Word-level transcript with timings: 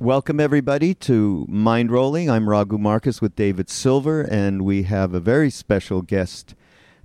Welcome, 0.00 0.40
everybody, 0.40 0.94
to 0.94 1.46
Mindrolling. 1.50 2.30
I'm 2.30 2.48
Raghu 2.48 2.78
Markus 2.78 3.20
with 3.20 3.36
David 3.36 3.68
Silver, 3.68 4.22
and 4.22 4.62
we 4.62 4.84
have 4.84 5.12
a 5.12 5.20
very 5.20 5.50
special 5.50 6.00
guest 6.00 6.54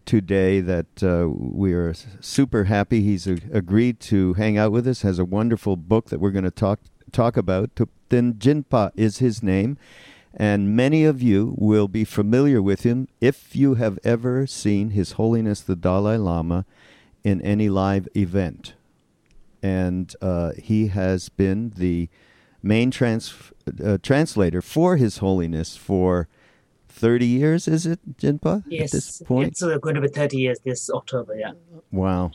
today 0.06 0.62
that 0.62 1.04
uh, 1.04 1.28
we 1.28 1.74
are 1.74 1.94
super 2.22 2.64
happy 2.64 3.02
he's 3.02 3.28
a- 3.28 3.40
agreed 3.52 4.00
to 4.00 4.36
hang 4.36 4.58
out 4.58 4.72
with 4.72 4.88
us. 4.88 5.02
Has 5.02 5.20
a 5.20 5.26
wonderful 5.26 5.76
book 5.76 6.06
that 6.06 6.22
we're 6.22 6.32
going 6.32 6.46
to 6.46 6.52
talk 6.52 6.80
talk 7.12 7.36
about. 7.36 7.76
Thupten 7.76 8.36
Jinpa 8.36 8.92
is 8.96 9.18
his 9.18 9.44
name, 9.44 9.78
and 10.34 10.74
many 10.74 11.04
of 11.04 11.22
you 11.22 11.54
will 11.58 11.90
be 11.90 12.06
familiar 12.06 12.62
with 12.62 12.84
him 12.84 13.10
if 13.20 13.58
you 13.58 13.74
have 13.74 14.00
ever 14.06 14.48
seen 14.48 14.92
His 14.92 15.12
Holiness 15.12 15.60
the 15.60 15.76
Dalai 15.76 16.16
Lama 16.16 16.64
in 17.26 17.42
any 17.42 17.68
live 17.68 18.08
event. 18.16 18.74
And 19.62 20.16
uh, 20.22 20.54
he 20.58 20.88
has 20.88 21.28
been 21.28 21.74
the 21.76 22.08
main 22.66 22.92
trans, 22.92 23.34
uh, 23.84 23.98
translator 24.02 24.62
for 24.62 24.98
His 24.98 25.20
Holiness 25.20 25.78
for 25.78 26.28
30 26.90 27.26
years, 27.26 27.68
is 27.68 27.86
it, 27.86 28.18
Jinpa? 28.18 28.64
Yes, 28.68 28.86
at 28.86 28.92
this 28.92 29.22
point? 29.22 29.50
it's 29.50 29.64
uh, 29.64 29.78
going 29.78 29.96
to 29.96 30.02
be 30.02 30.08
30 30.08 30.38
years 30.38 30.60
this 30.66 30.90
October, 30.90 31.36
yeah. 31.36 31.52
Wow. 31.92 32.32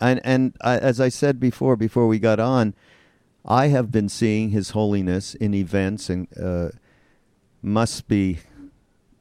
And 0.00 0.20
and 0.22 0.56
I, 0.60 0.78
as 0.78 1.00
I 1.00 1.08
said 1.08 1.40
before, 1.40 1.74
before 1.76 2.06
we 2.06 2.20
got 2.20 2.38
on, 2.38 2.74
I 3.44 3.66
have 3.68 3.90
been 3.90 4.08
seeing 4.08 4.50
His 4.50 4.70
Holiness 4.70 5.34
in 5.34 5.54
events 5.54 6.08
and 6.08 6.28
uh, 6.40 6.68
must 7.62 8.06
be 8.06 8.38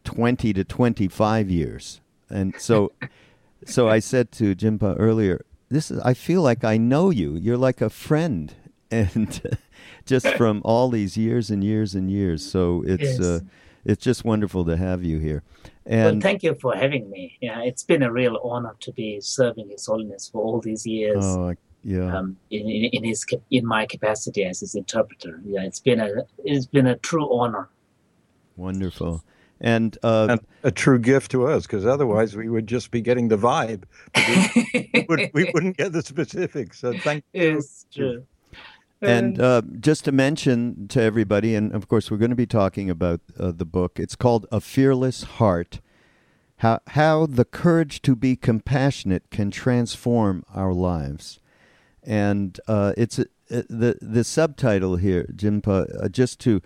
twenty 0.03 0.53
to 0.53 0.63
twenty-five 0.63 1.49
years. 1.49 1.99
And 2.29 2.53
so, 2.59 2.91
so 3.65 3.89
I 3.89 3.97
said 3.97 4.31
to 4.33 4.53
Jinpa 4.55 4.95
earlier, 4.99 5.43
"This 5.69 5.89
is. 5.89 5.99
I 6.01 6.13
feel 6.13 6.43
like 6.43 6.63
I 6.63 6.77
know 6.77 7.09
you. 7.09 7.35
You're 7.35 7.57
like 7.57 7.81
a 7.81 7.89
friend." 7.89 8.53
And 8.89 9.41
just 10.05 10.27
from 10.37 10.61
all 10.65 10.89
these 10.89 11.17
years 11.17 11.49
and 11.49 11.63
years 11.63 11.95
and 11.95 12.09
years, 12.11 12.49
so 12.49 12.83
it's 12.87 13.19
Yes. 13.19 13.19
uh, 13.19 13.39
it's 13.85 14.03
just 14.03 14.25
wonderful 14.25 14.65
to 14.65 14.75
have 14.75 15.03
you 15.03 15.17
here. 15.19 15.43
well, 15.85 16.09
And 16.09 16.21
thank 16.21 16.43
you 16.43 16.55
for 16.55 16.75
having 16.75 17.09
me. 17.09 17.37
Yeah, 17.41 17.61
it's 17.63 17.83
been 17.83 18.03
a 18.03 18.11
real 18.11 18.37
honor 18.43 18.75
to 18.81 18.91
be 18.91 19.21
serving 19.21 19.69
His 19.69 19.85
Holiness 19.85 20.27
for 20.29 20.41
all 20.43 20.59
these 20.59 20.85
years. 20.85 21.23
oh, 21.25 21.53
yeah. 21.83 22.17
Um, 22.17 22.35
in, 22.49 22.67
in, 22.67 22.83
in 22.91 23.03
his 23.05 23.25
in 23.49 23.65
my 23.65 23.85
capacity 23.85 24.43
as 24.43 24.59
his 24.59 24.75
interpreter, 24.75 25.39
yeah, 25.45 25.61
it's 25.63 25.79
been 25.79 26.01
a 26.01 26.09
it's 26.43 26.65
been 26.65 26.87
a 26.87 26.97
true 26.97 27.31
honor. 27.39 27.69
Wonderful. 28.57 29.23
And 29.59 29.97
uh, 30.03 30.27
and 30.31 30.41
a 30.63 30.71
true 30.71 30.99
gift 30.99 31.31
to 31.31 31.47
us 31.47 31.65
because 31.65 31.85
otherwise 31.85 32.35
we 32.35 32.47
would 32.49 32.67
just 32.67 32.91
be 32.91 33.01
getting 33.01 33.27
the 33.29 33.37
vibe 33.37 33.83
we, 34.93 35.05
would, 35.09 35.31
we 35.33 35.49
wouldn't 35.53 35.77
get 35.77 35.93
the 35.93 36.03
specifics 36.03 36.79
so 36.79 36.93
thank 36.99 37.23
it's 37.33 37.87
true. 37.91 38.23
And 39.01 39.39
uh, 39.39 39.61
just 39.79 40.05
to 40.05 40.11
mention 40.11 40.87
to 40.89 41.01
everybody, 41.01 41.53
and 41.55 41.73
of 41.73 41.87
course 41.87 42.09
we're 42.09 42.17
going 42.17 42.31
to 42.31 42.35
be 42.35 42.47
talking 42.47 42.89
about 42.89 43.21
uh, 43.39 43.51
the 43.51 43.65
book. 43.65 43.99
It's 43.99 44.15
called 44.15 44.47
A 44.51 44.59
Fearless 44.59 45.23
Heart: 45.23 45.81
How 46.57 46.79
How 46.87 47.27
the 47.27 47.45
Courage 47.45 48.01
to 48.03 48.15
Be 48.15 48.35
Compassionate 48.35 49.29
Can 49.29 49.51
Transform 49.51 50.43
Our 50.53 50.73
Lives. 50.73 51.39
And 52.03 52.59
uh, 52.67 52.93
it's 52.97 53.19
uh, 53.19 53.25
the 53.49 53.97
the 54.01 54.23
subtitle 54.23 54.95
here, 54.95 55.25
Jinpa, 55.35 56.03
uh, 56.03 56.09
just 56.09 56.39
to 56.41 56.61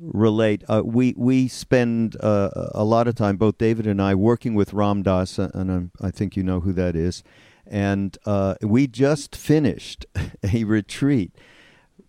relate. 0.00 0.64
Uh, 0.68 0.82
we 0.84 1.14
we 1.16 1.48
spend 1.48 2.16
uh, 2.20 2.50
a 2.74 2.84
lot 2.84 3.06
of 3.06 3.14
time, 3.14 3.36
both 3.36 3.58
David 3.58 3.86
and 3.86 4.00
I, 4.00 4.14
working 4.14 4.54
with 4.54 4.72
Ram 4.72 5.02
Dass, 5.02 5.38
uh, 5.38 5.50
and 5.54 5.70
um, 5.70 5.90
I 6.00 6.10
think 6.10 6.36
you 6.36 6.42
know 6.42 6.60
who 6.60 6.72
that 6.72 6.96
is. 6.96 7.22
And 7.66 8.16
uh, 8.24 8.54
we 8.62 8.86
just 8.86 9.34
finished 9.34 10.06
a 10.42 10.64
retreat 10.64 11.32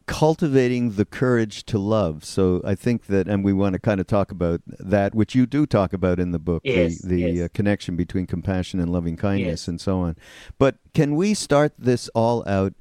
cultivating 0.07 0.91
the 0.91 1.05
courage 1.05 1.65
to 1.65 1.77
love. 1.77 2.23
So 2.23 2.61
I 2.65 2.75
think 2.75 3.05
that, 3.07 3.27
and 3.27 3.43
we 3.43 3.53
want 3.53 3.73
to 3.73 3.79
kind 3.79 3.99
of 3.99 4.07
talk 4.07 4.31
about 4.31 4.61
that, 4.65 5.13
which 5.13 5.35
you 5.35 5.45
do 5.45 5.65
talk 5.65 5.93
about 5.93 6.19
in 6.19 6.31
the 6.31 6.39
book, 6.39 6.61
Yes, 6.65 7.01
the, 7.01 7.07
the 7.15 7.21
yes. 7.33 7.45
Uh, 7.45 7.47
connection 7.53 7.95
between 7.95 8.25
compassion 8.25 8.79
and 8.79 8.91
loving 8.91 9.17
kindness 9.17 9.63
Yes. 9.63 9.67
and 9.67 9.79
so 9.81 9.99
on. 9.99 10.15
But 10.57 10.77
can 10.93 11.15
we 11.15 11.33
start 11.33 11.73
this 11.77 12.09
all 12.15 12.47
out 12.47 12.73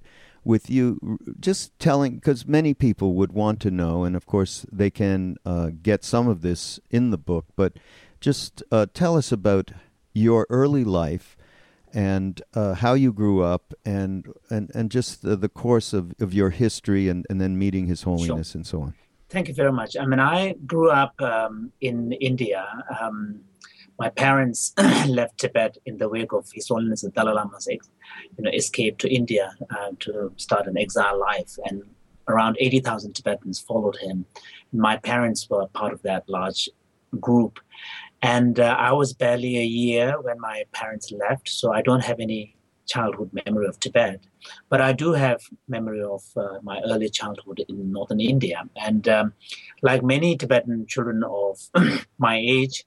with 0.45 0.71
you 0.71 1.19
just 1.41 1.77
telling, 1.81 2.15
because 2.15 2.47
many 2.47 2.73
people 2.73 3.15
would 3.15 3.33
want 3.33 3.59
to 3.61 3.71
know, 3.71 4.05
and 4.05 4.15
of 4.15 4.27
course 4.27 4.65
they 4.71 4.91
can 4.91 5.37
uh, 5.45 5.71
get 5.83 6.05
some 6.05 6.29
of 6.29 6.41
this 6.43 6.79
in 6.91 7.11
the 7.11 7.19
book, 7.19 7.47
but 7.57 7.73
just 8.21 8.63
uh, 8.71 8.87
tell 8.95 9.17
us 9.17 9.33
about 9.33 9.73
your 10.15 10.47
early 10.49 10.85
life 10.85 11.36
and 11.93 12.43
uh, 12.55 12.75
how 12.75 12.95
you 12.95 13.13
grew 13.13 13.43
up 13.43 13.75
and 13.85 14.27
and, 14.51 14.71
and 14.75 14.91
just 14.91 15.23
the, 15.23 15.37
the 15.37 15.49
course 15.49 15.93
of, 15.93 16.13
of 16.21 16.35
your 16.35 16.51
history 16.51 17.09
and, 17.09 17.27
and 17.31 17.41
then 17.41 17.59
meeting 17.59 17.87
his 17.87 18.03
holiness 18.03 18.55
and 18.55 18.67
so 18.67 18.83
on 18.83 18.95
Thank 19.29 19.49
you 19.49 19.55
very 19.55 19.73
much. 19.73 19.97
I 19.97 20.07
mean, 20.07 20.21
I 20.21 20.55
grew 20.67 20.91
up 20.91 21.21
um, 21.21 21.73
in 21.81 22.13
India. 22.13 22.65
Um, 23.01 23.41
my 23.99 24.09
parents 24.09 24.73
left 25.09 25.39
Tibet 25.39 25.79
in 25.85 25.99
the 25.99 26.09
wake 26.09 26.33
of 26.33 26.49
His 26.55 26.69
Holiness 26.69 27.03
the 27.03 27.11
Dalai 27.11 27.33
Lama's, 27.33 27.67
ex- 27.67 27.91
you 28.39 28.45
know, 28.45 28.51
escape 28.51 28.99
to 28.99 29.13
India 29.13 29.53
uh, 29.71 29.91
to 30.01 30.33
start 30.37 30.69
an 30.69 30.79
exile 30.79 31.19
life, 31.19 31.57
and 31.65 31.83
around 32.29 32.57
eighty 32.61 32.79
thousand 32.79 33.15
Tibetans 33.15 33.59
followed 33.59 33.97
him. 33.97 34.27
My 34.73 34.97
parents 34.97 35.49
were 35.51 35.67
part 35.69 35.93
of 35.93 36.03
that 36.03 36.29
large 36.29 36.69
group, 37.19 37.59
and 38.23 38.59
uh, 38.59 38.77
I 38.79 38.93
was 38.93 39.13
barely 39.13 39.59
a 39.59 39.65
year 39.65 40.21
when 40.21 40.41
my 40.41 40.65
parents 40.73 41.13
left, 41.13 41.49
so 41.49 41.73
I 41.73 41.83
don't 41.83 42.05
have 42.05 42.21
any 42.21 42.57
childhood 42.87 43.31
memory 43.33 43.67
of 43.67 43.81
Tibet 43.81 44.25
but 44.69 44.81
I 44.81 44.93
do 44.93 45.13
have 45.13 45.41
memory 45.69 46.03
of 46.03 46.23
uh, 46.37 46.59
my 46.63 46.81
early 46.85 47.09
childhood 47.09 47.65
in 47.69 47.93
northern 47.93 48.21
India. 48.21 48.65
And 48.77 49.09
um, 49.09 49.33
like 49.83 50.03
many 50.03 50.37
Tibetan 50.37 50.87
children 50.87 51.23
of 51.25 51.59
my 52.19 52.37
age, 52.37 52.85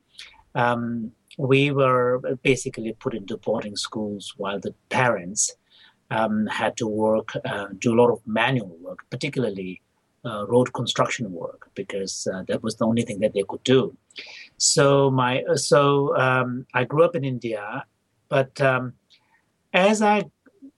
um, 0.55 1.11
we 1.37 1.71
were 1.71 2.19
basically 2.43 2.93
put 2.93 3.13
into 3.13 3.37
boarding 3.37 3.75
schools 3.75 4.33
while 4.37 4.59
the 4.59 4.73
parents 4.89 5.55
um, 6.11 6.47
had 6.47 6.75
to 6.77 6.87
work, 6.87 7.33
uh, 7.45 7.67
do 7.77 7.93
a 7.93 7.97
lot 8.01 8.11
of 8.11 8.19
manual 8.25 8.75
work, 8.81 9.05
particularly 9.09 9.81
uh, 10.25 10.45
road 10.47 10.73
construction 10.73 11.31
work, 11.31 11.69
because 11.75 12.27
uh, 12.33 12.43
that 12.47 12.61
was 12.61 12.75
the 12.75 12.85
only 12.85 13.03
thing 13.03 13.19
that 13.19 13.33
they 13.33 13.43
could 13.47 13.63
do. 13.63 13.95
So 14.59 15.09
my 15.09 15.43
so 15.55 16.15
um, 16.17 16.65
I 16.73 16.83
grew 16.83 17.03
up 17.03 17.15
in 17.15 17.23
India, 17.23 17.85
but 18.27 18.59
um, 18.61 18.93
as 19.73 20.01
I 20.01 20.25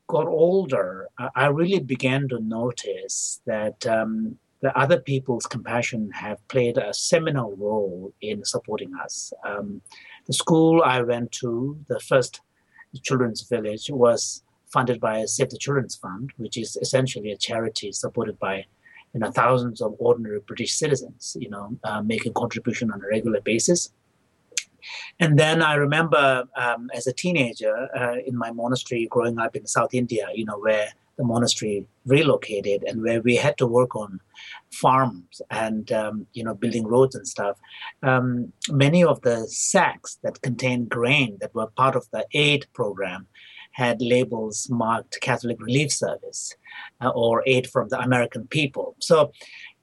got 0.07 0.27
older, 0.27 1.07
I 1.17 1.29
I 1.35 1.45
really 1.47 1.79
began 1.79 2.27
to 2.29 2.39
notice 2.39 3.41
that 3.45 3.85
um, 3.87 4.37
the 4.61 4.77
other 4.77 4.99
people's 4.99 5.47
compassion 5.47 6.11
have 6.11 6.47
played 6.47 6.77
a 6.77 6.93
seminal 6.93 7.55
role 7.55 8.13
in 8.21 8.45
supporting 8.45 8.93
us. 9.03 9.33
Um, 9.43 9.81
the 10.27 10.33
school 10.33 10.83
I 10.83 11.01
went 11.01 11.31
to, 11.41 11.77
the 11.87 11.99
first 11.99 12.41
children's 13.01 13.41
village, 13.41 13.89
was 13.89 14.43
funded 14.71 15.01
by 15.01 15.25
Save 15.25 15.49
the 15.49 15.57
Children's 15.57 15.95
Fund, 15.95 16.31
which 16.37 16.55
is 16.57 16.77
essentially 16.77 17.31
a 17.31 17.37
charity 17.37 17.91
supported 17.91 18.37
by 18.37 18.65
you 19.13 19.19
know 19.19 19.31
thousands 19.31 19.81
of 19.81 19.95
ordinary 19.99 20.39
British 20.39 20.73
citizens, 20.73 21.37
you 21.39 21.49
know, 21.49 21.77
uh, 21.83 22.01
making 22.01 22.33
contribution 22.33 22.91
on 22.91 23.01
a 23.01 23.07
regular 23.07 23.41
basis. 23.41 23.91
And 25.19 25.37
then 25.37 25.61
I 25.61 25.75
remember 25.75 26.45
um, 26.55 26.89
as 26.93 27.05
a 27.07 27.13
teenager 27.13 27.87
uh, 27.95 28.15
in 28.25 28.35
my 28.35 28.51
monastery 28.51 29.07
growing 29.09 29.37
up 29.37 29.55
in 29.55 29.67
South 29.67 29.93
India, 29.93 30.27
you 30.33 30.45
know, 30.45 30.57
where 30.57 30.87
the 31.17 31.23
monastery 31.23 31.85
relocated 32.05 32.83
and 32.83 33.03
where 33.03 33.21
we 33.21 33.35
had 33.35 33.57
to 33.59 33.67
work 33.67 33.95
on 33.95 34.19
farms 34.71 35.41
and, 35.51 35.91
um, 35.91 36.25
you 36.33 36.43
know, 36.43 36.55
building 36.55 36.87
roads 36.87 37.15
and 37.15 37.27
stuff. 37.27 37.59
Um, 38.01 38.51
many 38.69 39.03
of 39.03 39.21
the 39.21 39.47
sacks 39.47 40.17
that 40.23 40.41
contained 40.41 40.89
grain 40.89 41.37
that 41.41 41.53
were 41.53 41.67
part 41.67 41.95
of 41.95 42.07
the 42.11 42.25
aid 42.33 42.65
program 42.73 43.27
had 43.71 44.01
labels 44.01 44.67
marked 44.69 45.21
Catholic 45.21 45.59
Relief 45.61 45.91
Service 45.91 46.55
uh, 47.01 47.09
or 47.09 47.43
aid 47.45 47.67
from 47.67 47.89
the 47.89 47.99
American 47.99 48.47
people. 48.47 48.95
So 48.99 49.31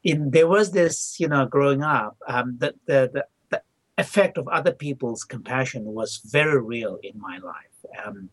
in, 0.05 0.31
there 0.31 0.47
was 0.47 0.73
this, 0.73 1.19
you 1.19 1.29
know, 1.29 1.47
growing 1.47 1.83
up, 1.83 2.17
um, 2.27 2.57
the, 2.59 2.75
the, 2.87 3.25
the 3.51 3.63
effect 3.97 4.39
of 4.39 4.47
other 4.49 4.73
people's 4.73 5.25
compassion 5.25 5.85
was 5.85 6.21
very 6.25 6.61
real 6.61 6.99
in 7.03 7.19
my 7.19 7.39
life. 7.39 8.05
Um, 8.05 8.31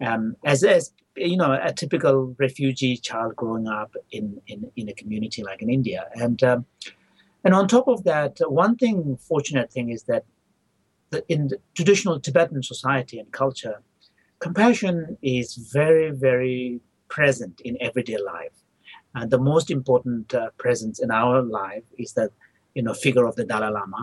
um, 0.00 0.36
as, 0.44 0.64
as 0.64 0.92
you 1.16 1.36
know, 1.36 1.58
a 1.62 1.72
typical 1.72 2.34
refugee 2.38 2.96
child 2.96 3.36
growing 3.36 3.68
up 3.68 3.94
in, 4.10 4.40
in, 4.48 4.70
in 4.76 4.88
a 4.88 4.94
community 4.94 5.42
like 5.42 5.62
in 5.62 5.70
India, 5.70 6.06
and 6.14 6.42
um, 6.42 6.66
and 7.44 7.54
on 7.54 7.68
top 7.68 7.86
of 7.88 8.04
that, 8.04 8.38
one 8.48 8.74
thing, 8.76 9.18
fortunate 9.18 9.70
thing, 9.70 9.90
is 9.90 10.04
that 10.04 10.24
the, 11.10 11.22
in 11.28 11.48
the 11.48 11.58
traditional 11.74 12.18
Tibetan 12.18 12.62
society 12.62 13.18
and 13.18 13.30
culture, 13.32 13.82
compassion 14.46 15.16
is 15.22 15.48
very 15.80 16.10
very 16.10 16.80
present 17.16 17.54
in 17.68 17.74
everyday 17.80 18.18
life, 18.34 18.56
and 19.14 19.30
the 19.30 19.42
most 19.52 19.70
important 19.78 20.34
uh, 20.34 20.50
presence 20.64 20.96
in 21.04 21.10
our 21.10 21.40
life 21.62 21.86
is 22.04 22.10
that 22.18 22.30
you 22.76 22.82
know 22.82 22.94
figure 23.06 23.26
of 23.30 23.34
the 23.36 23.46
Dalai 23.52 23.70
Lama, 23.78 24.02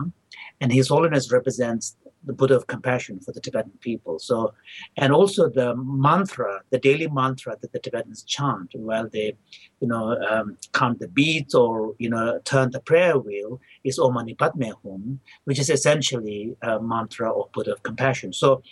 and 0.60 0.68
His 0.72 0.88
Holiness 0.88 1.30
represents 1.38 1.96
the 2.24 2.32
Buddha 2.32 2.56
of 2.56 2.66
compassion 2.66 3.20
for 3.20 3.32
the 3.32 3.40
Tibetan 3.40 3.76
people. 3.80 4.18
So, 4.18 4.54
and 4.96 5.12
also 5.12 5.48
the 5.48 5.74
mantra, 5.76 6.60
the 6.70 6.78
daily 6.78 7.08
mantra 7.08 7.56
that 7.60 7.72
the 7.72 7.80
Tibetans 7.80 8.22
chant 8.22 8.70
while 8.74 9.08
they, 9.08 9.36
you 9.80 9.88
know, 9.88 10.16
um, 10.30 10.56
count 10.72 11.00
the 11.00 11.08
beads 11.08 11.54
or 11.54 11.94
you 11.98 12.10
know 12.10 12.40
turn 12.44 12.70
the 12.70 12.80
prayer 12.80 13.16
wheel 13.18 13.60
is 13.84 13.98
Om 13.98 14.14
Mani 14.14 14.34
Padme 14.34 14.70
Hum, 14.82 15.20
which 15.44 15.60
is 15.64 15.70
essentially 15.70 16.56
a 16.62 16.80
mantra 16.80 17.28
of 17.38 17.52
Buddha 17.52 17.72
of 17.72 17.82
compassion. 17.82 18.32
So, 18.32 18.62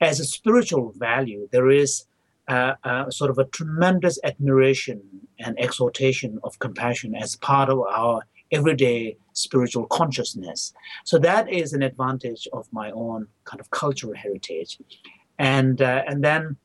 as 0.00 0.20
a 0.20 0.24
spiritual 0.24 0.92
value, 0.96 1.48
there 1.52 1.70
is. 1.70 2.06
Uh, 2.48 3.08
sort 3.10 3.30
of 3.30 3.38
a 3.38 3.44
tremendous 3.44 4.18
admiration 4.24 5.00
and 5.38 5.54
exaltation 5.60 6.40
of 6.42 6.58
compassion 6.58 7.14
as 7.14 7.36
part 7.36 7.68
of 7.68 7.78
our 7.78 8.24
everyday 8.50 9.16
spiritual 9.32 9.86
consciousness. 9.86 10.72
So 11.04 11.18
that 11.18 11.48
is 11.48 11.72
an 11.72 11.82
advantage 11.82 12.48
of 12.52 12.66
my 12.72 12.90
own 12.90 13.28
kind 13.44 13.60
of 13.60 13.70
cultural 13.70 14.14
heritage. 14.14 14.78
And 15.38 15.80
uh, 15.80 16.02
and 16.08 16.24
then 16.24 16.56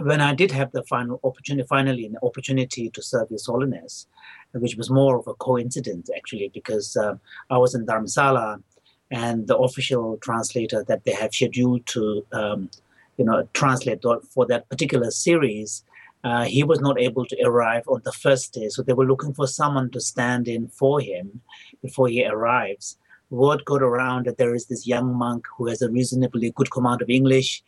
when 0.00 0.20
I 0.20 0.34
did 0.34 0.50
have 0.52 0.70
the 0.72 0.82
final 0.82 1.20
opportunity, 1.24 1.66
finally 1.66 2.04
an 2.04 2.16
opportunity 2.22 2.90
to 2.90 3.02
serve 3.02 3.28
His 3.30 3.46
Holiness, 3.46 4.06
which 4.52 4.76
was 4.76 4.90
more 4.90 5.18
of 5.18 5.26
a 5.26 5.34
coincidence 5.34 6.10
actually, 6.16 6.50
because 6.52 6.96
uh, 6.96 7.14
I 7.50 7.58
was 7.58 7.74
in 7.74 7.86
Dharamsala, 7.86 8.62
and 9.10 9.46
the 9.46 9.56
official 9.56 10.18
translator 10.18 10.84
that 10.84 11.04
they 11.04 11.12
have 11.12 11.34
scheduled 11.34 11.86
to, 11.86 12.26
um, 12.32 12.70
you 13.16 13.24
know, 13.24 13.48
translate 13.54 14.02
for 14.30 14.46
that 14.46 14.68
particular 14.68 15.10
series 15.10 15.84
uh, 16.24 16.44
he 16.44 16.64
was 16.64 16.80
not 16.80 17.00
able 17.00 17.24
to 17.24 17.36
arrive 17.44 17.84
on 17.88 18.00
the 18.04 18.12
first 18.12 18.52
day. 18.52 18.68
So 18.68 18.82
they 18.82 18.92
were 18.92 19.06
looking 19.06 19.34
for 19.34 19.46
someone 19.46 19.90
to 19.90 20.00
stand 20.00 20.48
in 20.48 20.68
for 20.68 21.00
him 21.00 21.40
before 21.82 22.08
he 22.08 22.26
arrives. 22.26 22.98
Word 23.30 23.64
got 23.64 23.82
around 23.82 24.26
that 24.26 24.38
there 24.38 24.54
is 24.54 24.66
this 24.66 24.86
young 24.86 25.14
monk 25.14 25.46
who 25.56 25.68
has 25.68 25.82
a 25.82 25.90
reasonably 25.90 26.50
good 26.50 26.70
command 26.70 27.02
of 27.02 27.10
English. 27.10 27.62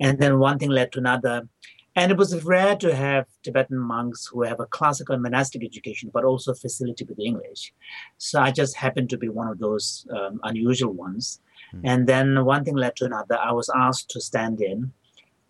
And 0.00 0.18
then 0.18 0.38
one 0.38 0.58
thing 0.58 0.70
led 0.70 0.92
to 0.92 1.00
another. 1.00 1.48
And 1.94 2.10
it 2.10 2.16
was 2.16 2.42
rare 2.44 2.74
to 2.76 2.94
have 2.94 3.26
Tibetan 3.42 3.78
monks 3.78 4.26
who 4.26 4.42
have 4.42 4.60
a 4.60 4.66
classical 4.66 5.18
monastic 5.18 5.62
education, 5.62 6.10
but 6.12 6.24
also 6.24 6.54
facility 6.54 7.04
with 7.04 7.20
English. 7.20 7.72
So 8.16 8.40
I 8.40 8.50
just 8.50 8.76
happened 8.76 9.10
to 9.10 9.18
be 9.18 9.28
one 9.28 9.48
of 9.48 9.58
those 9.58 10.06
um, 10.10 10.40
unusual 10.42 10.94
ones. 10.94 11.40
Mm. 11.74 11.80
And 11.84 12.06
then 12.06 12.44
one 12.44 12.64
thing 12.64 12.76
led 12.76 12.96
to 12.96 13.04
another. 13.04 13.36
I 13.38 13.52
was 13.52 13.70
asked 13.74 14.08
to 14.10 14.20
stand 14.20 14.62
in. 14.62 14.92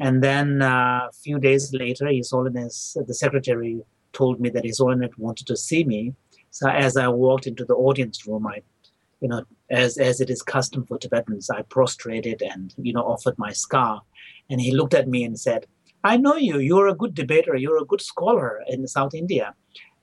And 0.00 0.22
then 0.22 0.62
uh, 0.62 1.08
a 1.08 1.12
few 1.12 1.38
days 1.38 1.72
later, 1.72 2.08
His 2.08 2.30
Holiness, 2.32 2.96
the 3.06 3.14
secretary, 3.14 3.80
told 4.12 4.40
me 4.40 4.50
that 4.50 4.64
His 4.64 4.78
Holiness 4.78 5.12
wanted 5.16 5.46
to 5.46 5.56
see 5.56 5.84
me. 5.84 6.14
So 6.50 6.68
as 6.68 6.96
I 6.96 7.06
walked 7.06 7.46
into 7.46 7.64
the 7.64 7.74
audience 7.74 8.26
room, 8.26 8.48
I, 8.48 8.62
you 9.20 9.28
know, 9.28 9.44
as 9.70 9.96
as 9.96 10.20
it 10.20 10.28
is 10.28 10.42
custom 10.42 10.84
for 10.84 10.98
Tibetans, 10.98 11.48
I 11.48 11.62
prostrated 11.62 12.42
and 12.42 12.74
you 12.76 12.92
know 12.92 13.02
offered 13.02 13.38
my 13.38 13.52
scarf. 13.52 14.02
And 14.50 14.60
he 14.60 14.74
looked 14.74 14.92
at 14.92 15.08
me 15.08 15.24
and 15.24 15.38
said, 15.38 15.66
"I 16.04 16.16
know 16.16 16.36
you. 16.36 16.58
You're 16.58 16.88
a 16.88 16.94
good 16.94 17.14
debater. 17.14 17.54
You're 17.56 17.82
a 17.82 17.84
good 17.84 18.00
scholar 18.00 18.62
in 18.68 18.86
South 18.86 19.14
India." 19.14 19.54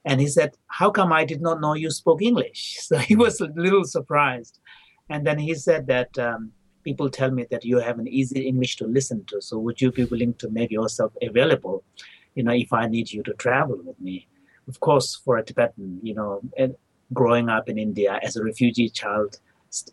And 0.05 0.21
he 0.21 0.27
said, 0.27 0.51
"How 0.67 0.89
come 0.91 1.11
I 1.11 1.25
did 1.25 1.41
not 1.41 1.61
know 1.61 1.73
you 1.73 1.91
spoke 1.91 2.21
English?" 2.21 2.77
So 2.87 2.97
he 2.97 3.15
was 3.15 3.41
a 3.41 3.49
little 3.55 3.85
surprised. 3.85 4.59
And 5.09 5.25
then 5.25 5.39
he 5.39 5.55
said 5.55 5.87
that. 5.87 6.17
Um, 6.17 6.53
people 6.83 7.09
tell 7.09 7.31
me 7.31 7.45
that 7.51 7.65
you 7.65 7.77
have 7.79 7.99
an 7.99 8.07
easy 8.07 8.47
English 8.47 8.77
to 8.77 8.85
listen 8.87 9.23
to. 9.25 9.41
So 9.41 9.57
would 9.59 9.81
you 9.81 9.91
be 9.91 10.05
willing 10.05 10.33
to 10.35 10.49
make 10.49 10.71
yourself 10.71 11.11
available, 11.21 11.83
you 12.35 12.43
know, 12.43 12.53
if 12.53 12.71
I 12.73 12.87
need 12.87 13.11
you 13.11 13.21
to 13.23 13.33
travel 13.33 13.79
with 13.83 13.99
me? 13.99 14.27
Of 14.67 14.79
course, 14.79 15.15
for 15.23 15.37
a 15.37 15.43
Tibetan, 15.43 15.99
you 16.03 16.13
know, 16.13 16.41
growing 17.13 17.49
up 17.49 17.69
in 17.69 17.77
India 17.77 18.19
as 18.21 18.35
a 18.35 18.43
refugee 18.43 18.89
child, 18.89 19.39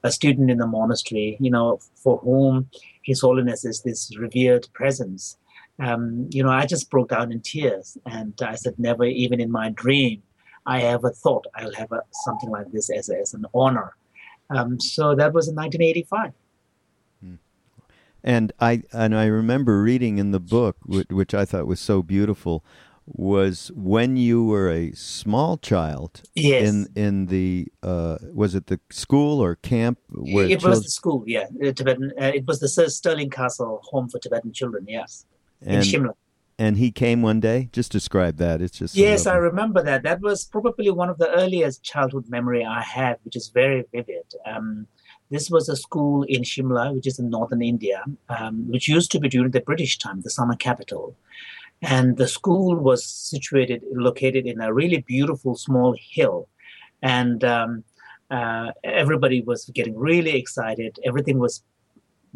a 0.03 0.11
student 0.11 0.51
in 0.51 0.59
the 0.59 0.67
monastery, 0.67 1.37
you 1.41 1.51
know, 1.51 1.81
for 1.95 2.19
whom 2.19 2.71
His 3.03 3.21
Holiness 3.21 3.65
is 3.65 3.83
this 3.83 4.17
revered 4.17 4.69
presence. 4.73 5.37
Um, 5.79 6.29
you 6.31 6.43
know, 6.43 6.51
I 6.51 6.67
just 6.67 6.91
broke 6.91 7.11
down 7.11 7.33
in 7.33 7.41
tears, 7.41 7.99
and 8.07 8.33
I 8.41 8.55
said, 8.55 8.79
never, 8.79 9.05
even 9.05 9.41
in 9.41 9.51
my 9.51 9.71
dream, 9.71 10.23
I 10.65 10.83
ever 10.83 11.11
thought 11.11 11.47
I'll 11.55 11.75
have 11.75 11.93
a, 11.93 12.03
something 12.25 12.51
like 12.51 12.73
this 12.73 12.91
as, 12.91 13.09
as 13.11 13.35
an 13.35 13.47
honor. 13.55 13.95
Um, 14.51 14.81
so 14.81 15.15
that 15.15 15.33
was 15.33 15.49
in 15.49 15.55
1985. 15.55 16.33
And 18.27 18.53
I 18.59 18.83
and 18.93 19.17
I 19.17 19.27
remember 19.27 19.81
reading 19.81 20.19
in 20.19 20.33
the 20.33 20.41
book, 20.41 20.77
which 20.85 21.33
I 21.33 21.45
thought 21.45 21.69
was 21.69 21.79
so 21.79 22.03
beautiful, 22.03 22.65
was 23.07 23.71
when 23.77 24.17
you 24.17 24.45
were 24.45 24.69
a 24.69 24.91
small 24.95 25.57
child. 25.59 26.23
Yes. 26.35 26.69
In 26.69 26.89
in 26.97 27.27
the 27.27 27.69
uh, 27.85 28.19
was 28.35 28.57
it 28.57 28.67
the 28.67 28.81
school 28.91 29.41
or 29.41 29.55
camp? 29.55 30.01
It 30.25 30.65
was 30.65 30.83
the 30.83 30.91
school. 30.91 31.23
Yeah, 31.25 31.47
Tibetan. 31.71 32.13
Uh, 32.21 32.33
it 32.35 32.49
was 32.49 32.59
the 32.59 32.69
Sir 32.69 32.89
Stirling 32.89 33.31
Castle 33.31 33.81
Home 33.93 34.09
for 34.09 34.19
Tibetan 34.19 34.53
Children. 34.53 34.87
Yes. 34.89 35.25
And, 35.61 35.77
in 35.77 35.83
Shimla. 35.83 36.15
And 36.59 36.79
he 36.79 36.91
came 36.91 37.21
one 37.21 37.41
day. 37.41 37.69
Just 37.73 37.93
describe 37.93 38.39
that. 38.39 38.63
It's 38.63 38.79
just 38.79 38.97
yes, 38.97 39.27
I 39.27 39.37
remember 39.37 39.83
that. 39.83 40.03
That 40.03 40.21
was 40.23 40.45
probably 40.45 40.91
one 40.91 41.11
of 41.11 41.19
the 41.19 41.31
earliest 41.31 41.83
childhood 41.83 42.29
memory 42.29 42.65
I 42.65 42.81
have, 42.81 43.19
which 43.25 43.37
is 43.37 43.49
very 43.49 43.85
vivid. 43.93 44.25
Um, 44.47 44.87
this 45.31 45.51
was 45.51 45.69
a 45.69 45.77
school 45.77 46.23
in 46.23 46.43
Shimla, 46.43 46.95
which 46.95 47.07
is 47.07 47.19
in 47.19 47.29
northern 47.29 47.61
India, 47.61 48.03
um, 48.29 48.71
which 48.71 48.89
used 48.89 49.11
to 49.13 49.21
be 49.21 49.29
during 49.29 49.51
the 49.51 49.61
British 49.61 49.99
time 49.99 50.23
the 50.23 50.31
summer 50.31 50.57
capital. 50.57 51.17
And 51.83 52.17
the 52.17 52.29
school 52.29 52.77
was 52.77 53.05
situated, 53.05 53.83
located 53.93 54.47
in 54.47 54.61
a 54.61 54.73
really 54.73 55.05
beautiful 55.07 55.57
small 55.57 55.95
hill. 55.99 56.49
And 57.03 57.45
um, 57.45 57.85
uh, 58.31 58.73
everybody 58.83 59.43
was 59.43 59.71
getting 59.75 59.97
really 59.97 60.37
excited. 60.37 60.99
Everything 61.05 61.39
was 61.39 61.63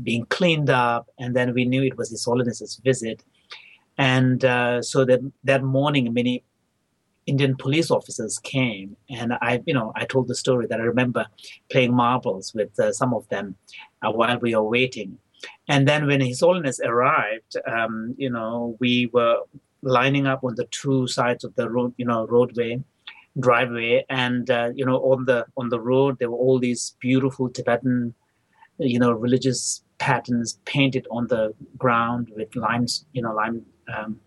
being 0.03 0.25
cleaned 0.27 0.71
up. 0.71 1.09
And 1.19 1.35
then 1.35 1.55
we 1.55 1.65
knew 1.65 1.83
it 1.83 1.97
was 1.97 2.11
His 2.11 2.25
Holiness's 2.25 2.81
visit. 2.85 3.23
And 3.99 4.45
uh, 4.45 4.83
so 4.83 5.05
that, 5.05 5.21
that 5.45 5.63
morning, 5.63 6.13
many 6.13 6.45
Indian 7.27 7.55
police 7.57 7.91
officers 7.91 8.39
came, 8.39 8.97
and 9.09 9.35
I, 9.41 9.63
you 9.67 9.75
know, 9.75 9.93
I 9.95 10.05
told 10.05 10.27
the 10.27 10.35
story 10.35 10.67
that 10.67 10.81
I 10.81 10.85
remember 10.85 11.27
playing 11.71 11.95
marbles 11.95 12.53
with 12.55 12.79
uh, 12.81 12.93
some 12.93 13.15
of 13.15 13.29
them 13.29 13.57
uh, 14.03 14.11
while 14.11 14.39
we 14.39 14.55
were 14.55 14.65
waiting. 14.65 15.19
And 15.69 15.87
then 15.87 16.07
when 16.07 16.21
His 16.21 16.41
Holiness 16.41 16.81
arrived, 16.83 17.57
um, 17.67 18.15
you 18.19 18.31
know, 18.31 18.77
we 18.81 19.11
were 19.13 19.37
lining 19.83 20.27
up 20.27 20.45
on 20.45 20.55
the 20.57 20.67
two 20.67 21.07
sides 21.07 21.45
of 21.45 21.55
the 21.55 21.71
road, 21.71 21.95
you 21.99 22.05
know, 22.05 22.27
roadway, 22.27 22.83
driveway, 23.39 24.05
and 24.09 24.51
uh, 24.51 24.71
you 24.75 24.85
know, 24.85 24.97
on 24.97 25.25
the 25.27 25.47
on 25.57 25.69
the 25.69 25.81
road 25.81 26.19
there 26.19 26.31
were 26.31 26.37
all 26.37 26.59
these 26.59 26.97
beautiful 27.01 27.49
Tibetan, 27.49 28.15
you 28.79 28.99
know, 28.99 29.13
religious 29.13 29.83
patterns 30.01 30.59
painted 30.65 31.07
on 31.11 31.29
the 31.29 31.55
ground 31.79 32.33
with 32.35 32.57
lines, 32.57 33.05
you 33.13 33.23
know, 33.23 33.33
lime, 33.33 33.65
um, 33.95 34.19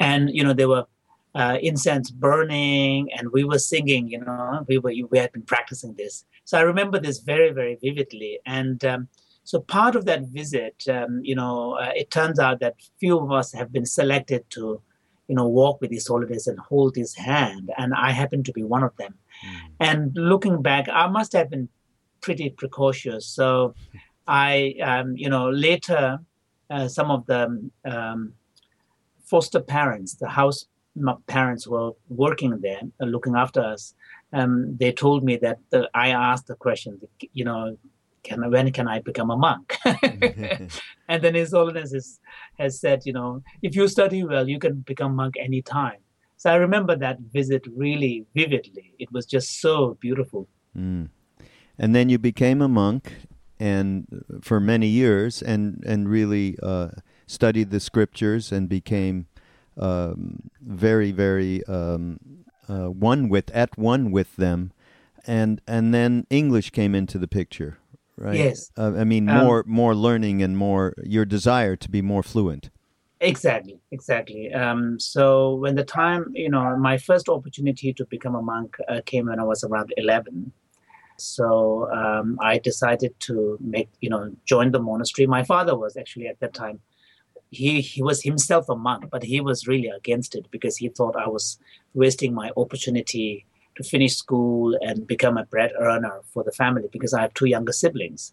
and 0.00 0.30
you 0.34 0.42
know, 0.42 0.52
there 0.52 0.68
were 0.68 0.86
uh, 1.34 1.58
incense 1.62 2.10
burning 2.10 3.08
and 3.12 3.30
we 3.32 3.44
were 3.44 3.58
singing 3.58 4.08
you 4.08 4.18
know 4.18 4.64
we 4.66 4.78
were 4.78 4.92
we 5.10 5.18
had 5.18 5.30
been 5.32 5.42
practicing 5.42 5.94
this. 5.94 6.24
So 6.44 6.58
i 6.58 6.62
remember 6.62 6.98
this 6.98 7.18
very 7.20 7.50
very 7.52 7.78
vividly. 7.80 8.40
And 8.46 8.84
um, 8.84 9.08
so 9.44 9.60
part 9.60 9.94
of 9.94 10.04
that 10.06 10.22
visit 10.22 10.76
um, 10.88 11.20
you 11.22 11.36
know 11.36 11.74
uh, 11.74 11.92
it 11.94 12.10
turns 12.10 12.38
out 12.38 12.60
that 12.60 12.74
few 12.98 13.18
of 13.18 13.30
us 13.30 13.52
have 13.52 13.70
been 13.72 13.86
selected 13.86 14.48
to 14.50 14.80
you 15.28 15.36
know 15.36 15.46
walk 15.46 15.80
with 15.80 15.92
his 15.92 16.06
holiness 16.08 16.46
and 16.46 16.58
hold 16.58 16.96
his 16.96 17.14
hand. 17.14 17.70
And 17.76 17.94
i 17.94 18.10
happen 18.10 18.42
to 18.44 18.52
be 18.52 18.64
one 18.64 18.82
of 18.82 18.96
them. 18.96 19.14
Mm. 19.44 19.70
and 19.88 20.00
looking 20.16 20.62
back 20.62 20.88
i 21.02 21.06
must 21.06 21.32
have 21.38 21.48
been 21.48 21.68
pretty 22.20 22.50
precautious 22.50 23.24
so 23.24 23.74
i 24.28 24.74
um, 24.82 25.16
you 25.16 25.28
know 25.28 25.50
later 25.50 26.18
uh, 26.70 26.86
some 26.86 27.10
of 27.10 27.26
the 27.26 27.70
um, 27.84 28.32
foster 29.24 29.60
parents 29.60 30.14
the 30.14 30.28
house 30.28 30.66
parents 31.26 31.66
were 31.66 31.92
working 32.08 32.58
there, 32.60 32.80
uh, 33.00 33.04
looking 33.04 33.34
after 33.36 33.60
us, 33.60 33.94
um, 34.32 34.76
they 34.78 34.92
told 34.92 35.24
me 35.24 35.36
that 35.36 35.58
the, 35.70 35.88
I 35.94 36.10
asked 36.10 36.46
the 36.46 36.54
question, 36.54 37.00
you 37.32 37.44
know, 37.44 37.76
can, 38.22 38.50
when 38.50 38.70
can 38.72 38.88
I 38.88 39.00
become 39.00 39.30
a 39.30 39.36
monk? 39.36 39.76
and 41.08 41.22
then 41.22 41.34
His 41.34 41.52
Holiness 41.52 41.92
is, 41.92 42.20
has 42.58 42.80
said, 42.80 43.02
you 43.04 43.12
know, 43.12 43.42
if 43.62 43.74
you 43.74 43.88
study 43.88 44.24
well, 44.24 44.48
you 44.48 44.58
can 44.58 44.80
become 44.80 45.14
monk 45.14 45.36
anytime. 45.38 45.98
So 46.36 46.50
I 46.50 46.56
remember 46.56 46.94
that 46.96 47.18
visit 47.32 47.62
really 47.74 48.26
vividly. 48.34 48.94
It 48.98 49.10
was 49.12 49.26
just 49.26 49.60
so 49.60 49.96
beautiful. 50.00 50.46
Mm. 50.76 51.08
And 51.78 51.94
then 51.94 52.08
you 52.08 52.18
became 52.18 52.60
a 52.60 52.68
monk, 52.68 53.12
and 53.60 54.24
for 54.42 54.60
many 54.60 54.86
years, 54.86 55.42
and 55.42 55.82
and 55.86 56.08
really 56.08 56.56
uh, 56.62 56.88
studied 57.26 57.70
the 57.70 57.80
scriptures 57.80 58.52
and 58.52 58.68
became 58.68 59.26
um, 59.76 60.50
very, 60.60 61.12
very 61.12 61.64
um, 61.66 62.18
uh, 62.68 62.86
one 62.86 63.28
with 63.28 63.50
at 63.54 63.76
one 63.78 64.10
with 64.10 64.36
them, 64.36 64.72
and 65.26 65.60
and 65.66 65.94
then 65.94 66.26
English 66.30 66.70
came 66.70 66.94
into 66.94 67.18
the 67.18 67.28
picture, 67.28 67.78
right? 68.16 68.36
Yes. 68.36 68.70
Uh, 68.76 68.94
I 68.96 69.04
mean, 69.04 69.28
um, 69.28 69.44
more 69.44 69.64
more 69.66 69.94
learning 69.94 70.42
and 70.42 70.56
more 70.56 70.94
your 71.04 71.24
desire 71.24 71.76
to 71.76 71.90
be 71.90 72.02
more 72.02 72.22
fluent. 72.22 72.70
Exactly, 73.20 73.80
exactly. 73.90 74.52
Um, 74.52 75.00
so 75.00 75.54
when 75.56 75.74
the 75.74 75.84
time, 75.84 76.30
you 76.34 76.48
know, 76.48 76.76
my 76.76 76.98
first 76.98 77.28
opportunity 77.28 77.92
to 77.92 78.04
become 78.06 78.36
a 78.36 78.42
monk 78.42 78.76
uh, 78.88 79.00
came 79.04 79.26
when 79.26 79.40
I 79.40 79.44
was 79.44 79.64
around 79.64 79.92
eleven. 79.96 80.52
So 81.18 81.90
um, 81.90 82.38
I 82.40 82.58
decided 82.58 83.18
to 83.20 83.58
make, 83.60 83.88
you 84.00 84.08
know, 84.08 84.32
join 84.44 84.70
the 84.70 84.80
monastery. 84.80 85.26
My 85.26 85.42
father 85.42 85.76
was 85.76 85.96
actually 85.96 86.28
at 86.28 86.38
that 86.40 86.54
time, 86.54 86.80
he, 87.50 87.80
he 87.80 88.02
was 88.02 88.22
himself 88.22 88.68
a 88.68 88.76
monk, 88.76 89.06
but 89.10 89.22
he 89.22 89.40
was 89.40 89.66
really 89.66 89.88
against 89.88 90.34
it 90.34 90.46
because 90.50 90.76
he 90.76 90.88
thought 90.88 91.16
I 91.16 91.28
was 91.28 91.58
wasting 91.94 92.34
my 92.34 92.50
opportunity 92.56 93.46
to 93.76 93.82
finish 93.82 94.16
school 94.16 94.76
and 94.80 95.06
become 95.06 95.36
a 95.36 95.44
bread 95.44 95.72
earner 95.80 96.20
for 96.32 96.44
the 96.44 96.52
family 96.52 96.88
because 96.92 97.14
I 97.14 97.22
have 97.22 97.34
two 97.34 97.46
younger 97.46 97.72
siblings. 97.72 98.32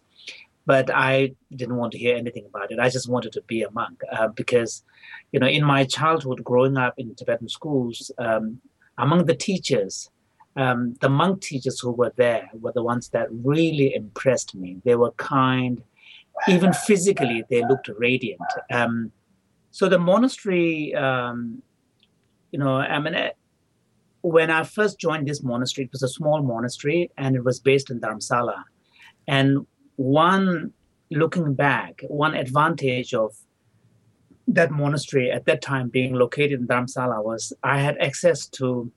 But 0.64 0.90
I 0.92 1.34
didn't 1.54 1.76
want 1.76 1.92
to 1.92 1.98
hear 1.98 2.16
anything 2.16 2.44
about 2.46 2.72
it. 2.72 2.80
I 2.80 2.88
just 2.88 3.08
wanted 3.08 3.32
to 3.32 3.42
be 3.42 3.62
a 3.62 3.70
monk 3.70 4.00
uh, 4.12 4.28
because, 4.28 4.82
you 5.32 5.38
know, 5.38 5.46
in 5.46 5.64
my 5.64 5.84
childhood, 5.84 6.42
growing 6.42 6.76
up 6.76 6.94
in 6.98 7.14
Tibetan 7.14 7.48
schools, 7.48 8.10
um, 8.18 8.60
among 8.98 9.26
the 9.26 9.34
teachers, 9.36 10.10
um, 10.56 10.94
the 11.00 11.08
monk 11.08 11.42
teachers 11.42 11.80
who 11.80 11.92
were 11.92 12.12
there 12.16 12.48
were 12.54 12.72
the 12.72 12.82
ones 12.82 13.10
that 13.10 13.28
really 13.30 13.94
impressed 13.94 14.54
me. 14.54 14.78
They 14.84 14.96
were 14.96 15.12
kind, 15.12 15.82
even 16.48 16.72
physically, 16.72 17.44
they 17.50 17.62
looked 17.62 17.88
radiant. 17.98 18.40
Um, 18.72 19.12
so 19.70 19.88
the 19.88 19.98
monastery, 19.98 20.94
um, 20.94 21.62
you 22.50 22.58
know, 22.58 22.76
I 22.76 22.98
mean, 22.98 23.14
eh, 23.14 23.30
when 24.22 24.50
I 24.50 24.64
first 24.64 24.98
joined 24.98 25.28
this 25.28 25.42
monastery, 25.42 25.84
it 25.84 25.92
was 25.92 26.02
a 26.02 26.08
small 26.08 26.42
monastery 26.42 27.10
and 27.18 27.36
it 27.36 27.44
was 27.44 27.60
based 27.60 27.90
in 27.90 28.00
Dharamsala. 28.00 28.64
And 29.28 29.66
one, 29.96 30.72
looking 31.10 31.54
back, 31.54 32.02
one 32.08 32.34
advantage 32.34 33.12
of 33.12 33.36
that 34.48 34.70
monastery 34.70 35.30
at 35.30 35.44
that 35.44 35.60
time 35.60 35.90
being 35.90 36.14
located 36.14 36.60
in 36.60 36.66
Dharamsala 36.66 37.22
was 37.22 37.52
I 37.62 37.78
had 37.78 37.98
access 37.98 38.46
to 38.48 38.90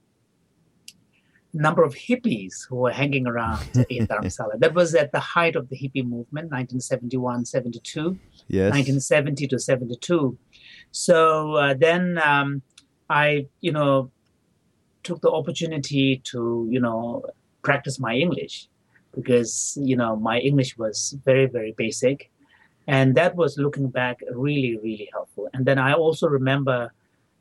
number 1.53 1.84
of 1.84 1.96
hippies 1.96 2.68
who 2.68 2.75
were 2.75 2.91
hanging 2.91 3.25
around 3.25 3.68
in 3.89 4.08
Dharamsala. 4.08 4.60
That 4.60 4.74
was 4.74 4.94
at 4.96 5.12
the 5.12 5.20
height 5.20 5.56
of 5.56 5.70
the 5.70 5.75
hippie 5.75 6.03
movement, 6.03 6.51
1971, 6.51 7.46
72, 7.46 8.18
yes. 8.48 8.72
1970 8.72 9.48
to 9.48 9.60
72. 9.60 10.38
So 10.91 11.56
uh, 11.56 11.74
then 11.74 12.20
um, 12.24 12.62
I, 13.10 13.48
you 13.62 13.72
know, 13.72 14.12
took 15.03 15.22
the 15.22 15.32
opportunity 15.32 16.22
to, 16.25 16.68
you 16.70 16.79
know, 16.79 17.24
practice 17.63 18.00
my 18.00 18.13
English 18.13 18.68
because, 19.15 19.77
you 19.82 19.96
know, 19.96 20.15
my 20.15 20.39
English 20.39 20.77
was 20.77 21.18
very, 21.25 21.48
very 21.48 21.74
basic. 21.77 22.32
And 22.88 23.15
that 23.15 23.36
was 23.36 23.58
looking 23.58 23.89
back 23.89 24.20
really, 24.32 24.77
really 24.77 25.10
helpful. 25.12 25.48
And 25.53 25.65
then 25.65 25.77
I 25.77 25.94
also 25.94 26.27
remember, 26.27 26.91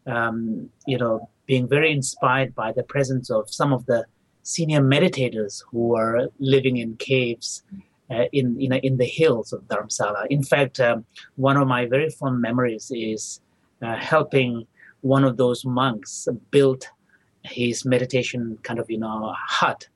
um, 0.07 0.71
you 0.87 0.99
know, 0.99 1.29
being 1.49 1.67
very 1.67 1.91
inspired 1.91 2.55
by 2.55 2.71
the 2.71 2.85
presence 2.85 3.31
of 3.31 3.51
some 3.51 3.73
of 3.73 3.85
the 3.87 4.05
senior 4.43 4.81
meditators 4.81 5.65
who 5.71 5.97
are 5.97 6.29
living 6.39 6.77
in 6.77 6.97
caves 6.97 7.65
uh, 8.11 8.25
in, 8.33 8.59
in, 8.61 8.73
in 8.75 8.97
the 8.99 9.07
hills 9.07 9.53
of 9.53 9.63
Dharamsala. 9.63 10.27
In 10.31 10.43
fact, 10.43 10.79
um, 10.79 11.05
one 11.37 11.57
of 11.57 11.67
my 11.67 11.87
very 11.87 12.11
fond 12.11 12.41
memories 12.41 12.93
is 12.95 13.41
uh, 13.83 13.97
helping 13.97 14.67
one 15.01 15.25
of 15.25 15.37
those 15.37 15.65
monks 15.65 16.29
build 16.51 16.85
his 17.43 17.85
meditation 17.85 18.59
kind 18.63 18.81
of 18.81 18.91
you 18.91 18.99
know 18.99 19.35
hut, 19.47 19.89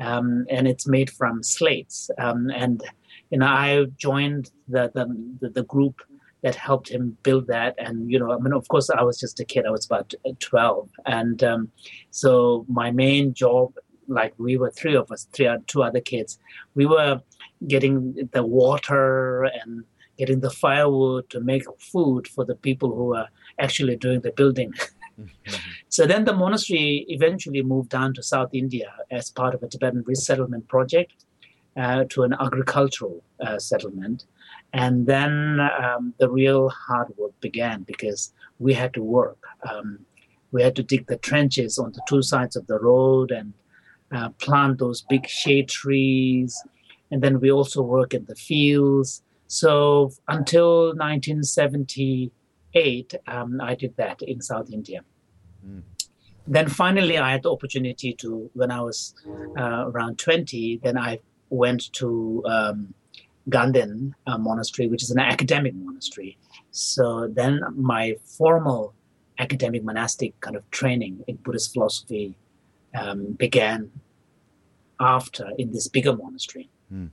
um, 0.00 0.46
and 0.50 0.66
it's 0.66 0.86
made 0.86 1.10
from 1.10 1.42
slates. 1.42 2.10
Um, 2.18 2.50
and 2.50 2.82
you 3.30 3.38
know, 3.38 3.46
I 3.46 3.84
joined 3.96 4.50
the 4.68 4.90
the, 4.94 5.48
the 5.50 5.64
group 5.64 6.00
that 6.42 6.54
helped 6.54 6.88
him 6.88 7.16
build 7.22 7.46
that. 7.48 7.74
And, 7.78 8.10
you 8.10 8.18
know, 8.18 8.32
I 8.32 8.38
mean, 8.38 8.52
of 8.52 8.68
course, 8.68 8.90
I 8.90 9.02
was 9.02 9.18
just 9.18 9.40
a 9.40 9.44
kid. 9.44 9.66
I 9.66 9.70
was 9.70 9.86
about 9.86 10.14
12. 10.38 10.88
And 11.06 11.42
um, 11.42 11.70
so 12.10 12.64
my 12.68 12.90
main 12.90 13.34
job, 13.34 13.74
like 14.06 14.34
we 14.38 14.56
were 14.56 14.70
three 14.70 14.94
of 14.94 15.10
us, 15.10 15.26
three, 15.32 15.48
two 15.66 15.82
other 15.82 16.00
kids, 16.00 16.38
we 16.74 16.86
were 16.86 17.20
getting 17.66 18.28
the 18.32 18.44
water 18.44 19.44
and 19.44 19.84
getting 20.16 20.40
the 20.40 20.50
firewood 20.50 21.28
to 21.30 21.40
make 21.40 21.64
food 21.78 22.28
for 22.28 22.44
the 22.44 22.54
people 22.54 22.94
who 22.94 23.06
were 23.06 23.28
actually 23.58 23.96
doing 23.96 24.20
the 24.20 24.32
building. 24.32 24.72
Mm-hmm. 25.18 25.56
so 25.88 26.06
then 26.06 26.24
the 26.26 26.32
monastery 26.32 27.04
eventually 27.08 27.60
moved 27.60 27.88
down 27.88 28.14
to 28.14 28.22
South 28.22 28.50
India 28.52 28.94
as 29.10 29.32
part 29.32 29.52
of 29.52 29.64
a 29.64 29.66
Tibetan 29.66 30.04
resettlement 30.06 30.68
project 30.68 31.24
uh, 31.76 32.04
to 32.10 32.22
an 32.22 32.34
agricultural 32.38 33.24
uh, 33.40 33.58
settlement. 33.58 34.26
And 34.72 35.06
then 35.06 35.60
um, 35.60 36.14
the 36.18 36.28
real 36.28 36.68
hard 36.68 37.08
work 37.16 37.38
began 37.40 37.82
because 37.82 38.32
we 38.58 38.74
had 38.74 38.92
to 38.94 39.02
work. 39.02 39.38
Um, 39.68 40.00
we 40.52 40.62
had 40.62 40.76
to 40.76 40.82
dig 40.82 41.06
the 41.06 41.16
trenches 41.16 41.78
on 41.78 41.92
the 41.92 42.02
two 42.08 42.22
sides 42.22 42.56
of 42.56 42.66
the 42.66 42.78
road 42.78 43.30
and 43.30 43.52
uh, 44.12 44.30
plant 44.40 44.78
those 44.78 45.02
big 45.02 45.28
shade 45.28 45.68
trees. 45.68 46.62
And 47.10 47.22
then 47.22 47.40
we 47.40 47.50
also 47.50 47.82
work 47.82 48.14
in 48.14 48.24
the 48.26 48.34
fields. 48.34 49.22
So 49.46 50.12
until 50.28 50.94
1978, 50.94 53.14
um, 53.26 53.60
I 53.62 53.74
did 53.74 53.96
that 53.96 54.22
in 54.22 54.40
South 54.42 54.70
India. 54.70 55.00
Mm. 55.66 55.82
Then 56.46 56.68
finally, 56.68 57.18
I 57.18 57.32
had 57.32 57.42
the 57.42 57.52
opportunity 57.52 58.14
to, 58.14 58.48
when 58.54 58.70
I 58.70 58.80
was 58.80 59.14
uh, 59.58 59.88
around 59.88 60.18
20, 60.18 60.78
then 60.82 60.96
I 60.96 61.18
went 61.50 61.92
to 61.94 62.42
um, 62.46 62.94
Ganden 63.48 64.12
uh, 64.26 64.38
Monastery, 64.38 64.88
which 64.88 65.02
is 65.02 65.10
an 65.10 65.18
academic 65.18 65.74
monastery. 65.74 66.36
So 66.70 67.28
then 67.28 67.60
my 67.74 68.16
formal 68.24 68.94
academic 69.38 69.84
monastic 69.84 70.38
kind 70.40 70.56
of 70.56 70.68
training 70.70 71.24
in 71.26 71.36
Buddhist 71.36 71.72
philosophy 71.72 72.34
um, 72.94 73.32
began 73.32 73.90
after 75.00 75.50
in 75.58 75.72
this 75.72 75.88
bigger 75.88 76.14
monastery. 76.14 76.68
Mm. 76.92 77.10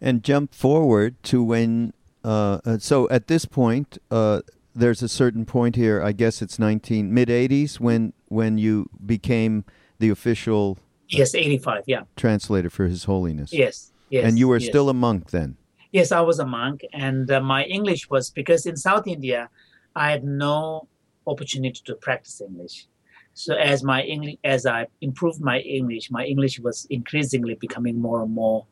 And 0.00 0.22
jump 0.22 0.54
forward 0.54 1.22
to 1.24 1.42
when, 1.42 1.92
uh, 2.24 2.60
uh, 2.64 2.78
so 2.78 3.08
at 3.10 3.26
this 3.26 3.44
point, 3.44 3.98
uh, 4.10 4.42
there's 4.74 5.02
a 5.02 5.08
certain 5.08 5.44
point 5.44 5.76
here. 5.76 6.02
I 6.02 6.12
guess 6.12 6.42
it's 6.42 6.58
19 6.58 7.12
mid 7.12 7.28
80s 7.28 7.78
when 7.78 8.12
when 8.28 8.58
you 8.58 8.90
became 9.04 9.64
the 9.98 10.10
official. 10.10 10.78
Yes, 11.08 11.34
85. 11.34 11.84
Yeah. 11.86 12.02
Translator 12.16 12.70
for 12.70 12.86
His 12.86 13.04
Holiness. 13.04 13.52
Yes. 13.52 13.92
Yes, 14.14 14.28
and 14.28 14.38
you 14.38 14.46
were 14.46 14.58
yes. 14.58 14.68
still 14.68 14.88
a 14.90 14.94
monk 14.94 15.30
then? 15.30 15.56
Yes, 15.90 16.12
I 16.12 16.20
was 16.20 16.38
a 16.38 16.46
monk. 16.46 16.82
And 16.92 17.28
uh, 17.28 17.40
my 17.40 17.64
English 17.64 18.08
was 18.08 18.30
because 18.30 18.64
in 18.64 18.76
South 18.76 19.06
India, 19.08 19.50
I 19.96 20.12
had 20.12 20.22
no 20.22 20.86
opportunity 21.26 21.80
to 21.84 21.96
practice 21.96 22.40
English. 22.40 22.86
So 23.32 23.56
as 23.56 23.82
my 23.82 24.02
English, 24.02 24.36
as 24.44 24.66
I 24.66 24.86
improved 25.00 25.40
my 25.40 25.58
English, 25.78 26.12
my 26.12 26.24
English 26.24 26.60
was 26.60 26.86
increasingly 26.90 27.56
becoming 27.66 28.00
more 28.00 28.22
and 28.22 28.32
more 28.32 28.66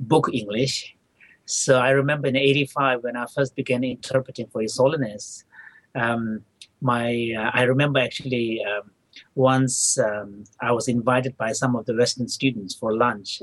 book 0.00 0.30
English. 0.32 0.96
So 1.44 1.78
I 1.78 1.90
remember 1.90 2.28
in 2.28 2.36
'85 2.36 3.02
when 3.02 3.16
I 3.16 3.26
first 3.36 3.54
began 3.54 3.84
interpreting 3.84 4.46
for 4.50 4.62
His 4.62 4.78
Holiness, 4.78 5.44
um, 5.94 6.40
my 6.80 7.34
uh, 7.38 7.50
I 7.52 7.62
remember 7.72 8.00
actually 8.00 8.64
um, 8.64 8.90
once 9.34 9.98
um, 9.98 10.44
I 10.68 10.72
was 10.72 10.88
invited 10.88 11.36
by 11.36 11.52
some 11.52 11.76
of 11.76 11.84
the 11.84 11.94
Western 11.94 12.28
students 12.28 12.74
for 12.74 12.96
lunch. 12.96 13.42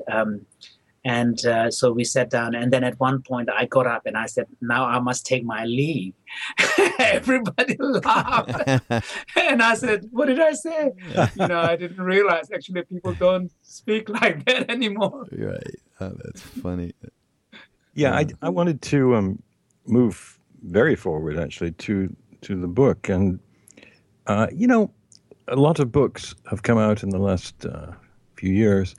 And 1.06 1.46
uh, 1.46 1.70
so 1.70 1.92
we 1.92 2.06
sat 2.06 2.30
down, 2.30 2.56
and 2.56 2.72
then 2.72 2.84
at 2.84 2.98
one 2.98 3.22
point 3.22 3.50
I 3.50 3.66
got 3.66 3.86
up 3.86 4.06
and 4.06 4.16
I 4.16 4.26
said, 4.26 4.48
"Now 4.62 4.86
I 4.86 5.00
must 5.00 5.26
take 5.26 5.44
my 5.44 5.66
leave." 5.66 6.14
Everybody 7.00 7.76
laughed, 7.78 8.68
and 9.36 9.62
I 9.62 9.76
said, 9.76 10.08
"What 10.12 10.28
did 10.28 10.40
I 10.40 10.54
say?" 10.54 10.92
you 11.36 11.48
know, 11.48 11.60
I 11.60 11.76
didn't 11.76 12.02
realize 12.02 12.50
actually 12.52 12.84
people 12.84 13.14
don't 13.16 13.52
speak 13.64 14.08
like 14.22 14.46
that 14.46 14.70
anymore. 14.70 15.26
Right. 15.32 15.76
Oh, 16.00 16.14
that's 16.24 16.42
funny. 16.42 16.94
Yeah, 17.96 18.16
I, 18.16 18.28
I 18.42 18.50
wanted 18.50 18.82
to 18.84 19.16
um, 19.16 19.44
move 19.86 20.40
very 20.64 20.96
forward 20.96 21.38
actually 21.38 21.72
to 21.72 22.16
to 22.44 22.56
the 22.56 22.68
book, 22.68 23.10
and 23.10 23.40
uh, 24.28 24.48
you 24.54 24.68
know, 24.68 24.90
a 25.50 25.58
lot 25.58 25.80
of 25.80 25.92
books 25.92 26.34
have 26.50 26.64
come 26.64 26.78
out 26.78 27.04
in 27.04 27.10
the 27.10 27.20
last 27.20 27.66
uh, 27.66 27.92
few 28.38 28.54
years 28.54 28.96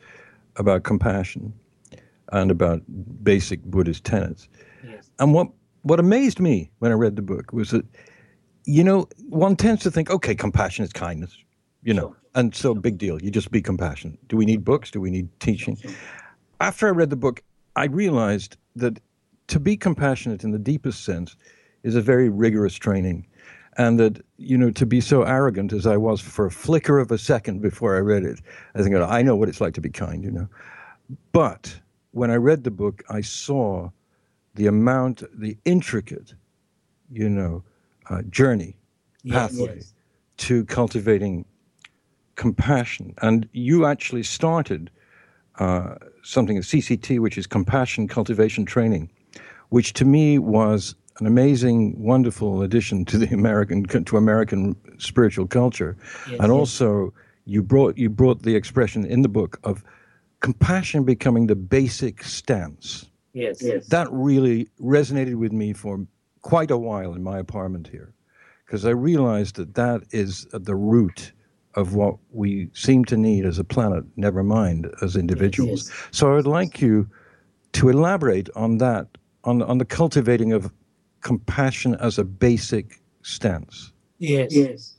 about 0.57 0.83
compassion 0.83 1.55
and 2.35 2.51
about 2.51 2.83
basic 3.23 3.63
Buddhist 3.63 4.05
tenets. 4.05 4.49
Yes. 4.87 5.09
And 5.19 5.33
what 5.33 5.49
what 5.83 6.01
amazed 6.01 6.41
me 6.41 6.71
when 6.81 6.91
I 6.91 6.95
read 6.95 7.17
the 7.17 7.23
book 7.23 7.53
was 7.53 7.71
that, 7.71 7.85
you 8.65 8.83
know, 8.83 9.07
one 9.29 9.55
tends 9.55 9.83
to 9.83 9.91
think, 9.91 10.11
okay, 10.11 10.35
compassion 10.35 10.85
is 10.85 10.93
kindness, 10.93 11.37
you 11.83 11.95
know, 11.95 12.09
sure. 12.09 12.17
and 12.35 12.55
so 12.55 12.73
sure. 12.73 12.81
big 12.81 12.99
deal. 12.99 13.23
You 13.23 13.31
just 13.31 13.51
be 13.51 13.63
compassionate. 13.63 14.19
Do 14.29 14.37
we 14.37 14.47
need 14.47 14.65
books? 14.65 14.91
Do 14.91 15.01
we 15.01 15.11
need 15.11 15.29
teaching? 15.41 15.77
Sure. 15.77 15.93
After 16.61 16.89
I 16.89 16.91
read 16.91 17.11
the 17.11 17.17
book, 17.17 17.43
I 17.77 17.85
realized 17.85 18.57
that 18.77 18.99
to 19.49 19.61
be 19.61 19.77
compassionate 19.77 20.43
in 20.43 20.51
the 20.51 20.59
deepest 20.59 21.05
sense 21.05 21.37
is 21.83 21.95
a 21.95 22.01
very 22.01 22.29
rigorous 22.29 22.75
training. 22.75 23.27
And 23.77 23.99
that, 23.99 24.25
you 24.39 24.57
know, 24.57 24.71
to 24.71 24.87
be 24.87 25.01
so 25.01 25.23
arrogant 25.23 25.73
as 25.73 25.87
I 25.87 25.97
was 25.97 26.21
for 26.21 26.47
a 26.47 26.51
flicker 26.51 26.99
of 26.99 27.11
a 27.11 27.19
second 27.19 27.61
before 27.61 27.97
I 27.97 28.01
read 28.01 28.23
it, 28.23 28.41
I 28.75 28.83
think, 28.83 28.95
oh, 28.95 29.05
I 29.05 29.21
know 29.23 29.37
what 29.37 29.49
it's 29.49 29.61
like 29.61 29.75
to 29.75 29.81
be 29.81 29.91
kind, 29.91 30.25
you 30.25 30.31
know. 30.31 30.49
But 31.33 31.81
when 32.15 32.31
I 32.31 32.37
read 32.37 32.63
the 32.63 32.71
book, 32.71 33.03
I 33.09 33.21
saw 33.21 33.91
the 34.55 34.69
amount, 34.69 35.25
the 35.37 35.57
intricate, 35.65 36.33
you 37.11 37.29
know, 37.29 37.65
uh, 38.09 38.23
journey, 38.23 38.77
pathway 39.29 39.77
yes. 39.77 39.95
to 40.37 40.65
cultivating 40.67 41.45
compassion. 42.37 43.15
And 43.21 43.49
you 43.53 43.85
actually 43.85 44.23
started 44.23 44.91
uh, 45.59 45.97
something 46.23 46.57
CCT, 46.59 47.19
which 47.19 47.37
is 47.37 47.49
Compassion 47.49 48.07
Cultivation 48.07 48.65
Training, 48.65 49.11
which 49.71 49.93
to 49.95 50.05
me 50.05 50.39
was 50.39 50.95
an 51.19 51.27
amazing, 51.27 52.01
wonderful 52.01 52.63
addition 52.63 53.05
to 53.07 53.19
the 53.19 53.33
American 53.35 53.85
to 53.85 54.17
American 54.17 54.77
spiritual 54.99 55.47
culture, 55.47 55.97
yes, 56.29 56.41
and 56.41 56.43
yes. 56.43 56.51
also 56.51 57.13
you 57.45 57.63
brought 57.63 57.97
you 57.97 58.09
brought 58.09 58.43
the 58.43 58.55
expression 58.55 59.05
in 59.05 59.23
the 59.23 59.29
book 59.29 59.59
of 59.65 59.85
compassion 60.45 61.05
becoming 61.05 61.47
the 61.47 61.57
basic 61.57 62.23
stance. 62.23 63.11
Yes, 63.33 63.63
yes. 63.63 63.87
That 63.87 64.09
really 64.13 64.69
resonated 64.79 65.37
with 65.37 65.53
me 65.53 65.73
for 65.73 66.07
quite 66.43 66.71
a 66.71 66.77
while 66.77 67.15
in 67.15 67.23
my 67.23 67.39
apartment 67.39 67.89
here, 67.89 68.13
because 68.67 68.85
I 68.85 68.91
realized 68.91 69.57
that 69.57 69.75
that 69.75 70.03
is 70.11 70.47
at 70.53 70.67
the 70.67 70.77
root 70.77 71.33
of 71.75 71.95
what 71.95 72.17
we 72.31 72.69
seem 72.75 73.07
to 73.07 73.17
need 73.17 73.47
as 73.47 73.59
a 73.59 73.65
planet. 73.65 74.05
Never 74.17 74.43
mind 74.43 74.87
as 75.01 75.17
individuals. 75.17 75.89
Yes, 75.89 75.99
yes. 75.99 76.09
So 76.19 76.31
I 76.31 76.35
would 76.35 76.47
like 76.47 76.83
you 76.83 77.09
to 77.73 77.89
elaborate 77.89 78.51
on 78.55 78.79
that, 78.79 79.09
on 79.45 79.63
on 79.63 79.79
the 79.79 79.87
cultivating 79.87 80.53
of 80.53 80.71
compassion 81.23 81.95
as 81.95 82.19
a 82.19 82.25
basic 82.25 83.01
stance. 83.23 83.93
Yes. 84.19 84.55
Yes. 84.55 84.97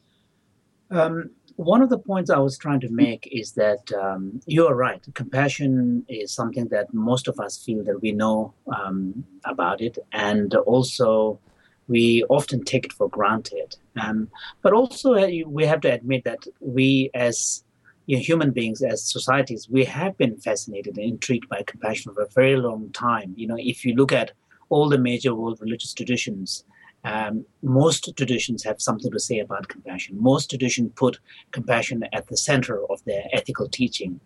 Um, 0.90 1.30
one 1.56 1.82
of 1.82 1.90
the 1.90 1.98
points 1.98 2.30
I 2.30 2.40
was 2.40 2.58
trying 2.58 2.82
to 2.82 2.90
make 2.90 3.30
is 3.32 3.54
that 3.54 3.92
um, 3.94 4.42
you 4.46 4.68
are 4.68 4.76
right. 4.76 5.02
Compassion 5.14 6.06
is 6.10 6.32
something 6.32 6.68
that 6.70 6.94
most 6.94 7.28
of 7.28 7.40
us 7.40 7.58
feel 7.58 7.84
that 7.86 8.02
we 8.02 8.12
know 8.12 8.54
um, 8.76 9.26
about 9.46 9.82
it, 9.82 9.98
and 10.12 10.54
also 10.56 11.40
we 11.88 12.24
often 12.30 12.64
take 12.64 12.86
it 12.86 12.94
for 12.94 13.10
granted. 13.10 13.78
Um, 13.96 14.30
but 14.62 14.74
also, 14.74 15.14
uh, 15.14 15.30
we 15.48 15.66
have 15.66 15.82
to 15.82 15.92
admit 15.92 16.24
that 16.26 16.46
we, 16.60 17.10
as 17.14 17.64
you 18.06 18.18
know, 18.18 18.24
human 18.24 18.52
beings, 18.52 18.82
as 18.82 19.02
societies, 19.02 19.70
we 19.70 19.86
have 19.86 20.18
been 20.18 20.38
fascinated 20.38 20.98
and 20.98 21.06
intrigued 21.06 21.48
by 21.48 21.64
compassion 21.66 22.14
for 22.14 22.24
a 22.24 22.30
very 22.30 22.58
long 22.58 22.90
time. 22.92 23.34
You 23.38 23.48
know, 23.48 23.58
if 23.58 23.86
you 23.86 23.96
look 23.96 24.12
at 24.12 24.32
all 24.70 24.90
the 24.90 24.98
major 24.98 25.34
world 25.34 25.60
religious 25.62 25.94
traditions, 25.94 26.66
um, 27.06 27.46
most 27.62 28.12
traditions 28.18 28.64
have 28.64 28.82
something 28.82 29.12
to 29.12 29.20
say 29.20 29.40
about 29.40 29.68
compassion. 29.68 30.18
Most 30.20 30.50
traditions 30.50 30.92
put 30.96 31.20
compassion 31.52 32.04
at 32.12 32.28
the 32.28 32.36
center 32.36 32.84
of 32.92 33.04
their 33.06 33.24
ethical 33.32 33.70
teaching. 33.70 34.20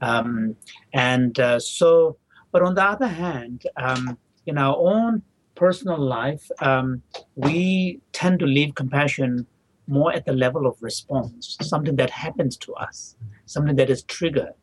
Um, 0.00 0.56
and 0.92 1.38
uh, 1.38 1.60
so, 1.60 2.16
but 2.50 2.62
on 2.62 2.74
the 2.74 2.82
other 2.82 3.06
hand, 3.06 3.62
um, 3.76 4.18
in 4.46 4.58
our 4.58 4.76
own 4.76 5.22
personal 5.54 5.98
life, 5.98 6.50
um, 6.60 7.02
we 7.36 8.00
tend 8.12 8.40
to 8.40 8.46
leave 8.46 8.74
compassion 8.74 9.46
more 9.86 10.12
at 10.12 10.26
the 10.26 10.32
level 10.32 10.66
of 10.66 10.76
response, 10.80 11.56
something 11.62 11.94
that 11.96 12.10
happens 12.10 12.56
to 12.56 12.74
us, 12.74 13.14
something 13.46 13.76
that 13.76 13.90
is 13.90 14.02
triggered 14.02 14.54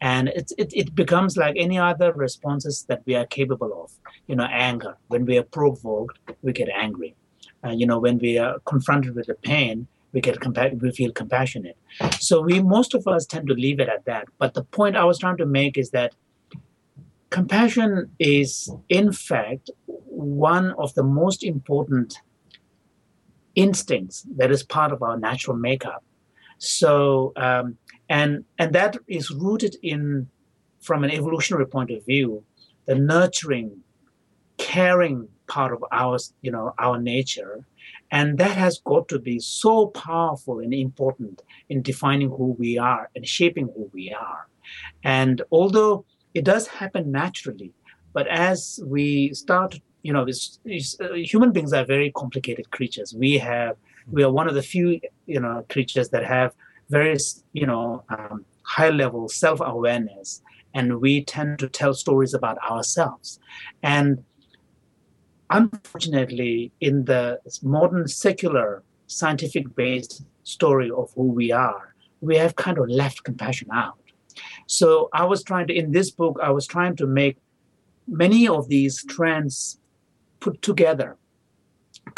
and 0.00 0.28
it, 0.28 0.52
it, 0.56 0.72
it 0.74 0.94
becomes 0.94 1.36
like 1.36 1.56
any 1.56 1.78
other 1.78 2.12
responses 2.12 2.84
that 2.88 3.02
we 3.04 3.14
are 3.14 3.26
capable 3.26 3.82
of. 3.82 3.92
You 4.26 4.36
know 4.36 4.44
anger. 4.50 4.96
When 5.08 5.24
we 5.24 5.38
are 5.38 5.42
provoked 5.42 6.18
we 6.42 6.52
get 6.52 6.68
angry. 6.68 7.14
Uh, 7.64 7.70
you 7.70 7.86
know 7.86 7.98
when 7.98 8.18
we 8.18 8.38
are 8.38 8.58
confronted 8.60 9.14
with 9.14 9.26
the 9.26 9.34
pain 9.34 9.86
we 10.12 10.20
get 10.20 10.40
compa- 10.40 10.80
we 10.80 10.90
feel 10.92 11.12
compassionate. 11.12 11.76
So 12.18 12.40
we 12.40 12.60
most 12.60 12.94
of 12.94 13.06
us 13.06 13.26
tend 13.26 13.46
to 13.48 13.54
leave 13.54 13.80
it 13.80 13.88
at 13.88 14.04
that. 14.06 14.28
But 14.38 14.54
the 14.54 14.64
point 14.64 14.96
i 14.96 15.04
was 15.04 15.18
trying 15.18 15.36
to 15.38 15.46
make 15.46 15.76
is 15.76 15.90
that 15.90 16.14
compassion 17.30 18.10
is 18.18 18.70
in 18.88 19.12
fact 19.12 19.70
one 19.86 20.72
of 20.78 20.94
the 20.94 21.02
most 21.02 21.44
important 21.44 22.20
instincts 23.54 24.24
that 24.36 24.50
is 24.50 24.62
part 24.62 24.92
of 24.92 25.02
our 25.02 25.18
natural 25.18 25.56
makeup 25.56 26.02
so 26.58 27.32
um, 27.36 27.76
and 28.08 28.44
and 28.58 28.72
that 28.72 28.96
is 29.06 29.30
rooted 29.30 29.76
in 29.82 30.28
from 30.80 31.04
an 31.04 31.10
evolutionary 31.10 31.66
point 31.66 31.90
of 31.90 32.04
view 32.04 32.44
the 32.86 32.94
nurturing 32.94 33.82
caring 34.56 35.28
part 35.46 35.72
of 35.72 35.84
our 35.92 36.18
you 36.42 36.50
know 36.50 36.74
our 36.78 37.00
nature. 37.00 37.64
And 38.10 38.38
that 38.38 38.56
has 38.56 38.80
got 38.84 39.08
to 39.08 39.18
be 39.18 39.38
so 39.38 39.88
powerful 39.88 40.60
and 40.60 40.72
important 40.72 41.42
in 41.68 41.82
defining 41.82 42.30
who 42.30 42.56
we 42.58 42.78
are 42.78 43.10
and 43.14 43.26
shaping 43.26 43.66
who 43.74 43.90
we 43.92 44.12
are. 44.12 44.46
And 45.04 45.42
although 45.50 46.06
it 46.34 46.44
does 46.44 46.66
happen 46.66 47.10
naturally 47.10 47.72
but 48.12 48.26
as 48.26 48.80
we 48.84 49.32
start 49.34 49.80
you 50.02 50.12
know 50.12 50.24
it's, 50.24 50.58
it's, 50.64 50.98
uh, 51.00 51.12
human 51.12 51.52
beings 51.52 51.72
are 51.72 51.84
very 51.84 52.10
complicated 52.12 52.70
creatures. 52.70 53.14
We 53.14 53.38
have 53.38 53.76
we 54.10 54.22
are 54.22 54.30
one 54.30 54.48
of 54.48 54.54
the 54.54 54.62
few 54.62 55.00
you 55.26 55.40
know 55.40 55.64
creatures 55.68 56.08
that 56.10 56.24
have 56.24 56.54
very, 56.90 57.16
you 57.52 57.66
know, 57.66 58.04
um, 58.08 58.44
high 58.62 58.90
level 58.90 59.28
self 59.28 59.60
awareness, 59.62 60.42
and 60.74 61.00
we 61.00 61.24
tend 61.24 61.58
to 61.60 61.68
tell 61.68 61.94
stories 61.94 62.34
about 62.34 62.58
ourselves. 62.58 63.38
And 63.82 64.24
unfortunately, 65.50 66.72
in 66.80 67.04
the 67.04 67.40
modern 67.62 68.08
secular 68.08 68.82
scientific 69.06 69.74
based 69.74 70.24
story 70.44 70.90
of 70.90 71.12
who 71.14 71.24
we 71.24 71.52
are, 71.52 71.94
we 72.20 72.36
have 72.36 72.56
kind 72.56 72.78
of 72.78 72.88
left 72.88 73.24
compassion 73.24 73.68
out. 73.72 73.98
So 74.66 75.08
I 75.12 75.24
was 75.24 75.42
trying 75.42 75.66
to, 75.68 75.74
in 75.74 75.92
this 75.92 76.10
book, 76.10 76.38
I 76.42 76.50
was 76.50 76.66
trying 76.66 76.96
to 76.96 77.06
make 77.06 77.36
many 78.06 78.48
of 78.48 78.68
these 78.68 79.04
trends 79.04 79.78
put 80.40 80.62
together 80.62 81.16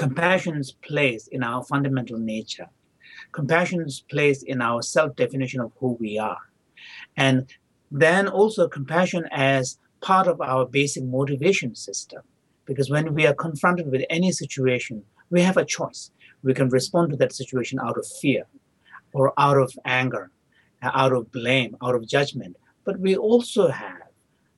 compassion's 0.04 0.70
place 0.88 1.24
in 1.36 1.42
our 1.42 1.62
fundamental 1.72 2.18
nature 2.18 2.70
compassion's 3.32 4.00
place 4.00 4.42
in 4.42 4.60
our 4.60 4.82
self 4.82 5.16
definition 5.16 5.60
of 5.60 5.72
who 5.78 5.96
we 6.00 6.18
are. 6.18 6.40
And 7.16 7.46
then 7.90 8.28
also 8.28 8.68
compassion 8.68 9.26
as 9.30 9.78
part 10.00 10.26
of 10.26 10.40
our 10.40 10.66
basic 10.66 11.04
motivation 11.04 11.74
system. 11.74 12.22
Because 12.64 12.90
when 12.90 13.14
we 13.14 13.26
are 13.26 13.34
confronted 13.34 13.90
with 13.90 14.04
any 14.10 14.32
situation, 14.32 15.02
we 15.30 15.42
have 15.42 15.56
a 15.56 15.64
choice. 15.64 16.10
We 16.42 16.54
can 16.54 16.68
respond 16.68 17.10
to 17.10 17.16
that 17.16 17.32
situation 17.32 17.78
out 17.80 17.98
of 17.98 18.06
fear 18.20 18.44
or 19.12 19.32
out 19.38 19.58
of 19.58 19.72
anger, 19.84 20.30
out 20.82 21.12
of 21.12 21.30
blame, 21.32 21.76
out 21.82 21.94
of 21.94 22.06
judgment. 22.06 22.56
But 22.84 22.98
we 23.00 23.16
also 23.16 23.68
have 23.68 23.99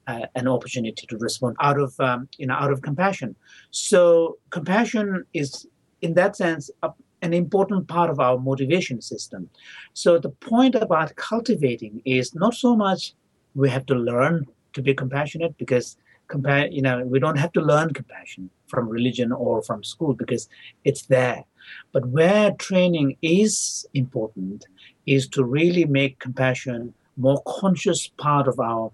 uh, 0.06 0.26
an 0.34 0.48
opportunity 0.48 1.06
to 1.06 1.16
respond 1.18 1.56
out 1.60 1.78
of 1.78 1.98
um, 2.00 2.28
you 2.38 2.46
know 2.46 2.54
out 2.54 2.72
of 2.72 2.82
compassion. 2.82 3.36
So 3.70 4.38
compassion 4.50 5.24
is, 5.32 5.66
in 6.00 6.14
that 6.14 6.36
sense, 6.36 6.70
a, 6.82 6.90
an 7.22 7.32
important 7.32 7.88
part 7.88 8.10
of 8.10 8.18
our 8.18 8.38
motivation 8.38 9.00
system. 9.00 9.48
So 9.94 10.18
the 10.18 10.30
point 10.30 10.74
about 10.74 11.14
cultivating 11.16 12.02
is 12.04 12.34
not 12.34 12.54
so 12.54 12.74
much 12.76 13.14
we 13.54 13.68
have 13.70 13.86
to 13.86 13.94
learn 13.94 14.46
to 14.72 14.82
be 14.82 14.94
compassionate 14.94 15.56
because 15.58 15.96
compa- 16.28 16.72
you 16.72 16.82
know 16.82 17.04
we 17.04 17.18
don't 17.18 17.38
have 17.38 17.52
to 17.52 17.60
learn 17.60 17.92
compassion 17.92 18.50
from 18.66 18.88
religion 18.88 19.32
or 19.32 19.62
from 19.62 19.84
school 19.84 20.14
because 20.14 20.48
it's 20.84 21.06
there. 21.06 21.44
But 21.92 22.06
where 22.06 22.50
training 22.52 23.16
is 23.22 23.86
important 23.94 24.66
is 25.06 25.28
to 25.28 25.44
really 25.44 25.84
make 25.84 26.18
compassion 26.18 26.94
more 27.16 27.42
conscious 27.46 28.08
part 28.18 28.48
of 28.48 28.58
our 28.58 28.90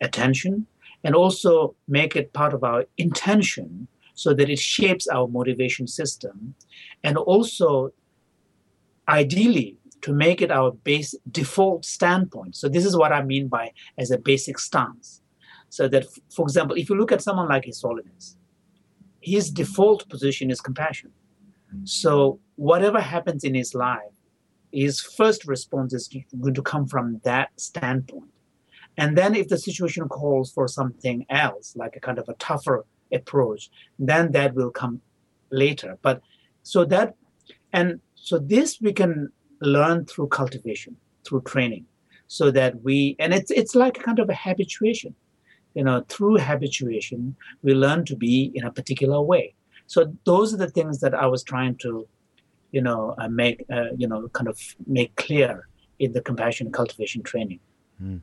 attention 0.00 0.66
and 1.04 1.14
also 1.14 1.74
make 1.88 2.16
it 2.16 2.32
part 2.32 2.54
of 2.54 2.62
our 2.64 2.84
intention 2.98 3.88
so 4.14 4.34
that 4.34 4.48
it 4.48 4.58
shapes 4.58 5.08
our 5.08 5.26
motivation 5.26 5.86
system 5.86 6.54
and 7.02 7.16
also 7.16 7.92
ideally 9.08 9.76
to 10.02 10.12
make 10.12 10.42
it 10.42 10.50
our 10.50 10.72
base 10.72 11.14
default 11.30 11.84
standpoint. 11.84 12.56
So 12.56 12.68
this 12.68 12.84
is 12.84 12.96
what 12.96 13.12
i 13.12 13.22
mean 13.22 13.48
by 13.48 13.72
as 13.98 14.10
a 14.10 14.18
basic 14.18 14.58
stance. 14.58 15.22
So 15.70 15.88
that 15.88 16.06
for 16.34 16.42
example 16.42 16.76
if 16.76 16.88
you 16.88 16.96
look 16.96 17.12
at 17.12 17.22
someone 17.22 17.48
like 17.48 17.64
his 17.64 17.80
holiness 17.80 18.36
his 19.20 19.50
default 19.50 20.08
position 20.08 20.50
is 20.50 20.60
compassion. 20.60 21.12
So 21.84 22.40
whatever 22.56 23.00
happens 23.00 23.44
in 23.44 23.54
his 23.54 23.74
life 23.74 24.12
his 24.72 25.00
first 25.00 25.46
response 25.46 25.92
is 25.92 26.08
going 26.40 26.54
to 26.54 26.62
come 26.62 26.86
from 26.86 27.20
that 27.24 27.50
standpoint 27.56 28.30
and 28.96 29.16
then 29.16 29.34
if 29.34 29.48
the 29.48 29.58
situation 29.58 30.08
calls 30.08 30.52
for 30.52 30.68
something 30.68 31.24
else 31.30 31.74
like 31.76 31.96
a 31.96 32.00
kind 32.00 32.18
of 32.18 32.28
a 32.28 32.34
tougher 32.34 32.84
approach, 33.12 33.70
then 33.98 34.32
that 34.32 34.54
will 34.54 34.70
come 34.70 35.00
later. 35.50 35.98
But 36.02 36.20
so 36.62 36.84
that, 36.86 37.14
and 37.72 38.00
so 38.14 38.38
this 38.38 38.80
we 38.80 38.92
can 38.92 39.30
learn 39.60 40.04
through 40.06 40.28
cultivation, 40.28 40.96
through 41.24 41.42
training, 41.42 41.86
so 42.26 42.50
that 42.50 42.82
we, 42.82 43.16
and 43.18 43.32
it's 43.32 43.50
it's 43.50 43.74
like 43.74 43.98
a 43.98 44.02
kind 44.02 44.18
of 44.18 44.28
a 44.28 44.34
habituation. 44.34 45.14
You 45.74 45.84
know, 45.84 46.04
through 46.08 46.36
habituation, 46.36 47.34
we 47.62 47.72
learn 47.74 48.04
to 48.04 48.16
be 48.16 48.52
in 48.54 48.64
a 48.64 48.70
particular 48.70 49.22
way. 49.22 49.54
So 49.86 50.14
those 50.24 50.52
are 50.52 50.58
the 50.58 50.68
things 50.68 51.00
that 51.00 51.14
I 51.14 51.26
was 51.26 51.42
trying 51.42 51.76
to, 51.76 52.06
you 52.72 52.82
know, 52.82 53.14
uh, 53.16 53.28
make, 53.28 53.64
uh, 53.72 53.92
you 53.96 54.06
know, 54.06 54.28
kind 54.28 54.48
of 54.48 54.58
make 54.86 55.16
clear 55.16 55.66
in 55.98 56.12
the 56.12 56.20
compassion 56.20 56.70
cultivation 56.72 57.22
training. 57.22 57.60
Mm. 58.02 58.20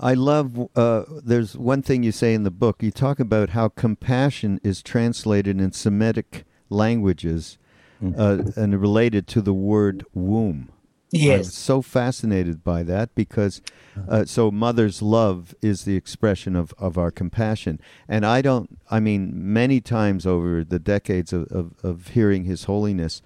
I 0.00 0.14
love, 0.14 0.68
uh, 0.74 1.04
there's 1.22 1.56
one 1.56 1.82
thing 1.82 2.02
you 2.02 2.12
say 2.12 2.34
in 2.34 2.42
the 2.42 2.50
book. 2.50 2.82
You 2.82 2.90
talk 2.90 3.20
about 3.20 3.50
how 3.50 3.68
compassion 3.68 4.60
is 4.62 4.82
translated 4.82 5.60
in 5.60 5.72
Semitic 5.72 6.44
languages 6.68 7.58
mm-hmm. 8.02 8.20
uh, 8.20 8.50
and 8.60 8.80
related 8.80 9.26
to 9.28 9.40
the 9.40 9.54
word 9.54 10.04
womb. 10.12 10.70
Yes. 11.10 11.46
I'm 11.46 11.50
so 11.52 11.82
fascinated 11.82 12.64
by 12.64 12.82
that 12.82 13.14
because 13.14 13.62
uh, 14.08 14.24
so 14.24 14.50
mother's 14.50 15.00
love 15.00 15.54
is 15.62 15.84
the 15.84 15.94
expression 15.94 16.56
of, 16.56 16.74
of 16.76 16.98
our 16.98 17.12
compassion. 17.12 17.80
And 18.08 18.26
I 18.26 18.42
don't, 18.42 18.78
I 18.90 18.98
mean, 18.98 19.30
many 19.34 19.80
times 19.80 20.26
over 20.26 20.64
the 20.64 20.80
decades 20.80 21.32
of, 21.32 21.46
of, 21.52 21.72
of 21.84 22.08
hearing 22.08 22.44
His 22.44 22.64
Holiness, 22.64 23.22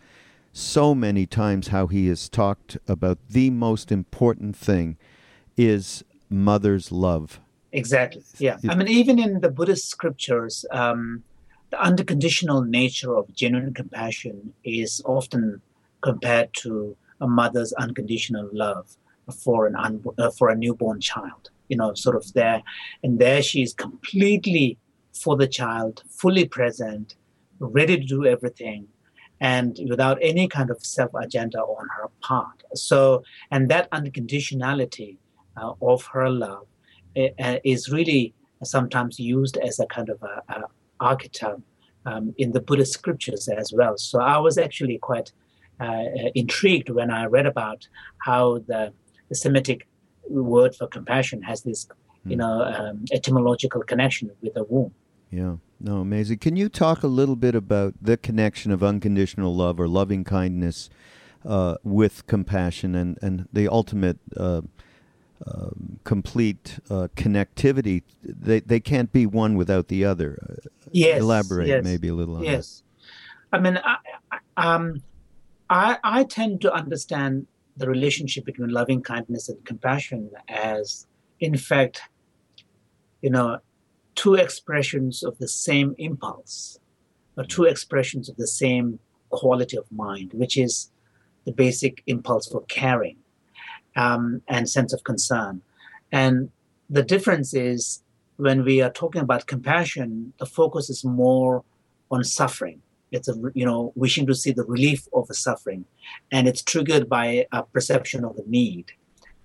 so 0.52 0.94
many 0.94 1.24
times 1.24 1.68
how 1.68 1.86
he 1.86 2.08
has 2.08 2.28
talked 2.28 2.76
about 2.86 3.18
the 3.30 3.48
most 3.48 3.90
important 3.90 4.56
thing 4.56 4.98
is 5.56 6.04
mother's 6.30 6.92
love. 6.92 7.40
Exactly. 7.72 8.22
Yeah. 8.38 8.56
I 8.68 8.74
mean, 8.74 8.88
even 8.88 9.18
in 9.18 9.40
the 9.40 9.50
Buddhist 9.50 9.88
scriptures, 9.88 10.64
um, 10.70 11.22
the 11.70 11.80
unconditional 11.80 12.62
nature 12.62 13.14
of 13.14 13.34
genuine 13.34 13.74
compassion 13.74 14.54
is 14.64 15.02
often 15.04 15.60
compared 16.00 16.54
to 16.54 16.96
a 17.20 17.28
mother's 17.28 17.72
unconditional 17.74 18.48
love 18.52 18.96
for 19.44 19.66
an 19.66 19.76
un- 19.76 20.02
uh, 20.16 20.30
for 20.30 20.48
a 20.48 20.56
newborn 20.56 21.00
child. 21.00 21.50
You 21.68 21.76
know, 21.76 21.92
sort 21.92 22.16
of 22.16 22.32
there, 22.32 22.62
and 23.02 23.18
there 23.18 23.42
she 23.42 23.60
is 23.60 23.74
completely 23.74 24.78
for 25.12 25.36
the 25.36 25.46
child, 25.46 26.02
fully 26.08 26.46
present, 26.46 27.16
ready 27.58 27.98
to 27.98 28.04
do 28.04 28.24
everything, 28.24 28.88
and 29.40 29.78
without 29.88 30.18
any 30.22 30.48
kind 30.48 30.70
of 30.70 30.82
self 30.82 31.10
agenda 31.14 31.58
on 31.58 31.86
her 31.96 32.08
part. 32.22 32.62
So, 32.74 33.22
and 33.50 33.68
that 33.70 33.90
unconditionality 33.90 35.18
uh, 35.60 35.72
of 35.82 36.04
her 36.06 36.30
love 36.30 36.66
uh, 37.16 37.56
is 37.64 37.90
really 37.90 38.34
sometimes 38.62 39.18
used 39.18 39.56
as 39.58 39.78
a 39.78 39.86
kind 39.86 40.08
of 40.08 40.22
a, 40.22 40.42
a 40.52 40.62
archetype 41.00 41.60
um, 42.06 42.34
in 42.38 42.52
the 42.52 42.60
Buddhist 42.60 42.92
scriptures 42.92 43.48
as 43.48 43.72
well. 43.72 43.96
So 43.96 44.20
I 44.20 44.38
was 44.38 44.58
actually 44.58 44.98
quite 44.98 45.32
uh, 45.80 46.04
intrigued 46.34 46.90
when 46.90 47.10
I 47.10 47.24
read 47.26 47.46
about 47.46 47.86
how 48.18 48.58
the, 48.66 48.92
the 49.28 49.34
Semitic 49.34 49.86
word 50.28 50.74
for 50.74 50.86
compassion 50.86 51.42
has 51.42 51.62
this, 51.62 51.86
you 52.24 52.32
hmm. 52.32 52.40
know, 52.40 52.62
um, 52.62 53.04
etymological 53.12 53.82
connection 53.82 54.30
with 54.42 54.54
the 54.54 54.64
womb. 54.64 54.92
Yeah, 55.30 55.56
no, 55.78 56.00
amazing. 56.00 56.38
Can 56.38 56.56
you 56.56 56.68
talk 56.68 57.02
a 57.02 57.06
little 57.06 57.36
bit 57.36 57.54
about 57.54 57.94
the 58.00 58.16
connection 58.16 58.72
of 58.72 58.82
unconditional 58.82 59.54
love 59.54 59.78
or 59.78 59.86
loving 59.86 60.24
kindness 60.24 60.88
uh, 61.44 61.76
with 61.84 62.26
compassion 62.26 62.94
and, 62.94 63.18
and 63.20 63.46
the 63.52 63.68
ultimate 63.68 64.18
uh, 64.36 64.62
uh, 65.46 65.70
complete 66.04 66.78
uh, 66.90 67.08
connectivity? 67.16 68.02
They, 68.22 68.60
they 68.60 68.80
can't 68.80 69.12
be 69.12 69.26
one 69.26 69.56
without 69.56 69.88
the 69.88 70.04
other. 70.04 70.38
Yes. 70.92 71.20
Elaborate 71.20 71.68
yes, 71.68 71.84
maybe 71.84 72.08
a 72.08 72.14
little 72.14 72.36
on 72.36 72.42
that. 72.42 72.50
yes. 72.50 72.82
that. 73.50 73.58
I 73.58 73.60
mean, 73.60 73.80
I, 73.82 73.96
um, 74.56 75.02
I, 75.70 75.98
I 76.02 76.24
tend 76.24 76.60
to 76.62 76.72
understand 76.72 77.46
the 77.76 77.88
relationship 77.88 78.44
between 78.44 78.70
loving 78.70 79.02
kindness 79.02 79.48
and 79.48 79.64
compassion 79.64 80.30
as, 80.48 81.06
in 81.40 81.56
fact, 81.56 82.02
you 83.22 83.30
know, 83.30 83.58
two 84.14 84.34
expressions 84.34 85.22
of 85.22 85.38
the 85.38 85.48
same 85.48 85.94
impulse, 85.98 86.78
or 87.36 87.44
two 87.44 87.64
expressions 87.64 88.28
of 88.28 88.36
the 88.36 88.46
same 88.46 88.98
quality 89.30 89.76
of 89.76 89.84
mind, 89.92 90.32
which 90.32 90.56
is 90.56 90.90
the 91.46 91.52
basic 91.52 92.02
impulse 92.06 92.48
for 92.48 92.62
caring 92.62 93.16
um, 93.98 94.40
and 94.48 94.68
sense 94.68 94.92
of 94.94 95.04
concern. 95.04 95.60
And 96.10 96.50
the 96.88 97.02
difference 97.02 97.52
is 97.52 98.02
when 98.36 98.64
we 98.64 98.80
are 98.80 98.90
talking 98.90 99.20
about 99.20 99.46
compassion, 99.46 100.32
the 100.38 100.46
focus 100.46 100.88
is 100.88 101.04
more 101.04 101.64
on 102.10 102.24
suffering 102.24 102.80
it's 103.10 103.28
a 103.28 103.34
you 103.54 103.64
know 103.64 103.92
wishing 103.94 104.26
to 104.26 104.34
see 104.34 104.52
the 104.52 104.64
relief 104.64 105.06
of 105.12 105.26
a 105.30 105.34
suffering 105.34 105.84
and 106.32 106.46
it's 106.48 106.62
triggered 106.62 107.08
by 107.08 107.46
a 107.52 107.62
perception 107.62 108.24
of 108.24 108.36
the 108.36 108.44
need 108.46 108.92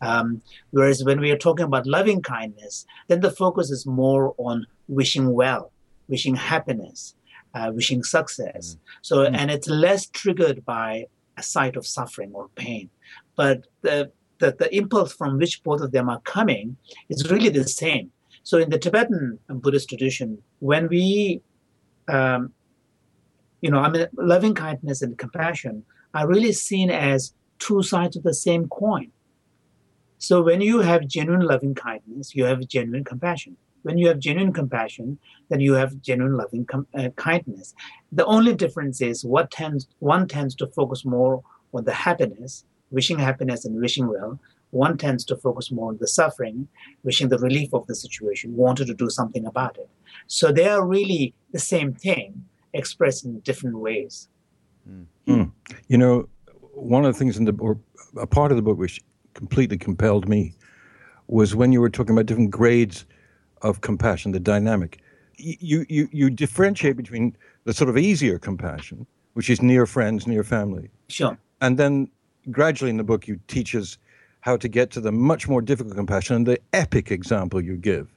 um, 0.01 0.41
whereas 0.71 1.03
when 1.03 1.19
we 1.19 1.31
are 1.31 1.37
talking 1.37 1.65
about 1.65 1.87
loving 1.87 2.21
kindness 2.21 2.85
then 3.07 3.21
the 3.21 3.31
focus 3.31 3.69
is 3.71 3.85
more 3.85 4.33
on 4.37 4.65
wishing 4.87 5.33
well 5.33 5.71
wishing 6.07 6.35
happiness 6.35 7.15
uh, 7.53 7.71
wishing 7.73 8.03
success 8.03 8.75
mm. 8.75 8.79
so 9.01 9.17
mm. 9.17 9.33
and 9.33 9.51
it's 9.51 9.67
less 9.67 10.07
triggered 10.07 10.65
by 10.65 11.05
a 11.37 11.43
sight 11.43 11.75
of 11.75 11.87
suffering 11.87 12.31
or 12.33 12.49
pain 12.55 12.89
but 13.35 13.65
the, 13.81 14.11
the 14.43 14.51
the 14.61 14.69
impulse 14.81 15.11
from 15.19 15.31
which 15.41 15.55
both 15.69 15.81
of 15.85 15.91
them 15.95 16.07
are 16.13 16.21
coming 16.35 16.75
is 17.13 17.29
really 17.33 17.51
the 17.57 17.67
same 17.81 18.07
so 18.49 18.57
in 18.63 18.69
the 18.73 18.81
tibetan 18.85 19.23
buddhist 19.63 19.87
tradition 19.89 20.29
when 20.59 20.87
we 20.93 21.41
um, 22.07 22.51
you 23.63 23.71
know, 23.71 23.79
I 23.79 23.89
mean, 23.89 24.07
loving 24.17 24.53
kindness 24.53 25.01
and 25.01 25.17
compassion 25.17 25.85
are 26.13 26.27
really 26.27 26.51
seen 26.51 26.89
as 26.89 27.33
two 27.59 27.81
sides 27.81 28.17
of 28.17 28.23
the 28.23 28.33
same 28.33 28.67
coin. 28.67 29.09
So 30.17 30.41
when 30.41 30.59
you 30.59 30.79
have 30.79 31.07
genuine 31.07 31.47
loving 31.47 31.73
kindness, 31.73 32.35
you 32.35 32.43
have 32.43 32.67
genuine 32.67 33.05
compassion. 33.05 33.55
When 33.83 33.97
you 33.97 34.09
have 34.09 34.19
genuine 34.19 34.51
compassion, 34.51 35.17
then 35.47 35.61
you 35.61 35.73
have 35.73 36.01
genuine 36.01 36.35
loving 36.35 36.65
com- 36.65 36.87
uh, 36.93 37.09
kindness. 37.15 37.73
The 38.11 38.25
only 38.25 38.53
difference 38.53 38.99
is 38.99 39.23
what 39.23 39.49
tends 39.49 39.87
one 39.99 40.27
tends 40.27 40.55
to 40.55 40.67
focus 40.67 41.05
more 41.05 41.41
on 41.73 41.85
the 41.85 41.93
happiness, 41.93 42.65
wishing 42.93 43.19
happiness 43.19 43.65
and 43.65 43.75
wishing 43.81 44.07
well. 44.07 44.39
One 44.71 44.97
tends 44.97 45.25
to 45.25 45.35
focus 45.35 45.71
more 45.71 45.89
on 45.89 45.97
the 45.99 46.07
suffering, 46.07 46.67
wishing 47.03 47.29
the 47.29 47.37
relief 47.37 47.73
of 47.73 47.85
the 47.87 47.95
situation, 47.95 48.55
wanted 48.55 48.87
to 48.87 48.93
do 48.93 49.09
something 49.09 49.45
about 49.45 49.77
it. 49.77 49.89
So 50.27 50.51
they 50.51 50.67
are 50.67 50.85
really 50.85 51.33
the 51.51 51.59
same 51.59 51.93
thing 51.93 52.45
expressed 52.73 53.25
in 53.25 53.39
different 53.41 53.77
ways. 53.77 54.29
Mm. 55.27 55.51
You 55.87 55.97
know, 55.97 56.27
one 56.73 57.05
of 57.05 57.13
the 57.13 57.19
things 57.19 57.37
in 57.37 57.45
the 57.45 57.55
or 57.59 57.77
a 58.17 58.27
part 58.27 58.51
of 58.51 58.57
the 58.57 58.63
book 58.63 58.77
which 58.77 58.99
completely 59.33 59.77
compelled 59.77 60.27
me 60.27 60.53
was 61.27 61.55
when 61.55 61.71
you 61.71 61.81
were 61.81 61.89
talking 61.89 62.13
about 62.13 62.25
different 62.25 62.51
grades 62.51 63.05
of 63.61 63.81
compassion, 63.81 64.31
the 64.31 64.39
dynamic. 64.39 64.99
You 65.37 65.85
you 65.89 66.09
you 66.11 66.29
differentiate 66.29 66.97
between 66.97 67.35
the 67.63 67.73
sort 67.73 67.89
of 67.89 67.97
easier 67.97 68.37
compassion, 68.37 69.07
which 69.33 69.49
is 69.49 69.61
near 69.61 69.85
friends, 69.85 70.27
near 70.27 70.43
family. 70.43 70.89
Sure. 71.07 71.37
And 71.61 71.77
then 71.77 72.09
gradually 72.51 72.89
in 72.89 72.97
the 72.97 73.03
book 73.03 73.27
you 73.27 73.39
teach 73.47 73.75
us 73.75 73.97
how 74.41 74.57
to 74.57 74.67
get 74.67 74.91
to 74.91 74.99
the 74.99 75.11
much 75.11 75.47
more 75.47 75.61
difficult 75.61 75.95
compassion. 75.95 76.35
And 76.35 76.45
the 76.45 76.59
epic 76.73 77.11
example 77.11 77.61
you 77.61 77.77
give 77.77 78.13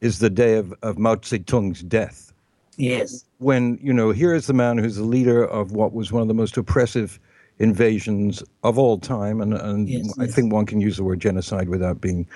is 0.00 0.18
the 0.18 0.30
day 0.30 0.54
of, 0.54 0.74
of 0.82 0.98
Mao 0.98 1.16
Zedong's 1.16 1.82
death. 1.82 2.32
Yes. 2.76 3.24
When, 3.38 3.78
you 3.82 3.92
know, 3.92 4.10
here 4.10 4.34
is 4.34 4.46
the 4.46 4.54
man 4.54 4.78
who's 4.78 4.96
the 4.96 5.04
leader 5.04 5.44
of 5.44 5.72
what 5.72 5.92
was 5.92 6.12
one 6.12 6.22
of 6.22 6.28
the 6.28 6.34
most 6.34 6.56
oppressive 6.56 7.18
invasions 7.58 8.42
of 8.62 8.78
all 8.78 8.98
time. 8.98 9.40
And, 9.40 9.54
and 9.54 9.88
yes, 9.88 10.14
I 10.18 10.24
yes. 10.24 10.34
think 10.34 10.52
one 10.52 10.66
can 10.66 10.80
use 10.80 10.96
the 10.96 11.04
word 11.04 11.20
genocide 11.20 11.68
without 11.68 12.00
being 12.00 12.26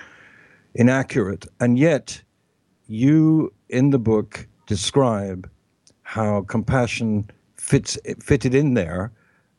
inaccurate. 0.75 1.45
And 1.59 1.79
yet, 1.79 2.21
you 2.87 3.53
in 3.69 3.89
the 3.89 3.99
book 3.99 4.47
describe 4.67 5.49
how 6.03 6.41
compassion 6.43 7.29
fits 7.55 7.97
fitted 8.19 8.53
in 8.53 8.73
there 8.73 9.11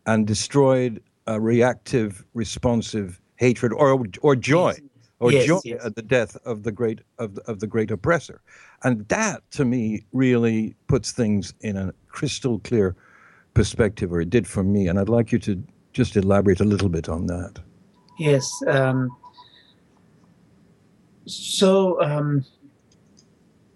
and 0.07 0.27
destroyed 0.27 1.03
a 1.27 1.41
reactive, 1.41 2.25
responsive 2.35 3.21
hatred 3.37 3.73
or 3.73 4.05
or 4.23 4.37
joy. 4.37 4.75
Or 5.21 5.33
yes, 5.33 5.47
joy 5.47 5.61
yes. 5.65 5.83
at 5.85 5.95
the 5.95 6.03
death 6.03 6.37
of 6.45 6.65
the 6.65 6.73
great 6.73 7.01
of 7.19 7.37
the, 7.37 7.43
of 7.43 7.61
the 7.61 7.67
great 7.67 7.91
oppressor, 7.91 8.43
and 8.83 9.09
that 9.09 9.43
to 9.53 9.65
me 9.65 10.05
really 10.13 10.75
puts 10.87 11.13
things 11.13 11.55
in 11.61 11.77
a 11.77 11.95
crystal 12.09 12.59
clear 12.59 12.95
perspective, 13.55 14.13
or 14.13 14.21
it 14.21 14.29
did 14.29 14.47
for 14.47 14.63
me. 14.63 14.89
And 14.89 14.99
I'd 14.99 15.09
like 15.09 15.33
you 15.33 15.39
to 15.39 15.63
just 15.93 16.17
elaborate 16.17 16.61
a 16.61 16.65
little 16.65 16.89
bit 16.91 17.09
on 17.09 17.27
that. 17.29 17.61
Yes. 18.19 18.51
Um, 18.67 19.17
so, 21.27 22.03
um, 22.03 22.45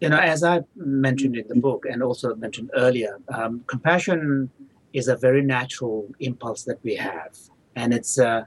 you 0.00 0.08
know, 0.08 0.18
as 0.18 0.42
I 0.44 0.62
mentioned 0.76 1.36
in 1.36 1.46
the 1.48 1.54
book 1.54 1.86
and 1.88 2.02
also 2.02 2.34
mentioned 2.34 2.70
earlier, 2.74 3.18
um, 3.28 3.64
compassion 3.68 4.50
is 4.92 5.08
a 5.08 5.16
very 5.16 5.42
natural 5.42 6.08
impulse 6.20 6.64
that 6.64 6.78
we 6.82 6.94
have, 6.96 7.36
and 7.76 7.92
it's 7.92 8.18
a 8.18 8.46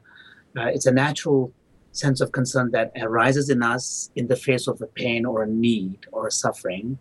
uh, 0.58 0.66
it's 0.66 0.86
a 0.86 0.92
natural 0.92 1.52
sense 1.94 2.22
of 2.22 2.32
concern 2.32 2.72
that 2.72 2.92
arises 3.02 3.50
in 3.50 3.62
us 3.62 4.12
in 4.16 4.28
the 4.28 4.36
face 4.36 4.68
of 4.68 4.82
a 4.82 4.88
pain 4.88 5.26
or 5.26 5.44
a 5.44 5.48
need 5.48 6.00
or 6.12 6.28
a 6.28 6.32
suffering, 6.32 6.98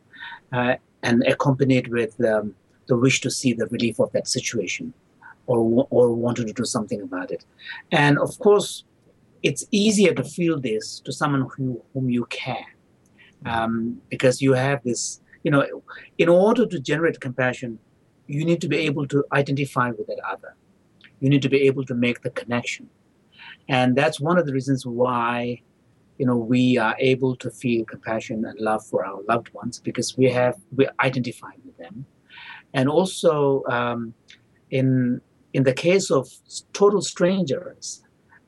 uh, 0.53 0.75
and 1.03 1.23
accompanied 1.25 1.89
with 1.89 2.23
um, 2.25 2.55
the 2.87 2.97
wish 2.97 3.21
to 3.21 3.31
see 3.31 3.53
the 3.53 3.67
relief 3.67 3.99
of 3.99 4.11
that 4.13 4.27
situation 4.29 4.93
or, 5.47 5.87
or 5.91 6.13
wanting 6.15 6.47
to 6.47 6.53
do 6.53 6.65
something 6.65 7.01
about 7.03 7.31
it. 7.31 7.45
And 7.93 8.19
of 8.19 8.39
course, 8.39 8.85
it's 9.43 9.65
easier 9.71 10.13
to 10.15 10.25
feel 10.25 10.61
this 10.61 11.01
to 11.01 11.13
someone 11.13 11.49
who, 11.57 11.83
whom 11.93 12.11
you 12.11 12.27
care 12.27 12.67
um, 13.47 14.01
because 14.11 14.43
you 14.43 14.53
have 14.53 14.83
this, 14.85 15.21
you 15.43 15.51
know, 15.51 15.65
in 16.19 16.29
order 16.29 16.67
to 16.67 16.79
generate 16.79 17.21
compassion, 17.21 17.79
you 18.35 18.45
need 18.45 18.61
to 18.61 18.69
be 18.69 18.79
able 18.89 19.07
to 19.09 19.25
identify 19.33 19.89
with 19.91 20.07
that 20.07 20.21
other. 20.33 20.53
You 21.21 21.29
need 21.29 21.43
to 21.43 21.53
be 21.57 21.63
able 21.69 21.85
to 21.91 21.95
make 21.95 22.23
the 22.23 22.31
connection 22.31 22.89
and 23.69 23.97
that's 23.97 24.21
one 24.21 24.37
of 24.39 24.47
the 24.47 24.53
reasons 24.53 24.85
why 24.85 25.61
you 26.19 26.27
know 26.27 26.37
we 26.37 26.77
are 26.77 26.97
able 26.99 27.35
to 27.37 27.51
feel 27.51 27.85
compassion 27.85 28.45
and 28.45 28.59
love 28.59 28.85
for 28.85 29.05
our 29.05 29.21
loved 29.29 29.53
ones 29.55 29.81
because 29.81 30.17
we 30.19 30.27
have 30.31 30.57
we 30.77 30.87
identify 31.01 31.53
with 31.65 31.77
them 31.79 32.05
and 32.75 32.89
also 32.89 33.63
um, 33.69 34.15
in 34.71 35.21
in 35.53 35.63
the 35.65 35.73
case 35.73 36.11
of 36.11 36.29
total 36.73 37.01
strangers 37.01 38.03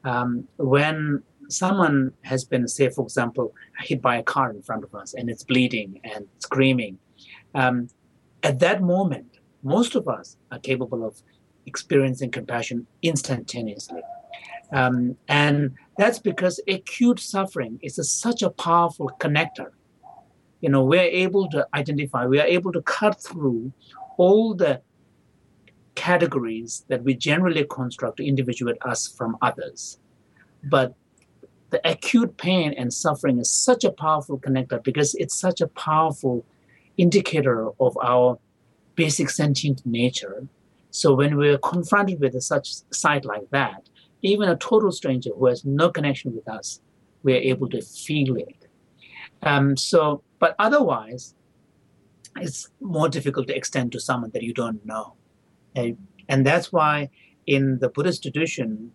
um, 0.05 0.47
when 0.57 1.23
someone 1.49 2.13
has 2.23 2.45
been, 2.45 2.67
say, 2.67 2.89
for 2.89 3.05
example, 3.05 3.55
hit 3.81 4.01
by 4.01 4.17
a 4.17 4.23
car 4.23 4.51
in 4.51 4.63
front 4.63 4.83
of 4.85 4.95
us 4.95 5.13
and 5.13 5.29
it's 5.29 5.45
bleeding 5.45 6.01
and 6.03 6.27
screaming, 6.39 6.99
um, 7.55 7.89
at 8.43 8.59
that 8.61 8.83
moment, 8.83 9.32
most 9.63 9.95
of 9.95 10.09
us 10.09 10.37
are 10.51 10.59
capable 10.59 11.05
of 11.07 11.23
experiencing 11.67 12.31
compassion 12.31 12.87
instantaneously. 13.03 14.03
Um, 14.73 15.17
and 15.29 15.75
that's 15.99 16.19
because 16.19 16.61
acute 16.67 17.21
suffering 17.21 17.79
is 17.83 17.99
a, 17.99 18.05
such 18.05 18.43
a 18.43 18.51
powerful 18.51 19.11
connector. 19.21 19.71
You 20.61 20.71
know, 20.71 20.85
we're 20.85 21.03
able 21.03 21.49
to 21.51 21.67
identify, 21.75 22.27
we 22.27 22.41
are 22.41 22.47
able 22.47 22.73
to 22.73 22.83
cut 22.83 23.21
through 23.23 23.73
all 24.17 24.55
the 24.55 24.81
categories 25.95 26.85
that 26.89 27.03
we 27.03 27.15
generally 27.15 27.65
construct 27.65 28.17
to 28.17 28.27
individuate 28.27 28.79
us 28.83 29.07
from 29.07 29.37
others. 29.43 29.99
But 30.65 30.95
the 31.71 31.81
acute 31.89 32.37
pain 32.37 32.75
and 32.77 32.93
suffering 32.93 33.39
is 33.39 33.51
such 33.51 33.85
a 33.85 33.91
powerful 33.91 34.39
connector 34.39 34.83
because 34.83 35.15
it's 35.17 35.39
such 35.39 35.61
a 35.61 35.67
powerful 35.67 36.45
indicator 36.97 37.69
of 37.81 37.97
our 38.03 38.39
basic 38.95 39.31
sentient 39.31 39.85
nature. 39.85 40.47
So 40.91 41.15
when 41.15 41.37
we're 41.37 41.59
confronted 41.59 42.21
with 42.21 42.35
a 42.35 42.41
such 42.41 42.75
sight 42.93 43.25
like 43.25 43.49
that, 43.51 43.89
even 44.23 44.49
a 44.49 44.57
total 44.57 44.93
stranger 44.93 45.31
who 45.37 45.47
has 45.47 45.65
no 45.65 45.91
connection 45.91 46.35
with 46.35 46.49
us, 46.49 46.81
we 47.23 47.33
are 47.35 47.41
able 47.41 47.69
to 47.71 47.81
feel 47.81 48.37
it. 48.37 48.67
Um, 49.43 49.77
so, 49.77 50.23
but 50.39 50.55
otherwise, 50.59 51.35
it's 52.37 52.69
more 52.81 53.09
difficult 53.09 53.49
to 53.49 53.57
extend 53.57 53.93
to 53.93 54.01
someone 54.01 54.31
that 54.33 54.43
you 54.43 54.55
don't 54.55 54.85
know. 54.87 55.15
And, 55.75 55.97
and 56.29 56.47
that's 56.47 56.73
why 56.73 57.11
in 57.47 57.79
the 57.81 57.89
Buddhist 57.89 58.23
tradition, 58.23 58.93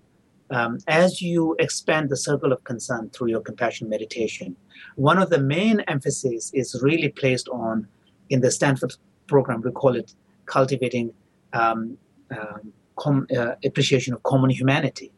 um, 0.50 0.80
as 0.88 1.22
you 1.22 1.56
expand 1.60 2.10
the 2.10 2.18
circle 2.18 2.54
of 2.54 2.64
concern 2.64 3.10
through 3.10 3.30
your 3.30 3.42
compassion 3.42 3.90
meditation, 3.90 4.56
one 4.96 5.18
of 5.18 5.30
the 5.30 5.40
main 5.40 5.82
emphasis 5.82 6.52
is 6.54 6.80
really 6.82 7.10
placed 7.10 7.50
on, 7.50 7.88
in 8.30 8.42
the 8.42 8.52
Stanford 8.52 8.94
program, 9.28 9.62
we 9.62 9.72
call 9.72 9.96
it 9.96 10.14
cultivating 10.46 11.14
um, 11.54 11.98
um, 12.32 12.74
com- 12.98 13.28
uh, 13.36 13.56
appreciation 13.64 14.14
of 14.14 14.24
common 14.24 14.50
humanity. 14.50 15.12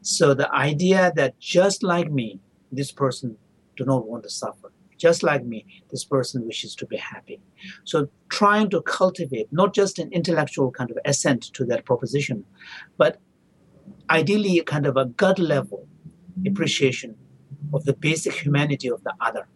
So 0.00 0.34
the 0.34 0.52
idea 0.52 1.12
that 1.16 1.38
just 1.38 1.82
like 1.82 2.10
me, 2.10 2.40
this 2.70 2.90
person 2.90 3.36
do 3.76 3.84
not 3.84 4.06
want 4.06 4.24
to 4.24 4.30
suffer. 4.30 4.72
Just 4.98 5.22
like 5.22 5.44
me, 5.44 5.66
this 5.90 6.04
person 6.04 6.46
wishes 6.46 6.74
to 6.76 6.86
be 6.86 6.96
happy. 6.96 7.40
So 7.84 8.08
trying 8.28 8.70
to 8.70 8.82
cultivate 8.82 9.48
not 9.52 9.74
just 9.74 9.98
an 9.98 10.12
intellectual 10.12 10.70
kind 10.70 10.90
of 10.90 10.98
assent 11.04 11.42
to 11.54 11.64
that 11.66 11.84
proposition, 11.84 12.44
but 12.96 13.20
ideally 14.10 14.58
a 14.58 14.64
kind 14.64 14.86
of 14.86 14.96
a 14.96 15.06
gut 15.06 15.38
level 15.38 15.88
appreciation 16.46 17.16
of 17.74 17.84
the 17.84 17.94
basic 17.94 18.32
humanity 18.34 18.88
of 18.88 19.02
the 19.02 19.14
other. 19.20 19.48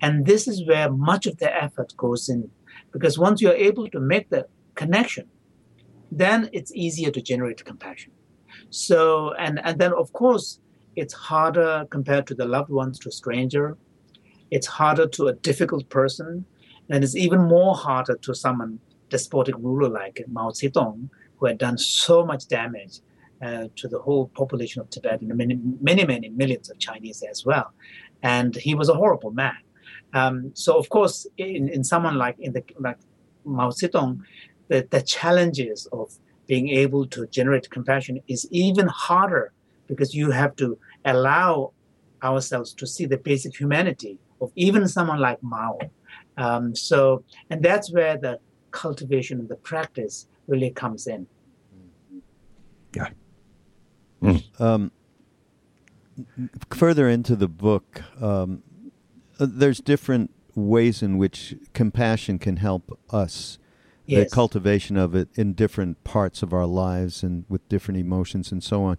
And 0.00 0.26
this 0.26 0.48
is 0.48 0.66
where 0.66 0.90
much 0.90 1.26
of 1.26 1.38
the 1.38 1.54
effort 1.62 1.94
goes 1.96 2.28
in, 2.28 2.50
because 2.94 3.18
once 3.18 3.42
you're 3.42 3.60
able 3.70 3.88
to 3.90 4.00
make 4.00 4.30
the 4.30 4.46
connection, 4.76 5.26
then 6.12 6.48
it's 6.52 6.72
easier 6.72 7.10
to 7.10 7.20
generate 7.20 7.62
compassion. 7.64 8.12
So, 8.70 9.34
and, 9.34 9.60
and 9.64 9.78
then 9.80 9.92
of 9.92 10.12
course, 10.12 10.60
it's 10.94 11.12
harder 11.12 11.86
compared 11.90 12.26
to 12.28 12.34
the 12.36 12.46
loved 12.46 12.70
ones 12.70 13.00
to 13.00 13.08
a 13.08 13.12
stranger. 13.12 13.76
It's 14.52 14.68
harder 14.68 15.08
to 15.08 15.26
a 15.26 15.32
difficult 15.32 15.88
person. 15.88 16.44
And 16.88 17.02
it's 17.02 17.16
even 17.16 17.40
more 17.42 17.74
harder 17.74 18.16
to 18.16 18.32
someone 18.32 18.78
despotic 19.08 19.56
ruler 19.58 19.88
like 19.88 20.24
Mao 20.28 20.50
Zedong, 20.50 21.08
who 21.38 21.46
had 21.46 21.58
done 21.58 21.76
so 21.76 22.24
much 22.24 22.46
damage 22.46 23.00
uh, 23.42 23.66
to 23.74 23.88
the 23.88 23.98
whole 23.98 24.28
population 24.28 24.80
of 24.80 24.88
Tibet 24.90 25.20
and 25.20 25.34
many, 25.34 25.58
many, 25.80 26.04
many 26.04 26.28
millions 26.28 26.70
of 26.70 26.78
Chinese 26.78 27.24
as 27.28 27.44
well. 27.44 27.72
And 28.22 28.54
he 28.54 28.76
was 28.76 28.88
a 28.88 28.94
horrible 28.94 29.32
man. 29.32 29.63
Um, 30.14 30.52
so, 30.54 30.78
of 30.78 30.88
course, 30.88 31.26
in, 31.36 31.68
in 31.68 31.84
someone 31.84 32.16
like 32.16 32.36
in 32.38 32.52
the 32.52 32.62
like 32.78 32.98
Mao 33.44 33.70
Zedong, 33.70 34.20
the, 34.68 34.86
the 34.90 35.02
challenges 35.02 35.86
of 35.92 36.12
being 36.46 36.68
able 36.68 37.06
to 37.06 37.26
generate 37.26 37.68
compassion 37.70 38.20
is 38.28 38.48
even 38.50 38.86
harder 38.86 39.52
because 39.86 40.14
you 40.14 40.30
have 40.30 40.56
to 40.56 40.78
allow 41.04 41.72
ourselves 42.22 42.72
to 42.74 42.86
see 42.86 43.06
the 43.06 43.18
basic 43.18 43.58
humanity 43.58 44.18
of 44.40 44.50
even 44.56 44.88
someone 44.88 45.20
like 45.20 45.42
Mao. 45.42 45.78
Um, 46.36 46.74
so, 46.74 47.24
and 47.50 47.62
that's 47.62 47.92
where 47.92 48.16
the 48.16 48.38
cultivation 48.70 49.40
and 49.40 49.48
the 49.48 49.56
practice 49.56 50.26
really 50.46 50.70
comes 50.70 51.06
in. 51.06 51.26
Yeah. 52.94 53.08
Mm. 54.22 54.60
Um, 54.60 54.92
further 56.70 57.08
into 57.08 57.36
the 57.36 57.48
book, 57.48 58.02
um, 58.20 58.62
there's 59.38 59.80
different 59.80 60.30
ways 60.54 61.02
in 61.02 61.18
which 61.18 61.54
compassion 61.72 62.38
can 62.38 62.56
help 62.56 62.98
us 63.10 63.58
yes. 64.06 64.28
the 64.28 64.34
cultivation 64.34 64.96
of 64.96 65.14
it 65.14 65.28
in 65.34 65.52
different 65.52 66.02
parts 66.04 66.42
of 66.42 66.52
our 66.52 66.66
lives 66.66 67.22
and 67.22 67.44
with 67.48 67.68
different 67.68 67.98
emotions 67.98 68.52
and 68.52 68.62
so 68.62 68.84
on. 68.84 68.98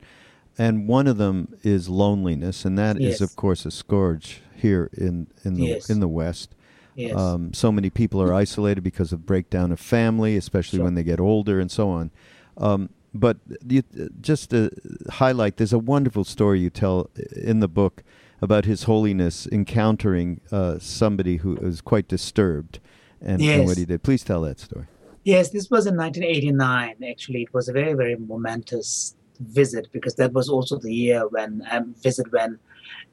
And 0.57 0.87
one 0.87 1.07
of 1.07 1.17
them 1.17 1.53
is 1.63 1.89
loneliness, 1.89 2.63
and 2.63 2.77
that 2.77 2.99
yes. 2.99 3.15
is, 3.15 3.21
of 3.21 3.35
course, 3.35 3.65
a 3.65 3.71
scourge 3.71 4.41
here 4.55 4.89
in 4.93 5.27
in 5.43 5.55
the 5.55 5.65
yes. 5.65 5.89
in 5.89 5.99
the 5.99 6.07
West. 6.07 6.55
Yes. 6.95 7.13
Um, 7.13 7.53
so 7.53 7.73
many 7.73 7.89
people 7.89 8.21
are 8.21 8.33
isolated 8.33 8.81
because 8.81 9.11
of 9.11 9.25
breakdown 9.25 9.73
of 9.73 9.81
family, 9.81 10.37
especially 10.37 10.77
sure. 10.77 10.85
when 10.85 10.95
they 10.95 11.03
get 11.03 11.19
older 11.19 11.59
and 11.59 11.69
so 11.69 11.89
on. 11.89 12.09
Um, 12.55 12.89
but 13.13 13.37
you, 13.67 13.83
just 14.21 14.51
to 14.51 14.71
highlight, 15.09 15.57
there's 15.57 15.73
a 15.73 15.79
wonderful 15.79 16.23
story 16.23 16.61
you 16.61 16.69
tell 16.69 17.09
in 17.35 17.59
the 17.59 17.67
book 17.67 18.01
about 18.41 18.65
His 18.65 18.83
Holiness 18.83 19.47
encountering 19.51 20.41
uh, 20.51 20.79
somebody 20.79 21.37
who 21.37 21.55
was 21.55 21.81
quite 21.81 22.07
disturbed 22.07 22.79
and, 23.21 23.41
yes. 23.41 23.59
and, 23.59 23.67
what 23.67 23.77
he 23.77 23.85
did. 23.85 24.03
Please 24.03 24.23
tell 24.23 24.41
that 24.41 24.59
story. 24.59 24.85
Yes, 25.23 25.49
this 25.49 25.71
was 25.71 25.87
in 25.87 25.97
1989. 25.97 27.03
Actually, 27.09 27.43
it 27.43 27.53
was 27.53 27.67
a 27.67 27.73
very, 27.73 27.93
very 27.93 28.15
momentous 28.15 29.15
visit 29.39 29.87
because 29.91 30.15
that 30.15 30.33
was 30.33 30.49
also 30.49 30.77
the 30.77 30.93
year 30.93 31.27
when 31.27 31.63
um, 31.71 31.95
visit 32.01 32.31
when 32.31 32.59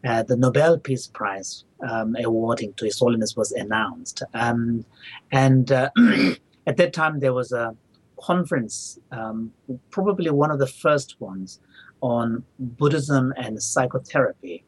uh, 0.04 0.22
the 0.22 0.36
Nobel 0.36 0.78
Peace 0.78 1.06
Prize 1.06 1.64
um, 1.88 2.16
awarding 2.22 2.74
to 2.74 2.84
His 2.84 2.98
Holiness 2.98 3.36
was 3.36 3.52
announced. 3.52 4.22
Um, 4.34 4.84
and 5.30 5.72
uh, 5.72 5.90
at 6.66 6.76
that 6.76 6.92
time, 6.92 7.20
there 7.20 7.32
was 7.32 7.52
a 7.52 7.74
conference, 8.20 8.98
um, 9.10 9.52
probably 9.90 10.30
one 10.30 10.50
of 10.50 10.58
the 10.58 10.66
first 10.66 11.20
ones, 11.20 11.60
on 12.00 12.44
Buddhism 12.58 13.32
and 13.36 13.62
psychotherapy. 13.62 14.64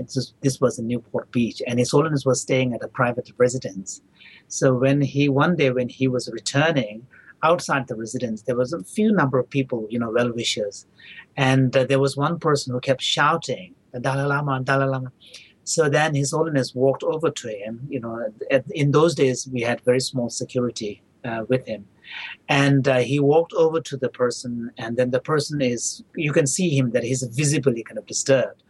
Just, 0.00 0.34
this 0.40 0.60
was 0.60 0.78
in 0.78 0.86
Newport 0.86 1.30
Beach, 1.30 1.62
and 1.66 1.78
His 1.78 1.90
Holiness 1.90 2.24
was 2.24 2.40
staying 2.40 2.74
at 2.74 2.82
a 2.82 2.88
private 2.88 3.30
residence. 3.36 4.00
So 4.48 4.74
when 4.74 5.00
he 5.00 5.28
one 5.28 5.56
day 5.56 5.70
when 5.70 5.88
he 5.88 6.08
was 6.08 6.30
returning 6.32 7.06
outside 7.42 7.88
the 7.88 7.96
residence, 7.96 8.42
there 8.42 8.56
was 8.56 8.72
a 8.72 8.84
few 8.84 9.12
number 9.12 9.38
of 9.38 9.50
people, 9.50 9.86
you 9.90 9.98
know, 9.98 10.10
well 10.10 10.32
wishers, 10.32 10.86
and 11.36 11.76
uh, 11.76 11.84
there 11.84 12.00
was 12.00 12.16
one 12.16 12.38
person 12.38 12.72
who 12.72 12.80
kept 12.80 13.02
shouting, 13.02 13.74
"Dalai 13.98 14.26
Lama, 14.26 14.60
Dalai 14.60 14.86
Lama." 14.86 15.12
So 15.64 15.88
then 15.88 16.14
His 16.14 16.32
Holiness 16.32 16.74
walked 16.74 17.04
over 17.04 17.30
to 17.30 17.48
him. 17.48 17.86
You 17.88 18.00
know, 18.00 18.32
at, 18.50 18.64
in 18.70 18.90
those 18.90 19.14
days 19.14 19.48
we 19.52 19.60
had 19.62 19.80
very 19.82 20.00
small 20.00 20.28
security 20.28 21.02
uh, 21.24 21.44
with 21.48 21.66
him, 21.66 21.86
and 22.48 22.86
uh, 22.88 22.98
he 22.98 23.18
walked 23.20 23.52
over 23.52 23.80
to 23.80 23.96
the 23.96 24.08
person, 24.08 24.70
and 24.78 24.96
then 24.96 25.10
the 25.10 25.20
person 25.20 25.60
is 25.60 26.02
you 26.16 26.32
can 26.32 26.46
see 26.46 26.76
him 26.76 26.90
that 26.90 27.04
he's 27.04 27.22
visibly 27.22 27.82
kind 27.82 27.98
of 27.98 28.06
disturbed, 28.06 28.62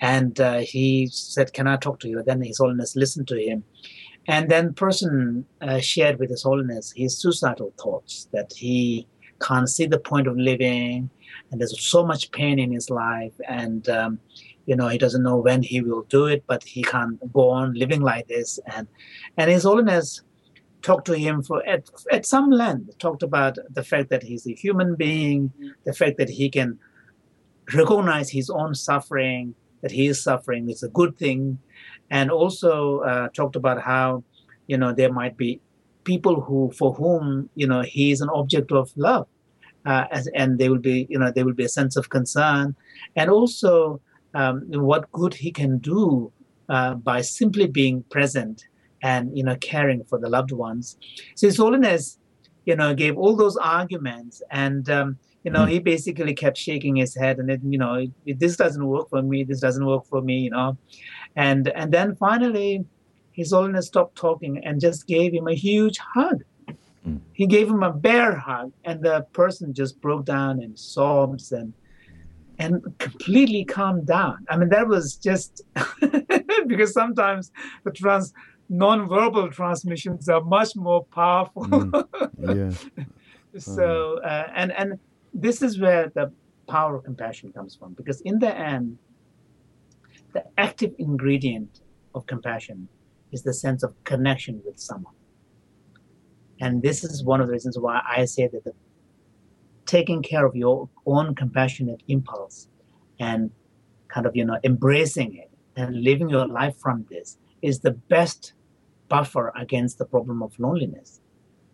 and 0.00 0.40
uh, 0.40 0.58
he 0.58 1.08
said, 1.12 1.52
"Can 1.52 1.66
I 1.66 1.76
talk 1.76 2.00
to 2.00 2.08
you?" 2.08 2.22
Then 2.22 2.42
His 2.42 2.58
Holiness 2.58 2.96
listened 2.96 3.28
to 3.28 3.40
him 3.40 3.64
and 4.26 4.50
then 4.50 4.72
person 4.74 5.44
uh, 5.60 5.80
shared 5.80 6.18
with 6.18 6.30
His 6.30 6.42
Holiness 6.42 6.92
his 6.96 7.18
suicidal 7.18 7.72
thoughts 7.78 8.28
that 8.32 8.52
he 8.54 9.06
can't 9.40 9.68
see 9.68 9.86
the 9.86 9.98
point 9.98 10.26
of 10.26 10.36
living, 10.36 11.10
and 11.50 11.60
there's 11.60 11.78
so 11.80 12.06
much 12.06 12.30
pain 12.30 12.58
in 12.58 12.72
his 12.72 12.88
life, 12.88 13.32
and 13.48 13.88
um, 13.88 14.18
you 14.66 14.76
know 14.76 14.88
he 14.88 14.98
doesn't 14.98 15.22
know 15.22 15.36
when 15.36 15.62
he 15.62 15.80
will 15.80 16.02
do 16.04 16.26
it, 16.26 16.44
but 16.46 16.62
he 16.64 16.82
can't 16.82 17.20
go 17.32 17.50
on 17.50 17.74
living 17.74 18.00
like 18.00 18.28
this. 18.28 18.58
And 18.66 18.88
and 19.36 19.50
His 19.50 19.64
Holiness 19.64 20.22
talked 20.82 21.06
to 21.06 21.16
him 21.16 21.42
for 21.42 21.66
at, 21.66 21.88
at 22.12 22.26
some 22.26 22.50
length, 22.50 22.98
talked 22.98 23.22
about 23.22 23.58
the 23.70 23.82
fact 23.82 24.10
that 24.10 24.22
he's 24.22 24.46
a 24.46 24.52
human 24.54 24.94
being, 24.94 25.52
the 25.84 25.92
fact 25.92 26.18
that 26.18 26.28
he 26.28 26.48
can 26.48 26.78
recognize 27.74 28.30
his 28.30 28.50
own 28.50 28.74
suffering, 28.74 29.54
that 29.84 29.92
he 29.92 30.06
is 30.06 30.22
suffering 30.22 30.70
is 30.70 30.82
a 30.82 30.88
good 30.88 31.16
thing, 31.18 31.58
and 32.10 32.30
also 32.30 33.00
uh, 33.00 33.28
talked 33.28 33.54
about 33.54 33.82
how 33.82 34.24
you 34.66 34.78
know 34.78 34.92
there 34.94 35.12
might 35.12 35.36
be 35.36 35.60
people 36.04 36.40
who 36.40 36.72
for 36.78 36.94
whom 36.94 37.50
you 37.54 37.66
know 37.66 37.82
he 37.82 38.10
is 38.10 38.22
an 38.22 38.30
object 38.30 38.72
of 38.72 38.90
love 38.96 39.28
uh, 39.84 40.04
as, 40.10 40.26
and 40.34 40.58
there 40.58 40.70
will 40.70 40.86
be 40.92 41.06
you 41.10 41.18
know 41.18 41.30
there 41.30 41.44
will 41.44 41.60
be 41.62 41.66
a 41.66 41.76
sense 41.80 41.96
of 41.96 42.08
concern. 42.08 42.74
And 43.14 43.30
also 43.30 44.00
um, 44.32 44.62
what 44.70 45.12
good 45.12 45.34
he 45.34 45.52
can 45.52 45.78
do 45.78 46.32
uh, 46.70 46.94
by 46.94 47.20
simply 47.20 47.66
being 47.66 48.04
present 48.10 48.64
and 49.02 49.36
you 49.36 49.44
know 49.44 49.56
caring 49.56 50.02
for 50.04 50.18
the 50.18 50.30
loved 50.30 50.52
ones. 50.52 50.96
So 51.36 51.46
his 51.46 51.58
holiness 51.58 52.18
you 52.64 52.76
know 52.76 52.94
gave 52.94 53.18
all 53.18 53.36
those 53.36 53.58
arguments 53.58 54.42
and 54.50 54.88
um, 54.88 55.18
you 55.44 55.50
know, 55.50 55.60
mm. 55.60 55.70
he 55.70 55.78
basically 55.78 56.34
kept 56.34 56.56
shaking 56.56 56.96
his 56.96 57.14
head, 57.14 57.38
and 57.38 57.50
it, 57.50 57.60
you 57.62 57.78
know, 57.78 58.06
it, 58.24 58.38
this 58.38 58.56
doesn't 58.56 58.84
work 58.84 59.10
for 59.10 59.22
me. 59.22 59.44
This 59.44 59.60
doesn't 59.60 59.84
work 59.84 60.06
for 60.06 60.22
me. 60.22 60.38
You 60.38 60.50
know, 60.50 60.78
and 61.36 61.68
and 61.68 61.92
then 61.92 62.16
finally, 62.16 62.84
His 63.32 63.52
Holiness 63.52 63.86
stopped 63.86 64.16
talking 64.16 64.64
and 64.64 64.80
just 64.80 65.06
gave 65.06 65.32
him 65.32 65.46
a 65.46 65.54
huge 65.54 65.98
hug. 65.98 66.42
Mm. 67.06 67.20
He 67.34 67.46
gave 67.46 67.68
him 67.68 67.82
a 67.82 67.92
bear 67.92 68.34
hug, 68.34 68.72
and 68.84 69.02
the 69.02 69.26
person 69.34 69.74
just 69.74 70.00
broke 70.00 70.24
down 70.24 70.62
and 70.62 70.78
sobs 70.78 71.52
and 71.52 71.74
and 72.58 72.82
completely 72.98 73.64
calmed 73.66 74.06
down. 74.06 74.46
I 74.48 74.56
mean, 74.56 74.70
that 74.70 74.88
was 74.88 75.16
just 75.16 75.62
because 76.66 76.94
sometimes 76.94 77.52
the 77.84 77.90
trans 77.90 78.32
non-verbal 78.70 79.50
transmissions 79.50 80.26
are 80.30 80.40
much 80.40 80.74
more 80.74 81.04
powerful. 81.04 81.64
mm. 81.64 82.78
Yeah. 82.96 83.04
so 83.58 84.20
uh, 84.24 84.48
and 84.54 84.72
and 84.72 84.98
this 85.34 85.60
is 85.62 85.80
where 85.80 86.10
the 86.14 86.32
power 86.68 86.96
of 86.96 87.04
compassion 87.04 87.52
comes 87.52 87.74
from 87.76 87.92
because 87.94 88.20
in 88.22 88.38
the 88.38 88.56
end 88.56 88.98
the 90.32 90.44
active 90.56 90.92
ingredient 90.98 91.80
of 92.14 92.26
compassion 92.26 92.88
is 93.32 93.42
the 93.42 93.52
sense 93.52 93.82
of 93.82 93.92
connection 94.04 94.62
with 94.64 94.78
someone. 94.78 95.14
And 96.60 96.82
this 96.82 97.04
is 97.04 97.24
one 97.24 97.40
of 97.40 97.48
the 97.48 97.52
reasons 97.52 97.78
why 97.78 98.00
i 98.08 98.24
say 98.24 98.46
that 98.46 98.64
the 98.64 98.72
taking 99.86 100.22
care 100.22 100.46
of 100.46 100.56
your 100.56 100.88
own 101.04 101.34
compassionate 101.34 102.02
impulse 102.08 102.68
and 103.20 103.50
kind 104.08 104.26
of 104.26 104.34
you 104.34 104.44
know 104.44 104.58
embracing 104.64 105.34
it 105.36 105.50
and 105.76 106.02
living 106.02 106.30
your 106.30 106.46
life 106.46 106.76
from 106.78 107.04
this 107.10 107.38
is 107.62 107.80
the 107.80 107.90
best 107.90 108.54
buffer 109.08 109.52
against 109.56 109.98
the 109.98 110.04
problem 110.04 110.42
of 110.42 110.52
loneliness. 110.58 111.20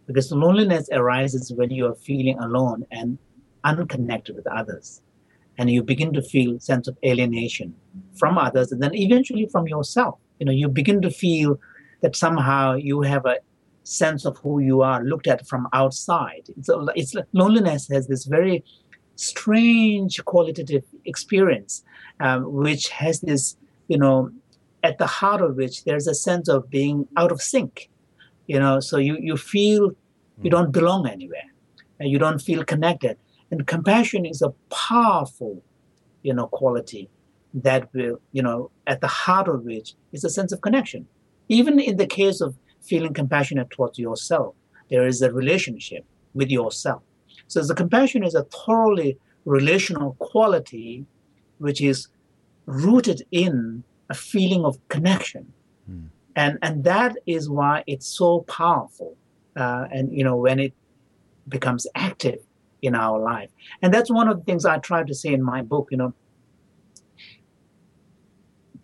Because 0.07 0.33
loneliness 0.33 0.89
arises 0.93 1.53
when 1.53 1.71
you 1.71 1.87
are 1.87 1.95
feeling 1.95 2.39
alone 2.39 2.85
and 2.91 3.19
unconnected 3.65 4.37
with 4.37 4.47
others. 4.47 5.03
And 5.59 5.71
you 5.71 5.83
begin 5.83 6.13
to 6.15 6.23
feel 6.23 6.59
sense 6.59 6.89
of 6.89 6.97
alienation 7.05 7.75
from 8.17 8.39
others 8.39 8.73
and 8.73 8.83
then 8.83 8.95
eventually 8.95 9.47
from 9.47 9.67
yourself. 9.69 10.19
You 10.39 10.47
know 10.47 10.53
you 10.53 10.69
begin 10.69 11.03
to 11.03 11.11
feel 11.11 11.59
that 12.01 12.17
somehow 12.17 12.75
you 12.75 13.03
have 13.03 13.27
a 13.27 13.37
sense 13.85 14.25
of 14.25 14.39
who 14.39 14.61
you 14.61 14.83
are 14.83 15.03
looked 15.05 15.27
at 15.27 15.47
from 15.47 15.69
outside. 15.73 16.49
It's, 16.57 16.69
a, 16.69 16.87
it's 16.95 17.15
loneliness 17.33 17.89
has 17.89 18.07
this 18.07 18.25
very 18.25 18.65
strange 19.17 20.25
qualitative 20.25 20.85
experience 21.05 21.85
um, 22.21 22.51
which 22.55 22.89
has 22.89 23.21
this 23.21 23.57
you 23.89 23.99
know 23.99 24.31
at 24.83 24.97
the 24.97 25.07
heart 25.07 25.43
of 25.43 25.57
which 25.57 25.85
there's 25.85 26.07
a 26.07 26.15
sense 26.15 26.49
of 26.49 26.71
being 26.71 27.07
out 27.17 27.33
of 27.33 27.43
sync. 27.43 27.91
You 28.47 28.59
know 28.59 28.81
so 28.81 28.97
you 28.97 29.19
you 29.21 29.37
feel 29.37 29.91
you 30.43 30.49
hmm. 30.49 30.49
don't 30.49 30.73
belong 30.73 31.07
anywhere 31.07 31.51
and 31.99 32.11
you 32.11 32.19
don't 32.19 32.41
feel 32.41 32.65
connected 32.65 33.19
and 33.51 33.67
compassion 33.67 34.25
is 34.25 34.43
a 34.43 34.55
powerful, 34.71 35.63
you 36.23 36.35
know, 36.35 36.47
quality 36.47 37.09
that 37.53 37.93
will, 37.93 38.21
you 38.33 38.43
know, 38.43 38.71
at 38.87 39.01
the 39.01 39.07
heart 39.07 39.49
of 39.49 39.65
which 39.65 39.95
is 40.13 40.25
a 40.25 40.31
sense 40.31 40.53
of 40.53 40.61
connection. 40.61 41.07
Even 41.49 41.81
in 41.81 41.97
the 41.97 42.07
case 42.07 42.41
of 42.41 42.57
feeling 42.81 43.13
compassionate 43.13 43.71
towards 43.71 43.99
yourself, 43.99 44.55
there 44.89 45.07
is 45.07 45.21
a 45.21 45.33
relationship 45.33 46.05
with 46.33 46.49
yourself. 46.49 47.03
So 47.49 47.63
the 47.63 47.75
compassion 47.75 48.23
is 48.23 48.35
a 48.35 48.45
thoroughly 48.45 49.19
relational 49.45 50.17
quality 50.21 51.07
which 51.59 51.81
is 51.81 52.09
rooted 52.67 53.23
in 53.33 53.83
a 54.09 54.15
feeling 54.15 54.65
of 54.65 54.79
connection. 54.89 55.53
Mm. 55.91 56.09
And, 56.37 56.59
and 56.63 56.85
that 56.85 57.17
is 57.27 57.51
why 57.51 57.83
it's 57.87 58.07
so 58.07 58.41
powerful. 58.43 59.17
Uh, 59.57 59.87
and, 59.91 60.13
you 60.17 60.23
know, 60.23 60.37
when 60.37 60.61
it 60.61 60.73
becomes 61.49 61.87
active, 61.97 62.39
in 62.83 62.95
our 62.95 63.19
life. 63.19 63.51
And 63.83 63.93
that's 63.93 64.11
one 64.11 64.29
of 64.29 64.39
the 64.39 64.45
things 64.45 64.65
I 64.65 64.79
try 64.79 65.03
to 65.05 65.15
say 65.15 65.33
in 65.33 65.43
my 65.43 65.63
book, 65.63 65.89
you 65.91 65.97
know, 65.97 66.15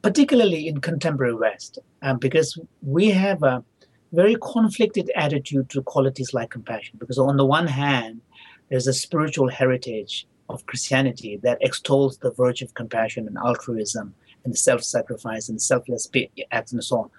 particularly 0.02 0.68
in 0.68 0.80
contemporary 0.80 1.34
West, 1.34 1.78
um, 2.02 2.18
because 2.18 2.58
we 2.82 3.10
have 3.10 3.42
a 3.42 3.64
very 4.12 4.36
conflicted 4.40 5.10
attitude 5.16 5.68
to 5.70 5.82
qualities 5.82 6.32
like 6.32 6.50
compassion. 6.50 6.96
Because 6.98 7.18
on 7.18 7.36
the 7.36 7.44
one 7.44 7.66
hand, 7.66 8.20
there's 8.68 8.86
a 8.86 8.92
spiritual 8.92 9.48
heritage 9.48 10.26
of 10.48 10.64
Christianity 10.66 11.38
that 11.42 11.58
extols 11.60 12.18
the 12.18 12.30
virtue 12.30 12.64
of 12.64 12.74
compassion 12.74 13.26
and 13.26 13.36
altruism 13.38 14.14
and 14.44 14.56
self-sacrifice 14.56 15.48
and 15.48 15.60
selfless 15.60 16.08
acts 16.52 16.72
and 16.72 16.84
so 16.84 16.98
on. 16.98 17.10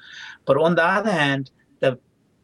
But 0.45 0.57
on 0.57 0.75
the 0.75 0.85
other 0.85 1.11
hand, 1.11 1.51
the 1.81 1.99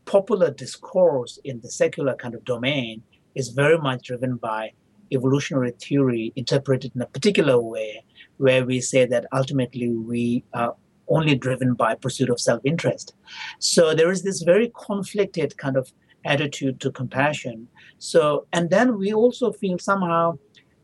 popular 0.06 0.52
discourse 0.52 1.40
in 1.44 1.62
the 1.62 1.70
secular 1.70 2.16
kind 2.16 2.36
of 2.36 2.44
domain 2.44 3.02
is 3.36 3.50
very 3.50 3.78
much 3.78 4.08
driven 4.08 4.38
by 4.38 4.72
evolutionary 5.12 5.72
theory 5.72 6.34
interpreted 6.36 6.92
in 6.96 7.02
a 7.02 7.06
particular 7.06 7.60
way, 7.62 8.04
where 8.38 8.66
we 8.66 8.82
say 8.82 9.06
that 9.06 9.26
ultimately 9.32 9.90
we 9.90 10.44
are 10.54 10.76
only 11.08 11.36
driven 11.36 11.74
by 11.74 11.94
pursuit 11.96 12.30
of 12.30 12.40
self-interest. 12.40 13.14
So 13.60 13.94
there 13.94 14.12
is 14.12 14.24
this 14.24 14.42
very 14.42 14.72
conflicted 14.88 15.58
kind 15.58 15.78
of 15.78 15.92
attitude 16.26 16.80
to 16.80 16.92
compassion. 16.92 17.68
So 18.00 18.48
and 18.54 18.70
then 18.70 18.98
we 18.98 19.14
also 19.14 19.52
feel 19.52 19.78
somehow, 19.78 20.38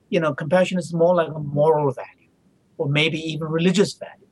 you 0.10 0.20
know, 0.20 0.34
compassion 0.34 0.78
is 0.78 0.94
more 0.94 1.16
like 1.16 1.30
a 1.30 1.40
moral 1.40 1.92
value, 1.92 2.30
or 2.78 2.90
maybe 2.90 3.18
even 3.18 3.48
religious 3.48 3.94
value. 3.94 4.28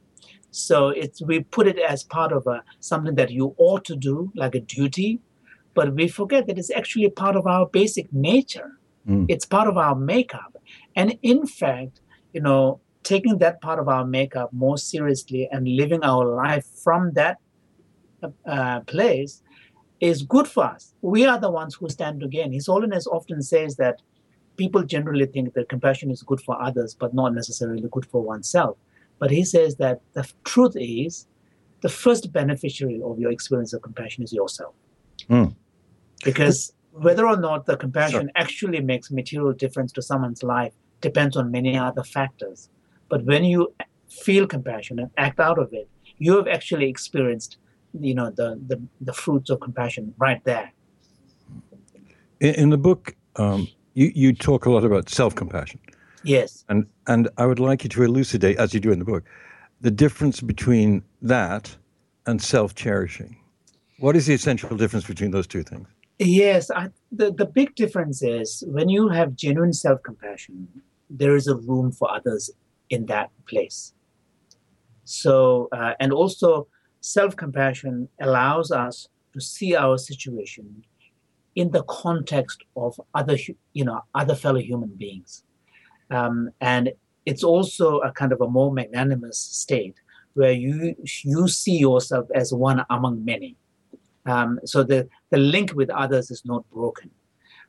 So 0.52 0.90
it's 0.90 1.22
we 1.22 1.42
put 1.42 1.68
it 1.68 1.80
as 1.80 2.04
part 2.04 2.32
of 2.34 2.46
a 2.48 2.64
something 2.80 3.16
that 3.16 3.32
you 3.32 3.56
ought 3.58 3.86
to 3.86 3.96
do, 3.96 4.32
like 4.36 4.56
a 4.56 4.60
duty, 4.60 5.22
but 5.78 5.94
we 5.94 6.08
forget 6.08 6.48
that 6.48 6.58
it's 6.58 6.72
actually 6.72 7.08
part 7.12 7.36
of 7.36 7.46
our 7.46 7.68
basic 7.68 8.12
nature. 8.12 8.72
Mm. 9.08 9.28
It's 9.30 9.46
part 9.46 9.68
of 9.68 9.78
our 9.78 9.94
makeup. 9.94 10.58
And 10.96 11.20
in 11.22 11.46
fact, 11.46 12.02
you 12.34 12.42
know, 12.42 12.82
taking 13.04 13.38
that 13.44 13.62
part 13.62 13.78
of 13.78 13.88
our 13.88 14.04
makeup 14.04 14.50
more 14.52 14.80
seriously 14.80 15.48
and 15.52 15.68
living 15.68 16.04
our 16.04 16.26
life 16.26 16.66
from 16.84 17.12
that 17.14 17.38
uh, 18.48 18.80
place 18.94 19.44
is 20.00 20.24
good 20.24 20.48
for 20.48 20.64
us. 20.64 20.96
We 21.04 21.28
are 21.28 21.40
the 21.40 21.52
ones 21.52 21.76
who 21.76 21.88
stand 21.90 22.22
to 22.22 22.28
gain. 22.28 22.52
His 22.54 22.66
Holiness 22.66 23.06
often 23.06 23.44
says 23.44 23.76
that 23.76 24.02
people 24.58 24.82
generally 24.82 25.28
think 25.28 25.54
that 25.54 25.70
compassion 25.70 26.10
is 26.10 26.24
good 26.24 26.42
for 26.42 26.60
others, 26.60 26.96
but 27.00 27.14
not 27.14 27.36
necessarily 27.36 27.88
good 27.92 28.08
for 28.08 28.24
oneself. 28.24 28.78
But 29.20 29.30
he 29.30 29.44
says 29.44 29.76
that 29.76 30.02
the 30.14 30.28
truth 30.44 30.76
is 30.76 31.28
the 31.82 31.90
first 31.90 32.34
beneficiary 32.34 33.00
of 33.06 33.20
your 33.20 33.32
experience 33.32 33.74
of 33.74 33.84
compassion 33.84 34.24
is 34.24 34.34
yourself. 34.34 34.74
Mm. 35.30 35.56
Because 36.24 36.74
whether 36.92 37.28
or 37.28 37.38
not 37.38 37.66
the 37.66 37.78
compassion 37.78 38.22
sure. 38.22 38.32
actually 38.36 38.82
makes 38.82 39.12
material 39.12 39.54
difference 39.54 39.92
to 39.94 40.02
someone's 40.02 40.44
life 40.44 40.74
depends 41.02 41.38
on 41.38 41.52
many 41.52 41.78
other 41.78 42.04
factors. 42.04 42.70
But 43.10 43.24
when 43.26 43.44
you 43.44 43.74
feel 44.10 44.48
compassion 44.48 45.00
and 45.00 45.10
act 45.18 45.40
out 45.40 45.60
of 45.60 45.72
it, 45.74 45.88
you 46.18 46.36
have 46.36 46.48
actually 46.48 46.90
experienced, 46.90 47.58
you 48.00 48.16
know, 48.16 48.32
the 48.32 48.60
the, 48.68 48.82
the 49.02 49.14
fruits 49.14 49.50
of 49.50 49.60
compassion 49.60 50.14
right 50.18 50.44
there. 50.44 50.72
In, 52.40 52.56
in 52.56 52.70
the 52.70 52.78
book, 52.78 53.16
um, 53.36 53.68
you 53.94 54.12
you 54.16 54.34
talk 54.34 54.66
a 54.66 54.72
lot 54.72 54.84
about 54.84 55.10
self 55.10 55.36
compassion. 55.36 55.80
Yes. 56.24 56.66
And 56.70 56.88
and 57.06 57.30
I 57.38 57.46
would 57.46 57.60
like 57.60 57.84
you 57.84 57.90
to 57.90 58.04
elucidate, 58.04 58.58
as 58.58 58.74
you 58.74 58.80
do 58.80 58.92
in 58.92 59.00
the 59.00 59.06
book, 59.06 59.24
the 59.82 59.92
difference 59.92 60.42
between 60.42 61.04
that 61.22 61.76
and 62.26 62.42
self 62.42 62.74
cherishing. 62.76 63.38
What 64.00 64.16
is 64.16 64.26
the 64.26 64.34
essential 64.34 64.76
difference 64.76 65.06
between 65.06 65.32
those 65.32 65.48
two 65.48 65.64
things? 65.64 65.88
Yes, 66.20 66.72
I, 66.72 66.90
the, 67.12 67.32
the 67.32 67.46
big 67.46 67.76
difference 67.76 68.24
is 68.24 68.64
when 68.68 68.90
you 68.90 69.10
have 69.10 69.36
genuine 69.36 69.74
self 69.74 70.02
compassion, 70.02 70.68
there 71.10 71.36
is 71.36 71.48
a 71.48 71.56
room 71.56 71.92
for 71.92 72.12
others 72.12 72.50
in 72.90 73.06
that 73.06 73.30
place. 73.48 73.94
So, 75.04 75.70
uh, 75.72 75.94
and 76.00 76.12
also 76.12 76.68
self 77.02 77.36
compassion 77.36 78.10
allows 78.20 78.72
us 78.72 79.10
to 79.34 79.40
see 79.40 79.76
our 79.76 79.98
situation 80.00 80.84
in 81.56 81.72
the 81.72 81.84
context 81.84 82.64
of 82.76 83.00
other, 83.14 83.38
you 83.74 83.86
know, 83.86 84.02
other 84.16 84.36
fellow 84.36 84.60
human 84.60 84.90
beings. 84.90 85.44
Um, 86.10 86.50
and 86.62 86.94
it's 87.28 87.44
also 87.44 88.00
a 88.00 88.12
kind 88.12 88.32
of 88.32 88.42
a 88.42 88.48
more 88.48 88.74
magnanimous 88.74 89.38
state 89.38 89.96
where 90.34 90.52
you 90.52 90.96
you 91.24 91.48
see 91.48 91.78
yourself 91.78 92.28
as 92.34 92.54
one 92.54 92.84
among 92.90 93.24
many 93.24 93.56
um, 94.28 94.60
so 94.66 94.84
the, 94.84 95.08
the 95.30 95.38
link 95.38 95.74
with 95.74 95.90
others 95.90 96.32
is 96.32 96.44
not 96.46 96.70
broken. 96.70 97.12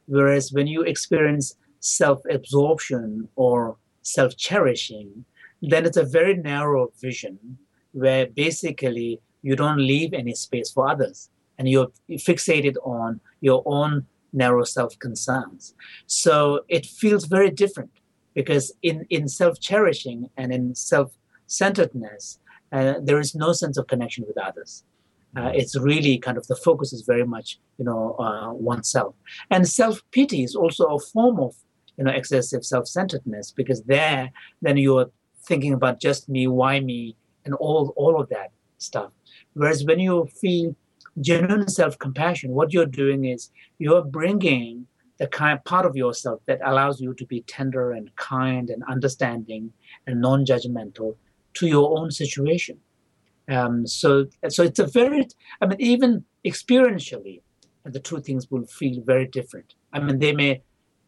Whereas 0.07 0.53
when 0.53 0.67
you 0.67 0.83
experience 0.83 1.57
self 1.81 2.21
absorption 2.31 3.29
or 3.37 3.77
self 4.03 4.37
cherishing, 4.37 5.25
then 5.63 5.85
it's 5.85 5.97
a 5.97 6.05
very 6.05 6.35
narrow 6.35 6.93
vision 7.01 7.59
where 7.93 8.27
basically 8.27 9.21
you 9.43 9.57
don't 9.57 9.79
leave 9.79 10.13
any 10.13 10.35
space 10.35 10.71
for 10.71 10.89
others 10.89 11.31
and 11.59 11.69
you're 11.69 11.89
fixated 12.11 12.77
on 12.85 13.21
your 13.41 13.63
own 13.67 14.07
narrow 14.33 14.65
self 14.65 14.99
concerns. 14.99 15.75
So 16.07 16.65
it 16.69 16.87
feels 16.87 17.25
very 17.25 17.51
different 17.51 17.91
because 18.35 18.73
in, 18.83 19.07
in 19.11 19.29
self 19.29 19.61
cherishing 19.61 20.31
and 20.37 20.53
in 20.53 20.75
self 20.75 21.13
centeredness, 21.47 22.39
uh, 22.73 22.95
there 23.03 23.19
is 23.19 23.35
no 23.35 23.53
sense 23.53 23.77
of 23.77 23.87
connection 23.87 24.25
with 24.27 24.39
others. 24.39 24.85
Uh, 25.39 25.51
it's 25.55 25.77
really 25.79 26.19
kind 26.19 26.37
of 26.37 26.47
the 26.49 26.57
focus 26.57 26.93
is 26.93 27.03
very 27.03 27.25
much, 27.25 27.59
you 27.79 27.85
know, 27.85 28.17
uh, 28.19 28.53
oneself. 28.53 29.15
And 29.51 29.69
self 29.69 30.03
pity 30.11 30.43
is 30.43 30.57
also 30.57 30.85
a 30.87 30.99
form 30.99 31.39
of 31.39 31.55
you 31.99 32.05
know 32.05 32.13
excessive 32.13 32.65
self-centeredness 32.65 33.53
because 33.53 33.83
there 33.83 34.31
then 34.63 34.77
you're 34.77 35.11
thinking 35.45 35.75
about 35.75 36.01
just 36.01 36.29
me 36.29 36.47
why 36.47 36.81
me 36.81 37.17
and 37.45 37.55
all 37.55 37.93
all 37.97 38.19
of 38.19 38.29
that 38.29 38.51
stuff 38.79 39.11
whereas 39.55 39.85
when 39.85 39.99
you 39.99 40.27
feel 40.41 40.75
genuine 41.21 41.69
self-compassion 41.69 42.53
what 42.53 42.73
you're 42.73 42.87
doing 42.87 43.25
is 43.25 43.51
you're 43.79 44.05
bringing 44.05 44.87
the 45.19 45.27
kind 45.27 45.63
part 45.65 45.85
of 45.85 45.97
yourself 45.97 46.41
that 46.47 46.61
allows 46.65 47.01
you 47.01 47.13
to 47.13 47.27
be 47.27 47.43
tender 47.43 47.91
and 47.91 48.15
kind 48.15 48.71
and 48.71 48.85
understanding 48.89 49.73
and 50.07 50.21
non-judgmental 50.21 51.17
to 51.55 51.67
your 51.67 51.99
own 51.99 52.11
situation 52.11 52.79
um, 53.49 53.87
so 53.87 54.27
so 54.49 54.63
it's 54.63 54.79
a 54.79 54.87
very 54.87 55.27
i 55.61 55.67
mean 55.67 55.81
even 55.81 56.25
experientially 56.45 57.41
the 57.93 58.01
two 58.01 58.21
things 58.21 58.51
will 58.51 58.67
feel 58.67 59.01
very 59.03 59.27
different. 59.27 59.75
I 59.93 60.01
mean 60.01 60.19
they 60.19 60.33
may 60.33 60.63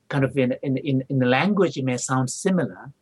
kind 0.08 0.24
of 0.24 0.36
in 0.36 0.54
in 0.62 0.76
in, 0.78 1.04
in 1.08 1.18
the 1.18 1.26
language 1.26 1.76
it 1.76 1.84
may 1.84 1.96
sound 1.96 2.30
similar 2.30 2.92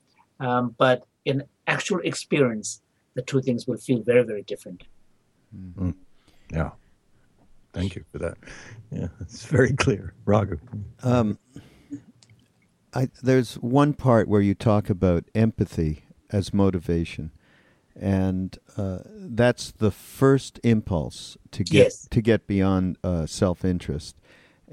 um, 0.40 0.74
but 0.78 1.04
in 1.24 1.44
actual 1.66 2.00
experience 2.00 2.82
the 3.14 3.22
two 3.22 3.40
things 3.40 3.66
will 3.66 3.76
feel 3.76 4.02
very 4.02 4.24
very 4.24 4.42
different. 4.42 4.84
Mm-hmm. 5.56 5.90
yeah. 6.52 6.70
Thank 7.72 7.96
you 7.96 8.04
for 8.10 8.18
that. 8.18 8.36
Yeah 8.90 9.08
it's 9.20 9.44
very 9.46 9.72
clear. 9.72 10.14
Raghu. 10.24 10.58
Um, 11.02 11.38
I, 12.94 13.08
there's 13.22 13.54
one 13.56 13.92
part 13.92 14.28
where 14.28 14.40
you 14.40 14.54
talk 14.54 14.88
about 14.90 15.24
empathy 15.34 16.04
as 16.30 16.54
motivation 16.54 17.30
and 18.00 18.58
uh, 18.76 18.98
that's 19.04 19.72
the 19.72 19.90
first 19.90 20.60
impulse 20.62 21.36
to 21.50 21.64
get 21.64 21.84
yes. 21.84 22.08
to 22.10 22.20
get 22.20 22.46
beyond 22.46 22.96
uh, 23.02 23.26
self-interest 23.26 24.16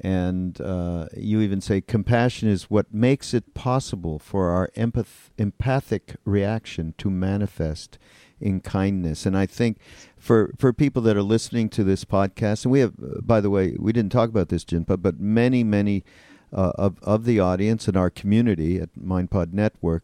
and 0.02 0.60
uh, 0.60 1.08
you 1.16 1.42
even 1.42 1.62
say 1.62 1.80
compassion 1.80 2.50
is 2.50 2.70
what 2.70 2.94
makes 2.94 3.34
it 3.34 3.54
possible 3.54 4.20
for 4.20 4.50
our 4.50 4.70
empath- 4.76 5.30
empathic 5.38 6.16
reaction 6.26 6.94
to 6.98 7.10
manifest 7.10 7.98
in 8.40 8.60
kindness. 8.60 9.26
And 9.26 9.38
I 9.38 9.46
think 9.46 9.78
for 10.18 10.54
for 10.58 10.74
people 10.74 11.02
that 11.04 11.16
are 11.16 11.24
listening 11.24 11.70
to 11.70 11.84
this 11.84 12.04
podcast, 12.04 12.66
and 12.66 12.72
we 12.72 12.82
have, 12.82 12.94
by 13.26 13.40
the 13.40 13.50
way, 13.50 13.76
we 13.80 13.94
didn't 13.94 14.12
talk 14.12 14.30
about 14.30 14.50
this, 14.50 14.66
Jinpa, 14.66 15.02
but 15.02 15.20
many, 15.20 15.64
many 15.64 16.04
uh, 16.52 16.74
of 16.76 17.00
of 17.02 17.26
the 17.26 17.40
audience 17.40 17.88
and 17.88 17.96
our 17.96 18.10
community 18.10 18.80
at 18.80 18.90
MindPod 19.00 19.54
Network 19.54 20.04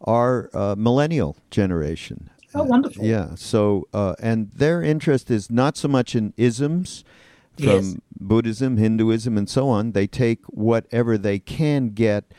are 0.00 0.50
uh, 0.52 0.74
millennial 0.76 1.36
generation. 1.50 2.30
Oh, 2.54 2.64
wonderful! 2.64 3.04
Yeah. 3.04 3.34
So, 3.34 3.88
uh, 3.92 4.14
and 4.20 4.50
their 4.52 4.82
interest 4.82 5.30
is 5.30 5.50
not 5.50 5.76
so 5.76 5.88
much 5.88 6.14
in 6.14 6.34
isms 6.36 7.04
from 7.56 7.66
yes. 7.66 7.96
Buddhism, 8.18 8.76
Hinduism, 8.76 9.36
and 9.36 9.48
so 9.48 9.68
on. 9.68 9.92
They 9.92 10.06
take 10.06 10.44
whatever 10.46 11.18
they 11.18 11.38
can 11.38 11.90
get 11.90 12.32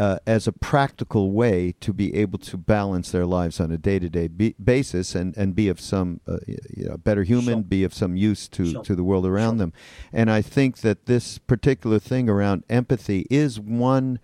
uh, 0.00 0.18
as 0.26 0.46
a 0.46 0.52
practical 0.52 1.30
way 1.30 1.74
to 1.80 1.92
be 1.92 2.14
able 2.14 2.38
to 2.38 2.56
balance 2.56 3.10
their 3.10 3.26
lives 3.26 3.60
on 3.60 3.70
a 3.70 3.76
day 3.76 3.98
to 3.98 4.08
day 4.08 4.28
basis 4.28 5.14
and, 5.14 5.36
and 5.36 5.54
be 5.54 5.68
of 5.68 5.78
some 5.78 6.20
uh, 6.26 6.38
you 6.46 6.88
know, 6.88 6.96
better 6.96 7.22
human, 7.22 7.58
sure. 7.58 7.62
be 7.64 7.84
of 7.84 7.92
some 7.92 8.16
use 8.16 8.48
to, 8.48 8.72
sure. 8.72 8.82
to 8.82 8.94
the 8.94 9.04
world 9.04 9.26
around 9.26 9.54
sure. 9.54 9.58
them. 9.58 9.72
And 10.10 10.30
I 10.30 10.40
think 10.40 10.78
that 10.78 11.04
this 11.04 11.36
particular 11.36 11.98
thing 11.98 12.28
around 12.28 12.64
empathy 12.68 13.26
is 13.30 13.60
one. 13.60 14.18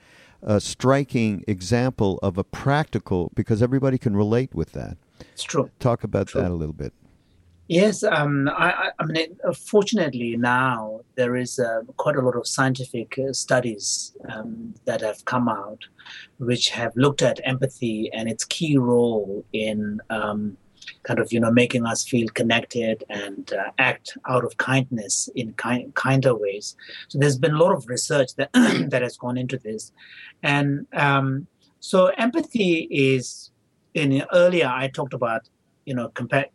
Uh, 0.47 0.61
striking 0.61 1.43
example 1.49 2.21
of 2.23 2.39
a 2.39 2.45
practical 2.45 3.33
because 3.35 3.63
everybody 3.63 3.99
can 3.99 4.15
relate 4.15 4.55
with 4.55 4.73
that. 4.73 4.97
It's 5.33 5.43
true. 5.43 5.71
Talk 5.79 6.05
about 6.05 6.29
true. 6.29 6.41
that 6.41 6.51
a 6.51 6.55
little 6.55 6.75
bit. 6.75 6.93
Yes, 7.69 8.05
um, 8.05 8.49
I, 8.49 8.91
I, 8.97 9.05
mean, 9.07 9.37
uh, 9.45 9.53
fortunately 9.53 10.37
now 10.37 11.01
there 11.17 11.35
is 11.35 11.59
uh, 11.59 11.81
quite 11.97 12.15
a 12.15 12.21
lot 12.21 12.37
of 12.37 12.47
scientific 12.47 13.19
uh, 13.19 13.33
studies 13.33 14.15
um, 14.29 14.75
that 14.85 15.01
have 15.01 15.25
come 15.25 15.49
out, 15.49 15.81
which 16.39 16.69
have 16.71 16.93
looked 16.95 17.23
at 17.23 17.41
empathy 17.43 18.09
and 18.13 18.29
its 18.29 18.45
key 18.45 18.79
role 18.79 19.45
in 19.53 20.01
um, 20.11 20.57
kind 21.03 21.19
of 21.19 21.33
you 21.33 21.41
know 21.41 21.51
making 21.51 21.85
us 21.85 22.05
feel 22.05 22.29
connected 22.29 23.03
and 23.09 23.53
uh, 23.53 23.71
act 23.79 24.17
out 24.29 24.45
of 24.45 24.57
kindness 24.59 25.29
in 25.35 25.53
kind, 25.55 25.93
kinder 25.97 26.37
ways. 26.37 26.77
So 27.09 27.19
there's 27.19 27.39
been 27.39 27.55
a 27.55 27.59
lot 27.59 27.73
of 27.73 27.89
research 27.89 28.37
that 28.37 28.51
that 28.91 29.03
has 29.03 29.17
gone 29.17 29.37
into 29.37 29.59
this, 29.59 29.91
and 30.45 30.87
um, 30.93 31.49
so 31.81 32.07
empathy 32.17 32.87
is 32.93 33.51
in 33.97 34.23
earlier 34.33 34.67
I 34.67 34.89
talked 34.89 35.15
about 35.15 35.49
you 35.85 35.95
know 35.95 36.09
compare 36.11 36.47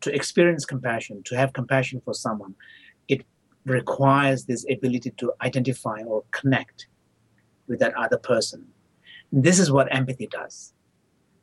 to 0.00 0.14
experience 0.14 0.64
compassion, 0.64 1.22
to 1.24 1.36
have 1.36 1.52
compassion 1.52 2.00
for 2.04 2.14
someone, 2.14 2.54
it 3.08 3.26
requires 3.64 4.44
this 4.44 4.64
ability 4.70 5.10
to 5.18 5.32
identify 5.42 6.02
or 6.02 6.24
connect 6.30 6.86
with 7.66 7.80
that 7.80 7.94
other 7.94 8.18
person. 8.18 8.66
And 9.32 9.42
this 9.42 9.58
is 9.58 9.70
what 9.70 9.92
empathy 9.94 10.28
does. 10.28 10.72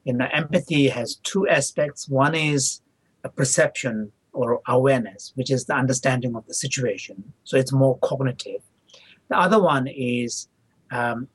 And 0.05 0.21
empathy 0.21 0.87
has 0.87 1.15
two 1.17 1.47
aspects. 1.47 2.07
One 2.07 2.35
is 2.35 2.81
a 3.23 3.29
perception 3.29 4.11
or 4.33 4.61
awareness, 4.67 5.31
which 5.35 5.51
is 5.51 5.65
the 5.65 5.75
understanding 5.75 6.35
of 6.35 6.45
the 6.47 6.53
situation. 6.53 7.33
So 7.43 7.57
it's 7.57 7.71
more 7.71 7.97
cognitive. 7.99 8.61
The 9.29 9.37
other 9.37 9.61
one 9.61 9.87
is 9.87 10.47
um, 10.91 11.27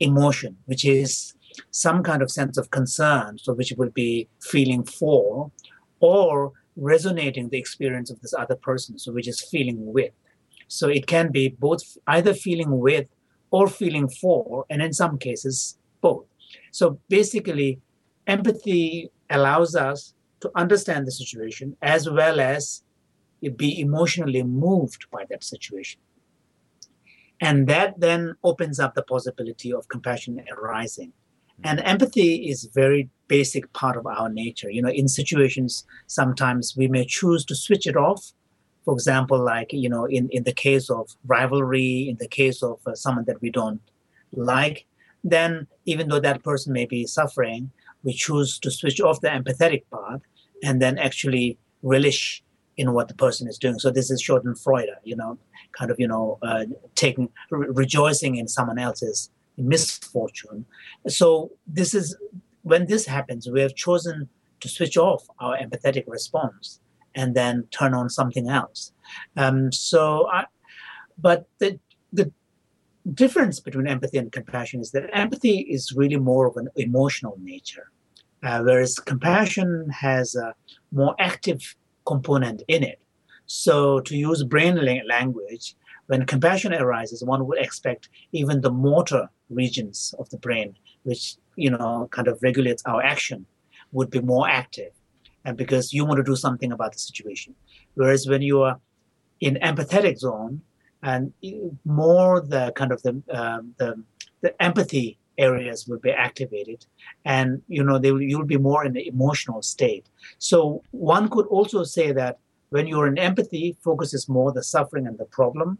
emotion, 0.00 0.56
which 0.66 0.84
is 0.84 1.33
some 1.70 2.02
kind 2.02 2.22
of 2.22 2.30
sense 2.30 2.56
of 2.56 2.70
concern, 2.70 3.38
so 3.38 3.52
which 3.52 3.72
would 3.76 3.94
be 3.94 4.28
feeling 4.40 4.84
for, 4.84 5.50
or 6.00 6.52
resonating 6.76 7.48
the 7.48 7.58
experience 7.58 8.10
of 8.10 8.20
this 8.20 8.34
other 8.34 8.56
person, 8.56 8.98
so 8.98 9.12
which 9.12 9.28
is 9.28 9.40
feeling 9.40 9.92
with. 9.92 10.12
So 10.68 10.88
it 10.88 11.06
can 11.06 11.30
be 11.30 11.48
both 11.48 11.96
either 12.06 12.34
feeling 12.34 12.78
with 12.80 13.06
or 13.50 13.68
feeling 13.68 14.08
for, 14.08 14.64
and 14.68 14.82
in 14.82 14.92
some 14.92 15.18
cases, 15.18 15.78
both. 16.00 16.26
So 16.72 16.98
basically, 17.08 17.80
empathy 18.26 19.10
allows 19.30 19.76
us 19.76 20.14
to 20.40 20.50
understand 20.56 21.06
the 21.06 21.12
situation 21.12 21.76
as 21.82 22.10
well 22.10 22.40
as 22.40 22.82
be 23.56 23.80
emotionally 23.80 24.42
moved 24.42 25.06
by 25.10 25.24
that 25.30 25.44
situation. 25.44 26.00
And 27.40 27.66
that 27.68 28.00
then 28.00 28.36
opens 28.42 28.80
up 28.80 28.94
the 28.94 29.02
possibility 29.02 29.72
of 29.72 29.88
compassion 29.88 30.42
arising. 30.50 31.12
And 31.62 31.80
empathy 31.80 32.48
is 32.48 32.68
very 32.74 33.08
basic 33.28 33.72
part 33.72 33.96
of 33.96 34.06
our 34.06 34.28
nature. 34.28 34.70
You 34.70 34.82
know, 34.82 34.90
in 34.90 35.08
situations, 35.08 35.86
sometimes 36.06 36.74
we 36.76 36.88
may 36.88 37.04
choose 37.06 37.44
to 37.46 37.54
switch 37.54 37.86
it 37.86 37.96
off. 37.96 38.32
For 38.84 38.92
example, 38.92 39.42
like, 39.42 39.72
you 39.72 39.88
know, 39.88 40.04
in, 40.04 40.28
in 40.30 40.42
the 40.44 40.52
case 40.52 40.90
of 40.90 41.10
rivalry, 41.26 42.08
in 42.08 42.16
the 42.18 42.28
case 42.28 42.62
of 42.62 42.80
uh, 42.86 42.94
someone 42.94 43.24
that 43.26 43.40
we 43.40 43.50
don't 43.50 43.80
like, 44.32 44.86
then 45.22 45.66
even 45.86 46.08
though 46.08 46.20
that 46.20 46.42
person 46.42 46.72
may 46.72 46.84
be 46.84 47.06
suffering, 47.06 47.70
we 48.02 48.12
choose 48.12 48.58
to 48.58 48.70
switch 48.70 49.00
off 49.00 49.22
the 49.22 49.28
empathetic 49.28 49.84
part 49.90 50.20
and 50.62 50.82
then 50.82 50.98
actually 50.98 51.56
relish 51.82 52.42
in 52.76 52.92
what 52.92 53.08
the 53.08 53.14
person 53.14 53.48
is 53.48 53.56
doing. 53.56 53.78
So 53.78 53.90
this 53.90 54.10
is 54.10 54.22
Schadenfreude, 54.22 54.96
you 55.04 55.16
know, 55.16 55.38
kind 55.78 55.90
of, 55.90 55.98
you 55.98 56.08
know, 56.08 56.38
uh, 56.42 56.66
taking, 56.94 57.30
re- 57.50 57.68
rejoicing 57.70 58.36
in 58.36 58.48
someone 58.48 58.78
else's 58.78 59.30
misfortune. 59.56 60.66
So 61.08 61.52
this 61.66 61.94
is 61.94 62.16
when 62.62 62.86
this 62.86 63.06
happens, 63.06 63.48
we 63.48 63.60
have 63.60 63.74
chosen 63.74 64.28
to 64.60 64.68
switch 64.68 64.96
off 64.96 65.26
our 65.38 65.56
empathetic 65.58 66.04
response 66.06 66.80
and 67.14 67.34
then 67.34 67.66
turn 67.70 67.94
on 67.94 68.08
something 68.08 68.48
else. 68.48 68.92
Um, 69.36 69.70
so, 69.70 70.28
I, 70.32 70.46
but 71.18 71.46
the 71.58 71.78
the 72.12 72.32
difference 73.12 73.60
between 73.60 73.86
empathy 73.86 74.18
and 74.18 74.32
compassion 74.32 74.80
is 74.80 74.90
that 74.92 75.10
empathy 75.12 75.58
is 75.60 75.92
really 75.94 76.16
more 76.16 76.46
of 76.46 76.56
an 76.56 76.68
emotional 76.76 77.36
nature, 77.40 77.90
uh, 78.42 78.62
whereas 78.62 78.98
compassion 78.98 79.90
has 79.90 80.34
a 80.34 80.54
more 80.90 81.14
active 81.18 81.76
component 82.06 82.62
in 82.66 82.82
it. 82.82 83.00
So, 83.46 84.00
to 84.00 84.16
use 84.16 84.42
brain 84.42 84.80
language, 85.06 85.76
when 86.06 86.26
compassion 86.26 86.74
arises, 86.74 87.24
one 87.24 87.46
would 87.46 87.58
expect 87.58 88.08
even 88.32 88.60
the 88.60 88.70
motor 88.70 89.28
regions 89.50 90.14
of 90.18 90.28
the 90.30 90.38
brain, 90.38 90.76
which 91.04 91.36
you 91.56 91.70
know 91.70 92.08
kind 92.10 92.28
of 92.28 92.42
regulates 92.42 92.82
our 92.86 93.02
action, 93.02 93.46
would 93.92 94.10
be 94.10 94.20
more 94.20 94.48
active, 94.48 94.92
and 95.44 95.56
because 95.56 95.92
you 95.92 96.04
want 96.04 96.18
to 96.18 96.24
do 96.24 96.36
something 96.36 96.72
about 96.72 96.92
the 96.92 96.98
situation. 96.98 97.54
Whereas 97.94 98.26
when 98.26 98.42
you 98.42 98.62
are 98.62 98.78
in 99.40 99.56
empathetic 99.56 100.18
zone, 100.18 100.62
and 101.02 101.32
more 101.84 102.40
the 102.40 102.72
kind 102.74 102.92
of 102.92 103.02
the 103.02 103.22
um, 103.30 103.74
the, 103.78 104.02
the 104.40 104.62
empathy 104.62 105.18
areas 105.36 105.86
will 105.88 105.98
be 105.98 106.10
activated 106.10 106.86
and 107.24 107.60
you 107.68 107.82
know 107.82 107.98
they 107.98 108.12
will, 108.12 108.22
you'll 108.22 108.44
be 108.44 108.56
more 108.56 108.84
in 108.84 108.92
the 108.92 109.06
emotional 109.08 109.62
state 109.62 110.06
so 110.38 110.82
one 110.92 111.28
could 111.28 111.46
also 111.46 111.82
say 111.82 112.12
that 112.12 112.38
when 112.70 112.86
you're 112.86 113.08
in 113.08 113.18
empathy 113.18 113.76
focus 113.82 114.14
is 114.14 114.28
more 114.28 114.52
the 114.52 114.62
suffering 114.62 115.06
and 115.08 115.18
the 115.18 115.24
problem 115.24 115.78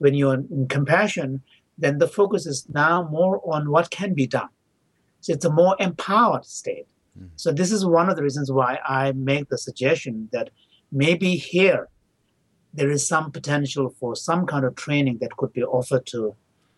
when 0.00 0.14
you're 0.14 0.34
in 0.34 0.66
compassion 0.68 1.42
then 1.78 1.96
the 1.98 2.08
focus 2.08 2.44
is 2.44 2.66
now 2.68 3.08
more 3.10 3.40
on 3.54 3.70
what 3.70 3.88
can 3.88 4.12
be 4.12 4.26
done. 4.26 4.50
So 5.22 5.32
it's 5.32 5.46
a 5.46 5.50
more 5.50 5.74
empowered 5.80 6.44
state. 6.44 6.86
Mm. 7.18 7.30
So 7.36 7.52
this 7.52 7.72
is 7.72 7.86
one 7.86 8.10
of 8.10 8.16
the 8.16 8.22
reasons 8.22 8.52
why 8.52 8.78
I 8.84 9.12
make 9.12 9.48
the 9.48 9.56
suggestion 9.56 10.28
that 10.30 10.50
maybe 10.92 11.36
here 11.36 11.88
there 12.74 12.90
is 12.90 13.08
some 13.08 13.32
potential 13.32 13.94
for 13.98 14.14
some 14.14 14.44
kind 14.44 14.66
of 14.66 14.74
training 14.74 15.18
that 15.22 15.38
could 15.38 15.54
be 15.54 15.64
offered 15.64 16.04
to 16.12 16.36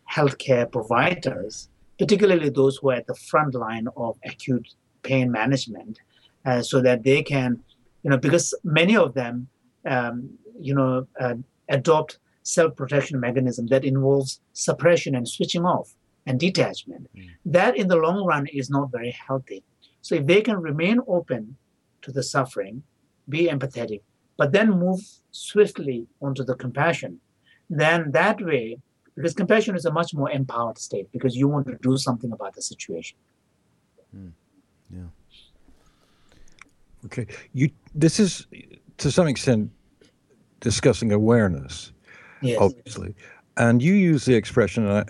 healthcare 0.09 0.71
providers 0.71 1.69
particularly 2.03 2.49
those 2.49 2.79
who 2.79 2.91
are 2.91 2.95
at 2.95 3.07
the 3.07 3.15
front 3.15 3.55
line 3.55 3.87
of 3.97 4.19
acute 4.25 4.75
pain 5.05 5.31
management, 5.31 6.01
uh, 6.45 6.61
so 6.61 6.81
that 6.81 7.05
they 7.05 7.23
can, 7.23 7.63
you 8.03 8.11
know, 8.11 8.17
because 8.17 8.55
many 8.65 8.97
of 8.97 9.15
them, 9.15 9.49
um, 9.87 10.31
you 10.59 10.75
know, 10.75 11.07
uh, 11.21 11.35
adopt 11.69 12.19
self-protection 12.43 13.21
mechanism 13.21 13.67
that 13.69 13.85
involves 13.85 14.41
suppression 14.53 15.15
and 15.15 15.29
switching 15.29 15.65
off 15.65 15.95
and 16.27 16.39
detachment. 16.39 17.09
Mm. 17.17 17.29
That 17.47 17.77
in 17.77 17.89
the 17.89 17.97
long 17.97 18.25
run 18.25 18.47
is 18.47 18.71
not 18.71 18.91
very 18.91 19.11
healthy. 19.11 19.63
So 20.01 20.17
if 20.17 20.27
they 20.27 20.41
can 20.41 20.61
remain 20.61 20.99
open 21.07 21.57
to 22.03 22.13
the 22.13 22.23
suffering, 22.23 22.83
be 23.29 23.49
empathetic, 23.49 24.03
but 24.37 24.53
then 24.53 24.71
move 24.71 25.01
swiftly 25.31 26.07
onto 26.21 26.45
the 26.45 26.55
compassion, 26.57 27.21
then 27.71 28.11
that 28.11 28.41
way, 28.41 28.79
because 29.15 29.35
compassion 29.35 29.77
is 29.77 29.85
a 29.85 29.93
much 29.93 30.15
more 30.15 30.31
empowered 30.31 30.79
state 30.79 31.11
because 31.13 31.37
you 31.37 31.49
want 31.49 31.67
to 31.69 31.77
do 31.83 31.97
something 31.97 32.33
about 32.33 32.55
the 32.55 32.63
situation. 32.63 33.17
Mm. 34.17 34.33
Yeah. 34.91 35.03
Okay. 37.05 37.27
You 37.53 37.71
this 37.95 38.21
is 38.21 38.47
to 38.99 39.11
some 39.11 39.27
extent 39.27 39.71
discussing 40.61 41.13
awareness. 41.13 41.93
Yes. 42.43 42.59
Obviously. 42.61 43.15
And 43.57 43.83
you 43.83 43.95
use 43.95 44.25
the 44.25 44.35
expression 44.35 44.87
uh, 44.87 45.05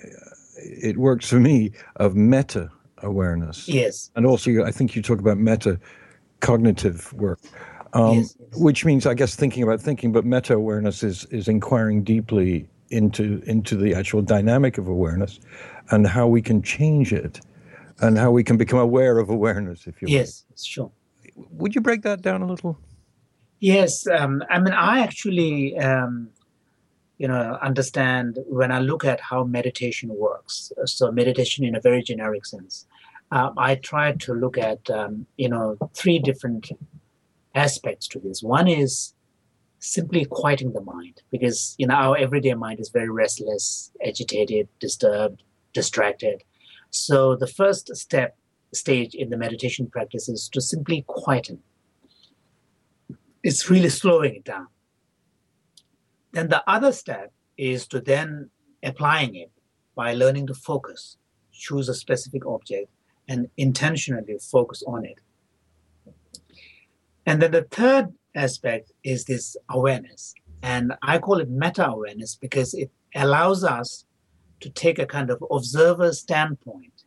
it 0.62 0.98
works 0.98 1.28
for 1.28 1.40
me 1.40 1.72
of 1.96 2.14
meta 2.14 2.70
awareness. 2.98 3.68
Yes. 3.68 4.10
And 4.14 4.26
also 4.26 4.64
I 4.64 4.70
think 4.70 4.94
you 4.94 5.02
talk 5.02 5.18
about 5.18 5.38
meta 5.38 5.78
cognitive 6.40 7.12
work. 7.14 7.40
Um, 7.94 8.18
yes, 8.18 8.36
yes. 8.38 8.58
Which 8.58 8.84
means, 8.84 9.06
I 9.06 9.14
guess, 9.14 9.34
thinking 9.36 9.62
about 9.62 9.80
thinking, 9.80 10.12
but 10.12 10.24
meta 10.24 10.54
awareness 10.54 11.02
is 11.02 11.24
is 11.26 11.48
inquiring 11.48 12.04
deeply 12.04 12.66
into 12.88 13.42
into 13.46 13.76
the 13.76 13.94
actual 13.94 14.22
dynamic 14.22 14.78
of 14.78 14.88
awareness, 14.88 15.40
and 15.90 16.06
how 16.06 16.26
we 16.26 16.40
can 16.40 16.62
change 16.62 17.12
it, 17.12 17.40
and 18.00 18.16
how 18.18 18.30
we 18.30 18.44
can 18.44 18.56
become 18.56 18.78
aware 18.78 19.18
of 19.18 19.28
awareness. 19.28 19.86
If 19.86 20.00
you 20.00 20.08
yes, 20.08 20.44
will. 20.48 20.56
sure. 20.56 20.92
Would 21.50 21.74
you 21.74 21.80
break 21.80 22.02
that 22.02 22.22
down 22.22 22.42
a 22.42 22.46
little? 22.46 22.78
Yes, 23.60 24.06
um, 24.08 24.42
I 24.50 24.58
mean, 24.58 24.74
I 24.74 25.00
actually, 25.00 25.78
um, 25.78 26.28
you 27.22 27.28
know, 27.28 27.56
understand 27.62 28.40
when 28.48 28.72
I 28.72 28.80
look 28.80 29.04
at 29.04 29.20
how 29.20 29.44
meditation 29.44 30.08
works. 30.08 30.72
So 30.86 31.12
meditation, 31.12 31.64
in 31.64 31.76
a 31.76 31.80
very 31.80 32.02
generic 32.02 32.44
sense, 32.44 32.88
uh, 33.30 33.50
I 33.56 33.76
try 33.76 34.10
to 34.10 34.34
look 34.34 34.58
at, 34.58 34.90
um, 34.90 35.26
you 35.36 35.48
know, 35.48 35.78
three 35.94 36.18
different 36.18 36.72
aspects 37.54 38.08
to 38.08 38.18
this. 38.18 38.42
One 38.42 38.66
is 38.66 39.14
simply 39.78 40.24
quieting 40.24 40.72
the 40.72 40.80
mind 40.80 41.22
because 41.30 41.76
you 41.78 41.86
know 41.86 41.94
our 41.94 42.16
everyday 42.16 42.54
mind 42.54 42.80
is 42.80 42.88
very 42.88 43.10
restless, 43.10 43.92
agitated, 44.04 44.68
disturbed, 44.80 45.44
distracted. 45.72 46.42
So 46.90 47.36
the 47.36 47.46
first 47.46 47.94
step 47.94 48.36
stage 48.74 49.14
in 49.14 49.30
the 49.30 49.36
meditation 49.36 49.86
practice 49.86 50.28
is 50.28 50.48
to 50.54 50.60
simply 50.60 51.04
quieten. 51.06 51.60
It's 53.44 53.70
really 53.70 53.90
slowing 53.90 54.34
it 54.34 54.44
down. 54.44 54.66
Then 56.32 56.48
the 56.48 56.62
other 56.68 56.92
step 56.92 57.32
is 57.56 57.86
to 57.88 58.00
then 58.00 58.50
applying 58.82 59.34
it 59.36 59.50
by 59.94 60.14
learning 60.14 60.46
to 60.48 60.54
focus, 60.54 61.16
choose 61.52 61.88
a 61.88 61.94
specific 61.94 62.46
object, 62.46 62.90
and 63.28 63.48
intentionally 63.56 64.38
focus 64.50 64.82
on 64.86 65.04
it. 65.04 65.18
And 67.26 67.40
then 67.40 67.52
the 67.52 67.62
third 67.62 68.12
aspect 68.34 68.92
is 69.04 69.24
this 69.24 69.56
awareness. 69.70 70.34
And 70.62 70.94
I 71.02 71.18
call 71.18 71.38
it 71.38 71.50
meta 71.50 71.86
awareness 71.88 72.34
because 72.34 72.74
it 72.74 72.90
allows 73.14 73.62
us 73.64 74.04
to 74.60 74.70
take 74.70 74.98
a 74.98 75.06
kind 75.06 75.30
of 75.30 75.44
observer 75.50 76.12
standpoint. 76.12 77.04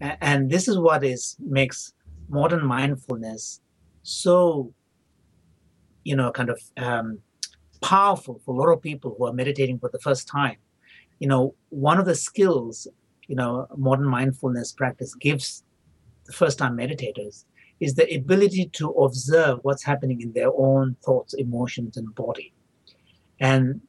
And 0.00 0.50
this 0.50 0.66
is 0.66 0.78
what 0.78 1.04
is 1.04 1.36
makes 1.38 1.92
modern 2.28 2.64
mindfulness 2.64 3.60
so, 4.02 4.72
you 6.04 6.16
know, 6.16 6.30
kind 6.30 6.48
of 6.48 6.60
um, 6.76 7.18
powerful 7.80 8.40
for 8.44 8.54
a 8.54 8.58
lot 8.58 8.72
of 8.72 8.82
people 8.82 9.14
who 9.16 9.26
are 9.26 9.32
meditating 9.32 9.78
for 9.78 9.90
the 9.90 9.98
first 9.98 10.28
time. 10.28 10.56
You 11.18 11.28
know, 11.28 11.54
one 11.68 11.98
of 11.98 12.06
the 12.06 12.14
skills, 12.14 12.86
you 13.26 13.36
know, 13.36 13.66
modern 13.76 14.06
mindfulness 14.06 14.72
practice 14.72 15.14
gives 15.14 15.64
the 16.26 16.32
first 16.32 16.58
time 16.58 16.76
meditators 16.76 17.44
is 17.80 17.94
the 17.94 18.14
ability 18.14 18.68
to 18.74 18.90
observe 18.90 19.58
what's 19.62 19.82
happening 19.82 20.20
in 20.20 20.32
their 20.32 20.50
own 20.54 20.96
thoughts, 21.04 21.34
emotions, 21.34 21.96
and 21.96 22.14
body. 22.14 22.52
And 23.40 23.80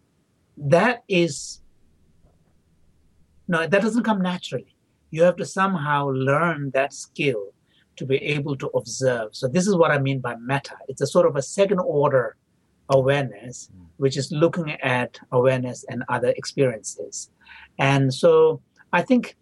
that 0.57 1.03
is, 1.09 1.61
no, 3.47 3.67
that 3.67 3.81
doesn't 3.81 4.03
come 4.03 4.21
naturally. 4.21 4.75
You 5.11 5.23
have 5.23 5.35
to 5.37 5.45
somehow 5.45 6.09
learn 6.09 6.71
that 6.73 6.93
skill 6.93 7.53
to 7.97 8.05
be 8.05 8.15
able 8.17 8.55
to 8.57 8.67
observe. 8.67 9.35
So, 9.35 9.49
this 9.49 9.67
is 9.67 9.75
what 9.75 9.91
I 9.91 9.99
mean 9.99 10.19
by 10.19 10.35
meta. 10.37 10.75
It's 10.87 11.01
a 11.01 11.07
sort 11.07 11.27
of 11.27 11.35
a 11.35 11.41
second 11.41 11.79
order 11.79 12.37
awareness, 12.91 13.69
which 13.97 14.17
is 14.17 14.31
looking 14.31 14.71
at 14.81 15.19
awareness 15.31 15.85
and 15.89 16.03
other 16.09 16.33
experiences. 16.37 17.31
And 17.79 18.13
so, 18.13 18.61
I 18.93 19.01
think, 19.01 19.37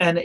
and 0.00 0.22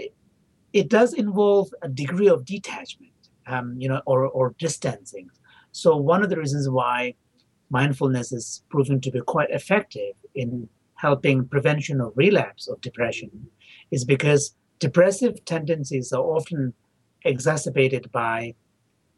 it 0.73 0.89
does 0.89 1.13
involve 1.13 1.69
a 1.81 1.89
degree 1.89 2.29
of 2.29 2.45
detachment, 2.45 3.11
um, 3.47 3.75
you 3.77 3.89
know, 3.89 4.01
or, 4.05 4.27
or 4.27 4.55
distancing. 4.57 5.29
So 5.71 5.97
one 5.97 6.23
of 6.23 6.29
the 6.29 6.37
reasons 6.37 6.69
why 6.69 7.15
mindfulness 7.69 8.31
is 8.31 8.63
proven 8.69 9.01
to 9.01 9.11
be 9.11 9.21
quite 9.21 9.49
effective 9.51 10.15
in 10.35 10.69
helping 10.95 11.47
prevention 11.47 12.01
of 12.01 12.11
relapse 12.15 12.67
of 12.67 12.81
depression 12.81 13.31
is 13.91 14.03
because 14.05 14.55
depressive 14.79 15.43
tendencies 15.45 16.11
are 16.11 16.21
often 16.21 16.73
exacerbated 17.23 18.11
by, 18.11 18.53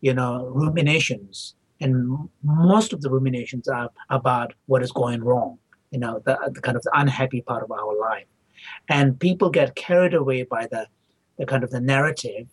you 0.01 0.13
know, 0.13 0.45
ruminations. 0.53 1.55
And 1.81 2.29
most 2.43 2.93
of 2.93 3.01
the 3.01 3.09
ruminations 3.09 3.67
are 3.67 3.89
about 4.09 4.53
what 4.67 4.83
is 4.83 4.91
going 4.91 5.23
wrong, 5.23 5.57
you 5.89 5.99
know, 5.99 6.21
the, 6.25 6.37
the 6.53 6.61
kind 6.61 6.77
of 6.77 6.83
the 6.83 6.91
unhappy 6.93 7.41
part 7.41 7.63
of 7.63 7.71
our 7.71 7.99
life. 7.99 8.27
And 8.87 9.19
people 9.19 9.49
get 9.49 9.75
carried 9.75 10.13
away 10.13 10.43
by 10.43 10.67
the 10.67 10.87
the 11.37 11.45
kind 11.45 11.63
of 11.63 11.71
the 11.71 11.81
narrative 11.81 12.47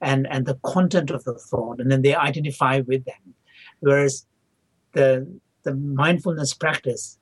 and 0.00 0.26
and 0.30 0.44
the 0.44 0.58
content 0.62 1.10
of 1.10 1.24
the 1.24 1.34
thought 1.34 1.80
and 1.80 1.90
then 1.90 2.02
they 2.02 2.14
identify 2.14 2.80
with 2.80 3.04
them 3.04 3.34
whereas 3.80 4.26
the 4.92 5.26
the 5.62 5.74
mindfulness 5.74 6.52
practice 6.52 7.18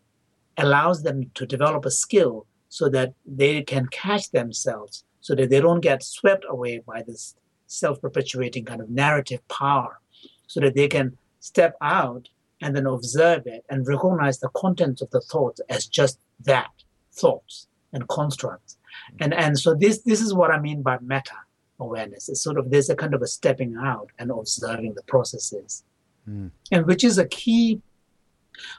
allows 0.58 1.02
them 1.02 1.30
to 1.34 1.46
develop 1.46 1.84
a 1.84 1.90
skill 1.90 2.46
so 2.68 2.88
that 2.88 3.14
they 3.24 3.62
can 3.62 3.86
catch 3.86 4.30
themselves 4.30 5.04
so 5.20 5.34
that 5.34 5.48
they 5.50 5.60
don't 5.60 5.80
get 5.80 6.02
swept 6.02 6.44
away 6.48 6.82
by 6.86 7.02
this 7.02 7.36
self-perpetuating 7.66 8.64
kind 8.64 8.80
of 8.80 8.90
narrative 8.90 9.46
power 9.48 10.00
so 10.46 10.58
that 10.60 10.74
they 10.74 10.88
can 10.88 11.16
step 11.42 11.76
out 11.82 12.28
and 12.60 12.74
then 12.74 12.86
observe 12.86 13.46
it 13.46 13.64
and 13.68 13.86
recognize 13.86 14.38
the 14.38 14.48
contents 14.50 15.02
of 15.02 15.10
the 15.10 15.20
thoughts 15.20 15.60
as 15.68 15.86
just 15.86 16.18
that 16.40 16.70
thoughts 17.12 17.66
and 17.92 18.08
constructs 18.08 18.78
and 19.20 19.34
and 19.34 19.58
so 19.58 19.74
this 19.74 19.98
this 20.02 20.20
is 20.20 20.34
what 20.34 20.50
I 20.50 20.58
mean 20.58 20.82
by 20.82 20.98
meta 21.00 21.36
awareness. 21.78 22.28
It's 22.28 22.42
sort 22.42 22.58
of 22.58 22.70
there's 22.70 22.90
a 22.90 22.96
kind 22.96 23.14
of 23.14 23.22
a 23.22 23.26
stepping 23.26 23.76
out 23.76 24.10
and 24.18 24.30
observing 24.30 24.94
the 24.94 25.02
processes, 25.02 25.84
mm. 26.28 26.50
and 26.70 26.86
which 26.86 27.04
is 27.04 27.18
a 27.18 27.26
key 27.26 27.80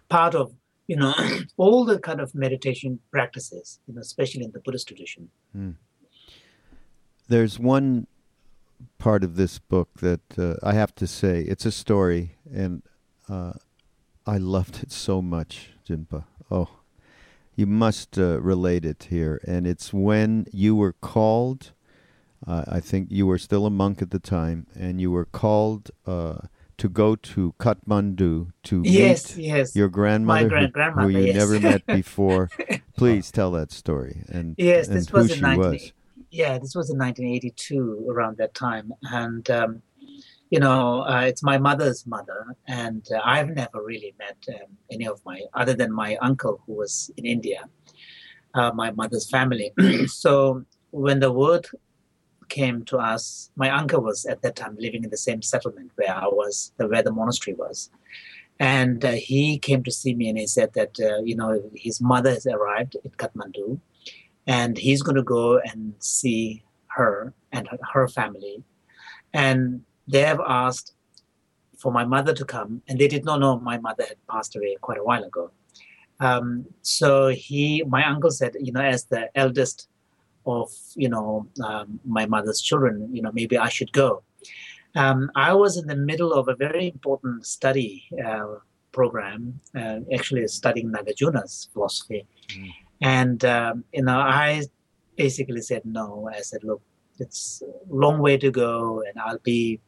part 0.10 0.36
of 0.36 0.54
you 0.88 0.96
know 0.96 1.14
all 1.58 1.86
the 1.86 2.00
kind 2.00 2.20
of 2.20 2.34
meditation 2.34 3.00
practices, 3.12 3.80
you 3.88 3.94
know, 3.94 4.02
especially 4.02 4.44
in 4.44 4.52
the 4.52 4.60
Buddhist 4.60 4.88
tradition. 4.88 5.30
Mm. 5.56 5.76
There's 7.28 7.60
one 7.60 8.08
part 8.98 9.24
of 9.24 9.36
this 9.36 9.60
book 9.60 9.90
that 10.00 10.38
uh, 10.38 10.56
I 10.64 10.74
have 10.74 10.96
to 10.96 11.08
say 11.08 11.42
it's 11.42 11.66
a 11.66 11.72
story, 11.72 12.38
and 12.52 12.84
uh, 13.30 13.54
I 14.26 14.38
loved 14.38 14.84
it 14.84 14.92
so 14.92 15.22
much, 15.22 15.70
Jinpa. 15.88 16.26
Oh, 16.50 16.70
you 17.56 17.66
must 17.66 18.18
uh, 18.18 18.42
relate 18.42 18.86
it 18.86 19.08
here. 19.10 19.40
And 19.46 19.68
it's 19.68 19.94
when 19.94 20.48
you 20.52 20.76
were 20.76 20.94
called, 20.94 21.72
uh, 22.46 22.64
I 22.68 22.80
think 22.80 23.10
you 23.12 23.28
were 23.28 23.38
still 23.38 23.66
a 23.66 23.70
monk 23.70 24.02
at 24.02 24.12
the 24.12 24.20
time, 24.20 24.68
and 24.76 25.00
you 25.00 25.12
were 25.12 25.26
called 25.26 25.92
uh, 26.06 26.40
to 26.78 26.90
go 26.90 27.16
to 27.16 27.54
Kathmandu 27.60 28.52
to 28.64 28.82
yes, 28.84 29.38
meet 29.38 29.46
yes. 29.46 29.76
your 29.76 29.90
grandmother, 29.90 30.70
My 30.76 30.90
who, 30.90 31.02
who 31.02 31.08
you 31.10 31.26
yes. 31.28 31.36
never 31.36 31.60
met 31.60 31.86
before. 31.88 32.50
Please 32.98 33.32
tell 33.32 33.52
that 33.52 33.72
story 33.72 34.24
and, 34.30 34.56
yes, 34.58 34.88
and 34.88 34.98
this 34.98 35.10
who 35.10 35.18
was 35.18 35.34
she 35.34 35.42
19, 35.42 35.60
was. 35.60 35.94
Yeah, 36.34 36.58
this 36.58 36.74
was 36.74 36.90
in 36.90 36.98
1982, 36.98 38.08
around 38.10 38.38
that 38.38 38.56
time. 38.56 38.92
And 39.04 39.48
um, 39.52 39.84
you 40.50 40.60
know, 40.60 41.02
uh, 41.02 41.26
it's 41.28 41.44
my 41.44 41.60
mother's 41.60 42.08
mother, 42.08 42.56
and 42.68 43.08
uh, 43.14 43.22
I've 43.24 43.50
never 43.50 43.84
really 43.84 44.16
met 44.18 44.38
um, 44.50 44.76
any 44.92 45.06
of 45.06 45.22
my, 45.26 45.42
other 45.54 45.76
than 45.76 45.92
my 45.92 46.16
uncle 46.18 46.60
who 46.66 46.74
was 46.74 47.12
in 47.18 47.28
India, 47.28 47.66
uh, 48.56 48.72
my 48.74 48.90
mother's 48.90 49.30
family. 49.30 49.74
so 50.08 50.66
when 50.90 51.20
the 51.20 51.32
word 51.32 51.68
came 52.50 52.84
to 52.86 52.98
us, 52.98 53.52
my 53.56 53.70
uncle 53.70 54.02
was 54.02 54.26
at 54.26 54.42
that 54.42 54.56
time 54.56 54.76
living 54.80 55.04
in 55.04 55.12
the 55.12 55.18
same 55.18 55.44
settlement 55.44 55.92
where 55.98 56.16
I 56.16 56.26
was, 56.26 56.72
where 56.78 57.04
the 57.04 57.12
monastery 57.12 57.54
was. 57.54 57.92
And 58.60 59.06
uh, 59.06 59.12
he 59.12 59.60
came 59.60 59.84
to 59.84 59.92
see 59.92 60.16
me 60.16 60.30
and 60.30 60.38
he 60.40 60.48
said 60.48 60.74
that, 60.74 61.00
uh, 61.00 61.22
you 61.24 61.36
know, 61.36 61.62
his 61.76 62.02
mother 62.02 62.32
has 62.32 62.48
arrived 62.48 62.98
in 63.04 63.12
Kathmandu 63.12 63.80
and 64.48 64.78
he's 64.78 65.02
going 65.02 65.16
to 65.16 65.24
go 65.24 65.60
and 65.60 65.94
see 66.00 66.64
her 66.88 67.34
and 67.52 67.68
her 67.94 68.08
family. 68.08 68.64
And 69.34 69.82
they 70.08 70.22
have 70.22 70.42
asked 70.46 70.94
for 71.78 71.92
my 71.92 72.06
mother 72.06 72.34
to 72.34 72.46
come, 72.46 72.82
and 72.88 73.00
they 73.00 73.08
did 73.08 73.26
not 73.26 73.40
know 73.40 73.60
my 73.60 73.78
mother 73.78 74.06
had 74.08 74.18
passed 74.30 74.56
away 74.56 74.78
quite 74.82 74.98
a 74.98 75.04
while 75.04 75.24
ago. 75.24 75.52
Um, 76.20 76.66
so 76.82 77.28
he, 77.28 77.84
my 77.84 78.06
uncle 78.06 78.32
said, 78.32 78.56
you 78.60 78.72
know, 78.72 78.82
as 78.82 79.06
the 79.06 79.30
eldest 79.36 79.90
of, 80.46 80.72
you 80.96 81.10
know, 81.10 81.48
um, 81.64 82.00
my 82.06 82.26
mother's 82.26 82.62
children, 82.62 83.10
you 83.14 83.22
know, 83.22 83.32
maybe 83.34 83.58
I 83.58 83.70
should 83.70 83.92
go. 83.92 84.24
Um, 84.96 85.32
I 85.36 85.54
was 85.54 85.78
in 85.78 85.88
the 85.88 85.96
middle 85.96 86.34
of 86.34 86.48
a 86.48 86.56
very 86.56 86.88
important 86.88 87.46
study 87.46 88.04
uh, 88.24 88.56
program, 88.92 89.60
uh, 89.76 90.00
actually 90.14 90.48
studying 90.48 90.92
Nagarjuna's 90.92 91.70
philosophy. 91.74 92.26
Mm. 92.50 92.70
And, 93.04 93.44
um, 93.44 93.84
you 93.94 94.02
know, 94.02 94.18
I 94.18 94.64
basically 95.18 95.60
said 95.60 95.84
no. 95.84 96.30
I 96.34 96.40
said, 96.40 96.64
look, 96.64 96.82
it's 97.20 97.62
a 97.62 97.94
long 97.94 98.20
way 98.20 98.38
to 98.38 98.50
go, 98.50 99.04
and 99.06 99.20
I'll 99.20 99.44
be 99.44 99.82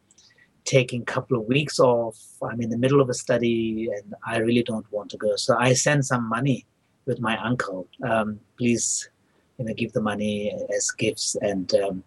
taking 0.66 1.02
a 1.02 1.06
couple 1.06 1.40
of 1.40 1.46
weeks 1.46 1.80
off. 1.80 2.18
I'm 2.44 2.60
in 2.60 2.70
the 2.70 2.78
middle 2.78 3.00
of 3.00 3.10
a 3.10 3.14
study, 3.14 3.90
and 3.96 4.14
I 4.28 4.40
really 4.40 4.64
don't 4.64 4.86
want 4.92 5.10
to 5.12 5.18
go. 5.18 5.38
So 5.38 5.56
I 5.58 5.74
sent 5.74 6.06
some 6.06 6.28
money 6.28 6.66
with 7.06 7.22
my 7.22 7.38
uncle. 7.42 7.88
Um, 8.04 8.42
please, 8.58 9.10
you 9.58 9.64
know, 9.66 9.74
give 9.74 9.94
the 9.94 10.02
money 10.02 10.54
as 10.76 10.92
gifts. 10.92 11.38
And 11.42 11.74
um, 11.76 12.04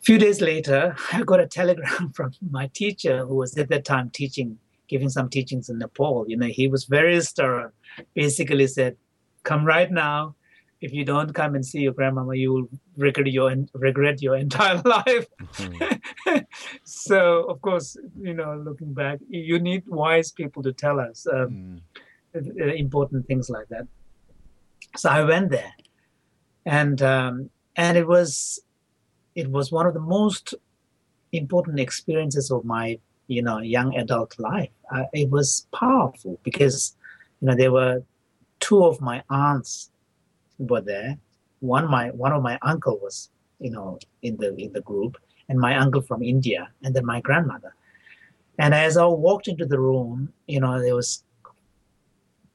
a 0.00 0.04
few 0.04 0.18
days 0.18 0.40
later, 0.40 0.96
I 1.12 1.22
got 1.22 1.38
a 1.38 1.46
telegram 1.46 2.10
from 2.14 2.32
my 2.50 2.66
teacher, 2.74 3.24
who 3.24 3.36
was 3.36 3.56
at 3.56 3.68
that 3.68 3.84
time 3.84 4.10
teaching, 4.10 4.58
giving 4.88 5.10
some 5.10 5.28
teachings 5.28 5.68
in 5.68 5.78
Nepal. 5.78 6.24
You 6.26 6.38
know, 6.38 6.46
he 6.48 6.66
was 6.66 6.86
very 6.86 7.20
stern. 7.20 7.70
Basically, 8.14 8.66
said, 8.66 8.96
"Come 9.44 9.64
right 9.64 9.90
now." 9.90 10.34
if 10.84 10.92
you 10.92 11.02
don't 11.02 11.32
come 11.32 11.54
and 11.54 11.64
see 11.64 11.80
your 11.80 11.94
grandmama, 11.94 12.34
you 12.34 12.52
will 12.52 12.68
regret 12.98 13.26
your 13.26 13.54
regret 13.72 14.20
your 14.20 14.36
entire 14.46 14.82
life. 14.84 15.26
Mm-hmm. 15.42 16.38
so, 16.84 17.44
of 17.44 17.62
course, 17.62 17.96
you 18.20 18.34
know, 18.34 18.62
looking 18.62 18.92
back, 18.92 19.18
you 19.28 19.58
need 19.58 19.84
wise 19.86 20.30
people 20.30 20.62
to 20.62 20.72
tell 20.72 21.00
us 21.00 21.26
um, 21.32 21.80
mm. 22.34 22.78
important 22.78 23.26
things 23.26 23.48
like 23.48 23.68
that. 23.68 23.86
So 24.96 25.08
I 25.08 25.24
went 25.24 25.50
there, 25.50 25.72
and 26.66 27.00
um, 27.00 27.50
and 27.76 27.96
it 27.96 28.06
was 28.06 28.60
it 29.34 29.50
was 29.50 29.72
one 29.72 29.86
of 29.86 29.94
the 29.94 30.06
most 30.18 30.54
important 31.32 31.80
experiences 31.80 32.50
of 32.50 32.64
my 32.64 32.98
you 33.26 33.42
know 33.42 33.58
young 33.58 33.96
adult 33.96 34.38
life. 34.38 34.74
Uh, 34.94 35.04
it 35.14 35.30
was 35.30 35.66
powerful 35.72 36.38
because 36.42 36.94
you 37.40 37.48
know 37.48 37.56
there 37.56 37.72
were 37.72 38.02
two 38.64 38.82
of 38.82 38.98
my 39.02 39.22
aunts 39.28 39.90
were 40.58 40.80
there. 40.80 41.18
One 41.60 41.90
my 41.90 42.10
one 42.10 42.32
of 42.32 42.42
my 42.42 42.58
uncle 42.62 42.98
was 42.98 43.30
you 43.60 43.70
know 43.70 43.98
in 44.22 44.36
the 44.38 44.56
in 44.56 44.72
the 44.72 44.80
group, 44.80 45.18
and 45.48 45.58
my 45.58 45.76
uncle 45.76 46.00
from 46.00 46.22
India, 46.22 46.70
and 46.82 46.96
then 46.96 47.04
my 47.04 47.20
grandmother. 47.20 47.74
And 48.58 48.72
as 48.72 48.96
I 48.96 49.04
walked 49.04 49.48
into 49.48 49.66
the 49.66 49.78
room, 49.78 50.32
you 50.46 50.60
know, 50.60 50.80
there 50.80 50.94
was 50.94 51.24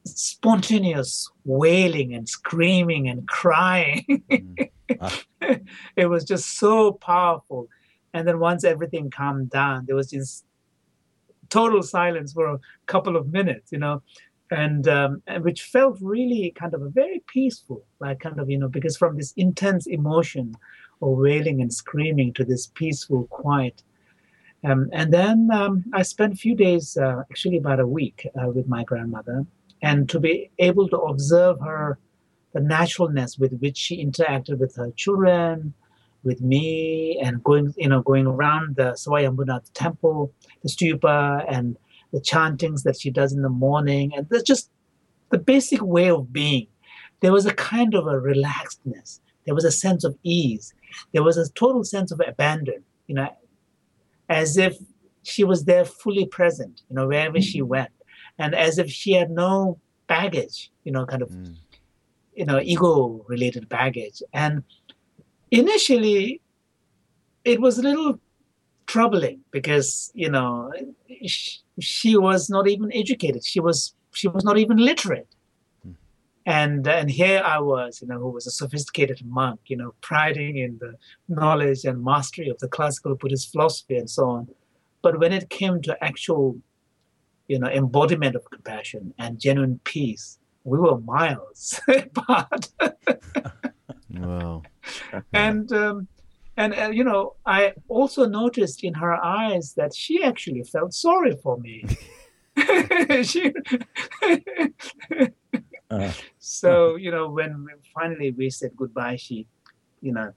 spontaneous 0.06 1.30
wailing 1.46 2.14
and 2.16 2.28
screaming 2.28 3.08
and 3.10 3.28
crying. 3.28 4.24
Mm. 4.32 4.70
Ah. 5.02 5.22
it 5.96 6.08
was 6.08 6.24
just 6.24 6.58
so 6.58 6.94
powerful. 6.94 7.68
And 8.14 8.28
then 8.28 8.40
once 8.40 8.64
everything 8.64 9.12
calmed 9.12 9.52
down, 9.52 9.86
there 9.86 9.96
was 9.96 10.10
this 10.10 10.44
total 11.50 11.84
silence 11.84 12.34
for 12.34 12.48
a 12.48 12.60
couple 12.88 13.16
of 13.16 13.28
minutes, 13.28 13.72
you 13.72 13.78
know 13.78 14.02
and, 14.52 14.88
um, 14.88 15.22
which 15.42 15.64
felt 15.64 15.98
really 16.02 16.54
kind 16.58 16.74
of 16.74 16.82
a 16.82 16.90
very 16.90 17.24
peaceful, 17.28 17.84
like 18.00 18.20
kind 18.20 18.40
of 18.40 18.50
you 18.50 18.58
know 18.58 18.68
because 18.68 18.98
from 18.98 19.18
this 19.18 19.34
intense 19.38 19.88
emotion 19.88 20.56
of 21.02 21.18
wailing 21.18 21.62
and 21.62 21.74
screaming 21.74 22.34
to 22.34 22.44
this 22.44 22.68
peaceful 22.68 23.26
quiet. 23.28 23.84
Um, 24.64 24.90
and 24.92 25.14
then 25.14 25.50
um, 25.54 25.86
I 25.94 26.02
spent 26.02 26.34
a 26.34 26.36
few 26.36 26.56
days, 26.56 26.98
uh, 26.98 27.24
actually 27.32 27.58
about 27.58 27.80
a 27.80 27.88
week, 27.88 28.28
uh, 28.36 28.50
with 28.50 28.68
my 28.68 28.84
grandmother, 28.84 29.46
and 29.82 30.10
to 30.10 30.20
be 30.20 30.52
able 30.60 30.90
to 30.90 30.98
observe 30.98 31.60
her, 31.62 31.98
the 32.54 32.60
naturalness 32.60 33.38
with 33.38 33.58
which 33.60 33.78
she 33.78 34.04
interacted 34.04 34.60
with 34.60 34.76
her 34.76 34.92
children, 34.98 35.74
with 36.24 36.42
me, 36.42 37.18
and 37.24 37.42
going, 37.44 37.74
you 37.78 37.88
know, 37.88 38.02
going 38.02 38.28
around 38.28 38.76
the 38.76 38.92
Swayambhunath 38.94 39.72
temple, 39.74 40.34
the 40.64 40.70
stupa, 40.70 41.46
and 41.48 41.78
the 42.12 42.22
chantings 42.22 42.84
that 42.84 43.00
she 43.00 43.12
does 43.12 43.34
in 43.34 43.42
the 43.42 43.50
morning, 43.50 44.12
and 44.16 44.28
there's 44.30 44.44
just 44.44 44.70
the 45.32 45.38
basic 45.38 45.82
way 45.82 46.10
of 46.10 46.34
being. 46.34 46.68
There 47.22 47.34
was 47.34 47.46
a 47.46 47.54
kind 47.54 47.94
of 47.94 48.08
a 48.08 48.14
relaxedness. 48.14 49.20
There 49.46 49.56
was 49.56 49.66
a 49.66 49.72
sense 49.72 50.04
of 50.04 50.18
ease. 50.24 50.74
There 51.14 51.24
was 51.24 51.38
a 51.38 51.50
total 51.52 51.84
sense 51.84 52.12
of 52.12 52.22
abandon, 52.26 52.84
you 53.08 53.16
know, 53.16 53.30
as 54.30 54.58
if 54.58 54.78
she 55.24 55.44
was 55.44 55.66
there 55.66 55.86
fully 55.86 56.26
present, 56.26 56.82
you 56.90 56.96
know, 56.96 57.08
wherever 57.08 57.42
she 57.42 57.62
went, 57.62 57.92
and 58.38 58.56
as 58.56 58.78
if 58.78 58.90
she 58.90 59.14
had 59.14 59.30
no 59.30 59.80
baggage, 60.08 60.72
you 60.84 60.92
know, 60.92 61.06
kind 61.06 61.22
of, 61.22 61.30
mm. 61.30 61.56
you 62.34 62.46
know, 62.46 62.60
ego 62.60 63.24
related 63.28 63.70
baggage. 63.70 64.24
And 64.34 64.64
initially, 65.52 66.42
it 67.44 67.60
was 67.62 67.78
a 67.78 67.84
little 67.84 68.20
troubling 68.90 69.40
because, 69.52 70.12
you 70.16 70.30
know, 70.32 70.74
she, 71.28 71.60
she 71.80 72.18
was 72.18 72.50
not 72.50 72.68
even 72.68 72.92
educated. 72.94 73.46
She 73.46 73.60
was 73.60 73.94
she 74.14 74.28
was 74.28 74.44
not 74.44 74.58
even 74.58 74.78
literate. 74.78 75.32
Hmm. 75.84 75.92
And 76.46 76.88
and 76.88 77.10
here 77.10 77.42
I 77.46 77.60
was, 77.60 78.02
you 78.02 78.08
know, 78.08 78.20
who 78.24 78.32
was 78.32 78.48
a 78.48 78.52
sophisticated 78.52 79.20
monk, 79.26 79.60
you 79.68 79.78
know, 79.78 79.94
priding 80.02 80.58
in 80.58 80.80
the 80.80 80.94
knowledge 81.28 81.86
and 81.86 82.04
mastery 82.04 82.50
of 82.50 82.58
the 82.60 82.68
classical 82.68 83.16
Buddhist 83.16 83.52
philosophy 83.52 83.98
and 83.98 84.10
so 84.10 84.24
on. 84.38 84.48
But 85.04 85.20
when 85.20 85.34
it 85.34 85.50
came 85.50 85.82
to 85.84 86.04
actual, 86.04 86.58
you 87.48 87.60
know, 87.60 87.68
embodiment 87.68 88.36
of 88.36 88.44
compassion 88.50 89.14
and 89.20 89.40
genuine 89.40 89.80
peace, 89.84 90.40
we 90.64 90.80
were 90.80 91.00
miles 91.00 91.80
apart. 91.88 92.70
wow. 94.14 94.64
And 95.32 95.72
um, 95.72 96.08
and 96.60 96.76
uh, 96.76 96.90
you 96.90 97.04
know 97.04 97.36
i 97.46 97.74
also 97.88 98.26
noticed 98.26 98.84
in 98.84 98.94
her 98.94 99.14
eyes 99.14 99.74
that 99.78 99.96
she 99.96 100.22
actually 100.24 100.64
felt 100.64 100.94
sorry 100.94 101.36
for 101.44 101.58
me. 101.58 101.84
She, 103.24 103.54
uh, 105.90 106.12
so 106.40 106.98
you 106.98 107.10
know 107.10 107.30
when 107.30 107.64
we, 107.64 107.72
finally 107.96 108.32
we 108.32 108.50
said 108.50 108.72
goodbye 108.76 109.16
she 109.16 109.48
you 110.02 110.12
know 110.12 110.34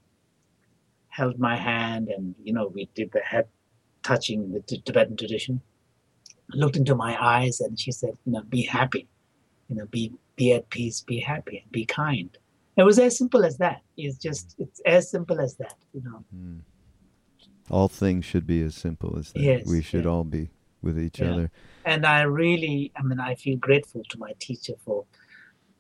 held 1.09 1.37
my 1.41 1.57
hand 1.57 2.09
and 2.09 2.37
you 2.45 2.53
know 2.53 2.69
we 2.69 2.89
did 2.95 3.11
the 3.11 3.21
head 3.21 3.47
touching 4.05 4.53
the 4.53 4.61
tibetan 4.61 5.17
tradition. 5.17 5.61
Looked 6.55 6.77
into 6.77 6.95
my 6.95 7.13
eyes 7.21 7.61
and 7.61 7.79
she 7.79 7.91
said 7.91 8.15
you 8.25 8.33
know 8.33 8.43
be 8.43 8.63
happy. 8.63 9.09
You 9.69 9.77
know 9.77 9.87
be 9.87 10.13
be 10.37 10.53
at 10.53 10.71
peace 10.71 11.01
be 11.01 11.19
happy 11.19 11.59
and 11.59 11.73
be 11.73 11.85
kind 11.85 12.31
it 12.77 12.83
was 12.83 12.99
as 12.99 13.17
simple 13.19 13.45
as 13.45 13.59
that. 13.59 13.83
It's 13.97 14.17
just 14.19 14.55
it's 14.59 14.81
as 14.87 15.11
simple 15.11 15.41
as 15.41 15.57
that, 15.57 15.77
you 15.93 16.03
know. 16.03 16.25
Mm. 16.35 16.61
All 17.71 17.89
things 17.89 18.25
should 18.25 18.47
be 18.47 18.63
as 18.63 18.75
simple 18.75 19.19
as 19.19 19.33
that. 19.33 19.41
Yes, 19.41 19.67
we 19.67 19.83
should 19.83 20.05
yeah. 20.05 20.11
all 20.11 20.25
be 20.25 20.51
with 20.83 20.99
each 20.99 21.21
yeah. 21.21 21.33
other. 21.33 21.51
And 21.85 22.05
I 22.07 22.23
really, 22.23 22.93
I 22.97 23.03
mean, 23.03 23.21
I 23.21 23.35
feel 23.35 23.57
grateful 23.57 24.03
to 24.11 24.19
my 24.19 24.33
teacher 24.39 24.75
for, 24.85 25.05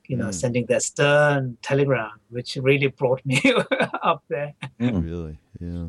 you 0.06 0.16
know, 0.16 0.28
mm. 0.28 0.34
sending 0.34 0.66
that 0.66 0.82
stern 0.82 1.58
telegram, 1.62 2.12
which 2.30 2.56
really 2.56 2.88
brought 2.88 3.24
me 3.24 3.40
up 4.02 4.22
there. 4.28 4.54
Mm. 4.80 5.04
Really, 5.04 5.38
yeah. 5.60 5.86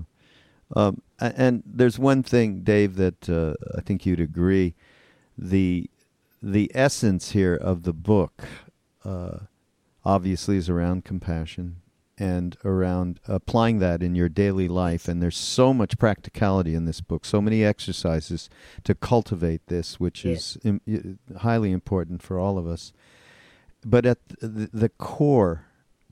Um, 0.76 1.02
and 1.20 1.64
there's 1.66 2.00
one 2.00 2.24
thing, 2.24 2.62
Dave, 2.62 2.96
that 2.96 3.30
uh, 3.30 3.54
I 3.78 3.82
think 3.82 4.06
you'd 4.06 4.20
agree. 4.20 4.76
The 5.38 5.90
the 6.42 6.70
essence 6.76 7.32
here 7.32 7.56
of 7.56 7.84
the 7.84 7.94
book 7.94 8.44
uh, 9.06 9.40
obviously 10.06 10.58
is 10.58 10.70
around 10.70 11.06
compassion 11.06 11.78
and 12.18 12.58
around 12.64 13.20
applying 13.28 13.80
that 13.80 14.04
in 14.04 14.16
your 14.16 14.30
daily 14.30 14.68
life. 14.68 15.08
And 15.08 15.22
there's 15.22 15.38
so 15.38 15.74
much 15.74 15.98
practicality 15.98 16.76
in 16.76 16.86
this 16.86 17.02
book, 17.02 17.26
so 17.26 17.42
many 17.42 17.64
exercises 17.64 18.50
to 18.84 18.94
cultivate 18.94 19.66
this, 19.68 20.00
which 20.00 20.24
is 20.24 20.58
Im- 20.64 21.20
highly 21.40 21.72
important 21.72 22.22
for 22.22 22.38
all 22.38 22.58
of 22.58 22.68
us. 22.68 22.94
But 23.84 24.06
at 24.06 24.20
the, 24.40 24.70
the 24.72 24.90
core, 24.90 25.66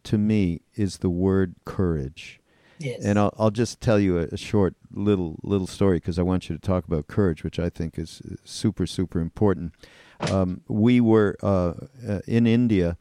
to 0.03 0.17
me, 0.17 0.61
is 0.75 0.97
the 0.97 1.09
word 1.09 1.55
courage. 1.65 2.39
Yes. 2.79 3.05
And 3.05 3.19
I'll, 3.19 3.33
I'll 3.37 3.51
just 3.51 3.79
tell 3.79 3.99
you 3.99 4.17
a, 4.17 4.23
a 4.23 4.37
short 4.37 4.75
little 4.91 5.37
little 5.43 5.67
story 5.67 5.97
because 5.97 6.17
I 6.17 6.23
want 6.23 6.49
you 6.49 6.55
to 6.55 6.61
talk 6.61 6.85
about 6.85 7.07
courage, 7.07 7.43
which 7.43 7.59
I 7.59 7.69
think 7.69 7.99
is 7.99 8.23
super 8.43 8.87
super 8.87 9.19
important. 9.19 9.73
Um, 10.19 10.61
we 10.67 10.99
were 10.99 11.37
uh, 11.43 11.73
uh, 12.07 12.19
in 12.27 12.47
India 12.47 12.97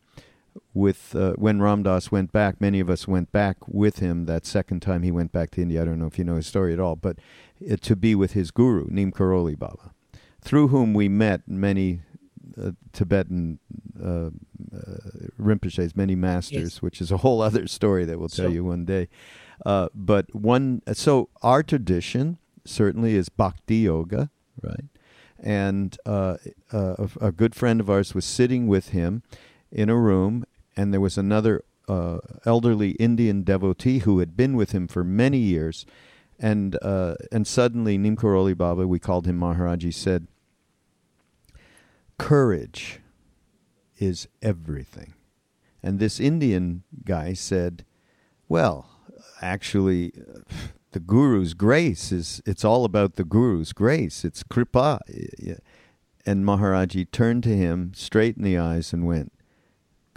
with 0.75 1.15
uh, 1.15 1.33
when 1.35 1.61
Ram 1.61 1.83
Dass 1.83 2.11
went 2.11 2.33
back, 2.33 2.61
many 2.61 2.81
of 2.81 2.91
us 2.91 3.09
went 3.09 3.33
back 3.33 3.57
with 3.67 3.99
him 3.99 4.27
that 4.27 4.47
second 4.47 4.81
time 4.81 5.03
he 5.03 5.11
went 5.11 5.33
back 5.33 5.51
to 5.53 5.63
India. 5.63 5.83
I 5.83 5.85
don't 5.85 5.99
know 5.99 6.07
if 6.07 6.19
you 6.19 6.25
know 6.25 6.37
his 6.37 6.47
story 6.47 6.73
at 6.73 6.81
all, 6.81 6.97
but 6.97 7.19
uh, 7.71 7.77
to 7.81 7.97
be 7.97 8.15
with 8.15 8.33
his 8.33 8.51
guru, 8.51 8.87
Neem 8.89 9.13
Karoli 9.13 9.59
Baba, 9.59 9.93
through 10.41 10.69
whom 10.69 10.95
we 10.95 11.09
met 11.09 11.43
many 11.47 12.03
uh, 12.61 12.73
Tibetan 12.93 13.59
uh, 14.03 14.07
uh, 14.07 14.31
Rinpoche's 15.39 15.97
many 15.97 16.15
masters, 16.15 16.75
yes. 16.75 16.83
which 16.83 17.01
is 17.01 17.11
a 17.11 17.19
whole 17.19 17.43
other 17.49 17.67
story 17.67 18.05
that 18.05 18.19
we'll 18.19 18.29
tell 18.29 18.47
so, 18.47 18.53
you 18.53 18.65
one 18.65 18.85
day. 18.85 19.09
Uh, 19.65 19.89
but 19.95 20.35
one, 20.35 20.83
so 20.93 21.29
our 21.43 21.63
tradition 21.63 22.39
certainly 22.65 23.15
is 23.15 23.29
bhakti 23.29 23.77
yoga, 23.77 24.31
right? 24.63 24.85
And 25.39 25.97
uh, 26.05 26.37
uh, 26.73 26.95
a, 26.99 27.27
a, 27.29 27.33
good 27.33 27.55
friend 27.55 27.81
of 27.81 27.89
ours 27.89 28.15
was 28.15 28.27
sitting 28.27 28.67
with 28.67 28.91
him 28.91 29.23
in 29.73 29.89
a 29.89 29.97
room, 29.97 30.45
and 30.77 30.93
there 30.93 31.01
was 31.01 31.19
another 31.19 31.65
uh, 31.89 32.19
elderly 32.45 32.93
Indian 32.93 33.43
devotee 33.43 33.99
who 34.01 34.21
had 34.21 34.37
been 34.37 34.55
with 34.57 34.73
him 34.73 34.87
for 34.87 35.03
many 35.05 35.39
years. 35.39 35.85
And 36.39 36.79
uh, 36.81 37.17
and 37.31 37.47
suddenly 37.47 37.99
Neem 37.99 38.17
Karoli 38.17 38.57
Baba, 38.57 38.87
we 38.87 38.99
called 38.99 39.27
him 39.27 39.39
Maharaji, 39.39 39.93
said, 39.93 40.27
"Courage 42.17 43.01
is 43.99 44.27
everything." 44.41 45.13
And 45.83 45.99
this 45.99 46.19
Indian 46.19 46.83
guy 47.05 47.35
said, 47.35 47.85
"Well, 48.49 48.89
actually." 49.43 50.13
the 50.93 50.99
guru's 50.99 51.55
grace 51.55 52.11
is 52.11 52.43
it's 52.45 52.65
all 52.65 52.85
about 52.85 53.15
the 53.15 53.23
guru's 53.23 53.73
grace 53.73 54.25
it's 54.25 54.43
kripa 54.43 54.99
and 56.27 56.45
maharaji 56.45 57.09
turned 57.13 57.45
to 57.45 57.57
him 57.57 57.93
straight 57.95 58.37
in 58.37 58.43
the 58.43 58.59
eyes 58.59 58.93
and 58.93 59.07
went 59.07 59.33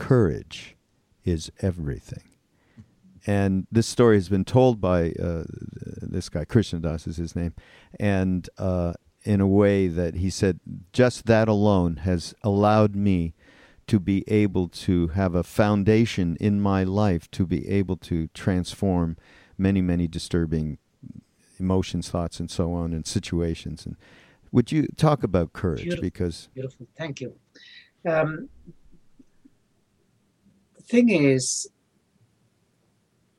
courage 0.08 0.76
is 1.24 1.52
everything 1.62 2.24
and 3.26 3.66
this 3.72 3.88
story 3.88 4.18
has 4.18 4.28
been 4.28 4.44
told 4.44 4.82
by 4.82 5.12
uh, 5.12 5.44
this 6.02 6.30
guy 6.30 6.44
krishna 6.44 6.80
das 6.80 7.08
is 7.08 7.18
his 7.18 7.36
name 7.36 7.54
and 8.00 8.50
uh, 8.58 8.94
in 9.24 9.40
a 9.40 9.48
way 9.48 9.88
that 9.88 10.16
he 10.16 10.30
said 10.30 10.60
just 10.92 11.26
that 11.26 11.48
alone 11.48 11.98
has 11.98 12.34
allowed 12.44 12.96
me 12.96 13.34
to 13.88 14.00
be 14.00 14.24
able 14.28 14.68
to 14.68 15.10
have 15.10 15.36
a 15.36 15.44
foundation 15.44 16.38
in 16.40 16.60
my 16.60 16.84
life 16.84 17.30
to 17.32 17.46
be 17.46 17.68
able 17.68 17.98
to 17.98 18.28
transform 18.34 19.18
many, 19.58 19.82
many 19.82 20.08
disturbing 20.08 20.78
emotions, 21.60 22.10
thoughts, 22.10 22.40
and 22.40 22.50
so 22.50 22.74
on, 22.74 22.94
and 22.94 23.06
situations. 23.06 23.86
And 23.86 23.96
would 24.52 24.72
you 24.72 24.88
talk 24.96 25.24
about 25.24 25.54
courage? 25.54 25.84
Beautiful. 25.84 26.02
Because 26.02 26.50
beautiful, 26.54 26.88
thank 26.98 27.22
you. 27.22 27.36
Um, 28.06 28.50
thing 30.94 31.10
is, 31.10 31.68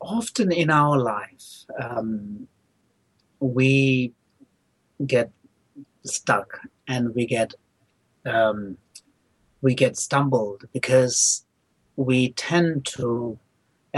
often 0.00 0.50
in 0.50 0.70
our 0.70 0.98
life, 0.98 1.46
um, 1.80 2.48
we 3.38 4.12
get 5.06 5.30
stuck 6.04 6.48
and 6.88 7.14
we 7.14 7.26
get 7.26 7.54
um, 8.26 8.76
we 9.62 9.72
get 9.74 9.96
stumbled 9.96 10.64
because 10.72 11.46
we 11.94 12.32
tend 12.32 12.86
to 12.96 13.38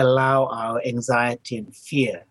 allow 0.05 0.39
our 0.63 0.83
anxiety 0.85 1.57
and 1.57 1.75
fear 1.75 2.25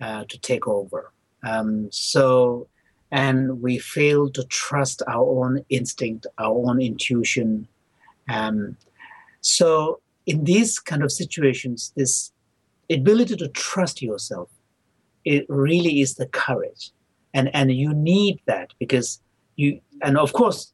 uh, 0.00 0.24
to 0.30 0.36
take 0.38 0.66
over. 0.66 1.12
Um, 1.44 1.88
so, 1.92 2.66
and 3.12 3.62
we 3.62 3.78
fail 3.78 4.28
to 4.30 4.42
trust 4.46 5.00
our 5.06 5.26
own 5.40 5.64
instinct, 5.68 6.26
our 6.38 6.56
own 6.66 6.82
intuition. 6.82 7.68
Um, 8.28 8.76
so, 9.40 10.00
in 10.30 10.44
these 10.44 10.78
kind 10.78 11.02
of 11.02 11.10
situations, 11.10 11.92
this 11.96 12.30
ability 12.88 13.34
to 13.36 13.48
trust 13.48 14.00
yourself, 14.00 14.48
it 15.24 15.44
really 15.48 16.00
is 16.00 16.14
the 16.14 16.26
courage, 16.26 16.92
and 17.34 17.46
and 17.58 17.72
you 17.72 17.92
need 17.92 18.40
that 18.46 18.68
because 18.78 19.20
you, 19.56 19.80
and 20.06 20.16
of 20.16 20.32
course, 20.32 20.72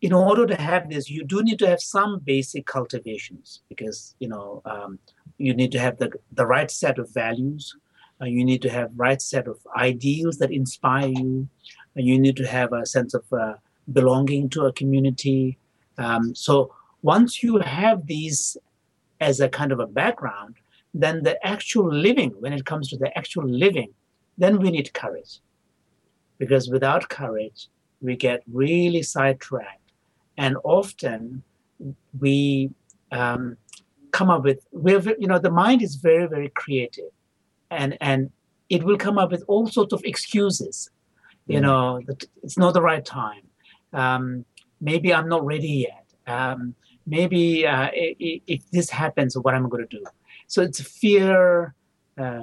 in 0.00 0.12
order 0.12 0.46
to 0.46 0.56
have 0.70 0.88
this, 0.88 1.10
you 1.10 1.24
do 1.24 1.42
need 1.42 1.58
to 1.58 1.68
have 1.72 1.80
some 1.80 2.20
basic 2.32 2.64
cultivations 2.66 3.46
because 3.68 4.14
you 4.20 4.28
know 4.28 4.62
um, 4.64 5.00
you 5.38 5.52
need 5.60 5.72
to 5.72 5.80
have 5.80 5.98
the, 5.98 6.08
the 6.38 6.46
right 6.46 6.70
set 6.70 6.98
of 6.98 7.12
values. 7.12 7.74
Uh, 8.20 8.26
you 8.36 8.44
need 8.44 8.62
to 8.62 8.70
have 8.70 8.88
right 8.94 9.20
set 9.20 9.48
of 9.48 9.58
ideals 9.76 10.38
that 10.38 10.52
inspire 10.52 11.08
you. 11.08 11.48
Uh, 11.96 12.02
you 12.08 12.16
need 12.20 12.36
to 12.36 12.46
have 12.46 12.72
a 12.72 12.86
sense 12.86 13.14
of 13.14 13.24
uh, 13.32 13.54
belonging 13.92 14.48
to 14.48 14.60
a 14.66 14.72
community. 14.72 15.58
Um, 15.98 16.34
so 16.36 16.72
once 17.02 17.42
you 17.42 17.58
have 17.58 18.06
these 18.06 18.56
as 19.28 19.40
a 19.40 19.48
kind 19.48 19.72
of 19.72 19.80
a 19.80 19.86
background 20.00 20.54
then 20.94 21.22
the 21.22 21.36
actual 21.46 21.88
living 22.06 22.32
when 22.40 22.52
it 22.52 22.64
comes 22.66 22.88
to 22.90 22.96
the 23.02 23.10
actual 23.16 23.48
living 23.48 23.92
then 24.38 24.58
we 24.58 24.70
need 24.70 24.92
courage. 24.92 25.40
Because 26.38 26.68
without 26.68 27.08
courage 27.08 27.68
we 28.00 28.16
get 28.16 28.42
really 28.52 29.02
sidetracked. 29.02 29.92
And 30.36 30.56
often 30.64 31.42
we 32.18 32.70
um, 33.12 33.56
come 34.10 34.30
up 34.30 34.42
with 34.42 34.66
we're 34.72 35.00
you 35.18 35.26
know 35.26 35.38
the 35.38 35.50
mind 35.50 35.82
is 35.82 35.96
very 35.96 36.26
very 36.26 36.50
creative. 36.50 37.12
And 37.70 37.96
and 38.00 38.30
it 38.68 38.82
will 38.82 38.98
come 38.98 39.18
up 39.18 39.30
with 39.30 39.44
all 39.46 39.66
sorts 39.66 39.92
of 39.92 40.02
excuses. 40.04 40.90
You 41.46 41.58
mm. 41.58 41.62
know 41.62 42.00
it's 42.42 42.58
not 42.58 42.74
the 42.74 42.82
right 42.82 43.04
time. 43.04 43.44
Um, 43.92 44.44
maybe 44.80 45.12
i'm 45.14 45.28
not 45.28 45.44
ready 45.44 45.86
yet. 45.88 46.06
Um, 46.26 46.74
maybe 47.06 47.66
uh, 47.66 47.90
if, 47.92 48.62
this 48.70 48.90
happens 48.90 49.36
what 49.36 49.54
am 49.54 49.66
i 49.66 49.68
going 49.68 49.86
to 49.86 49.96
do? 49.96 50.04
So 50.46 50.62
it's 50.62 50.80
fear 50.80 51.74
uh, 52.18 52.42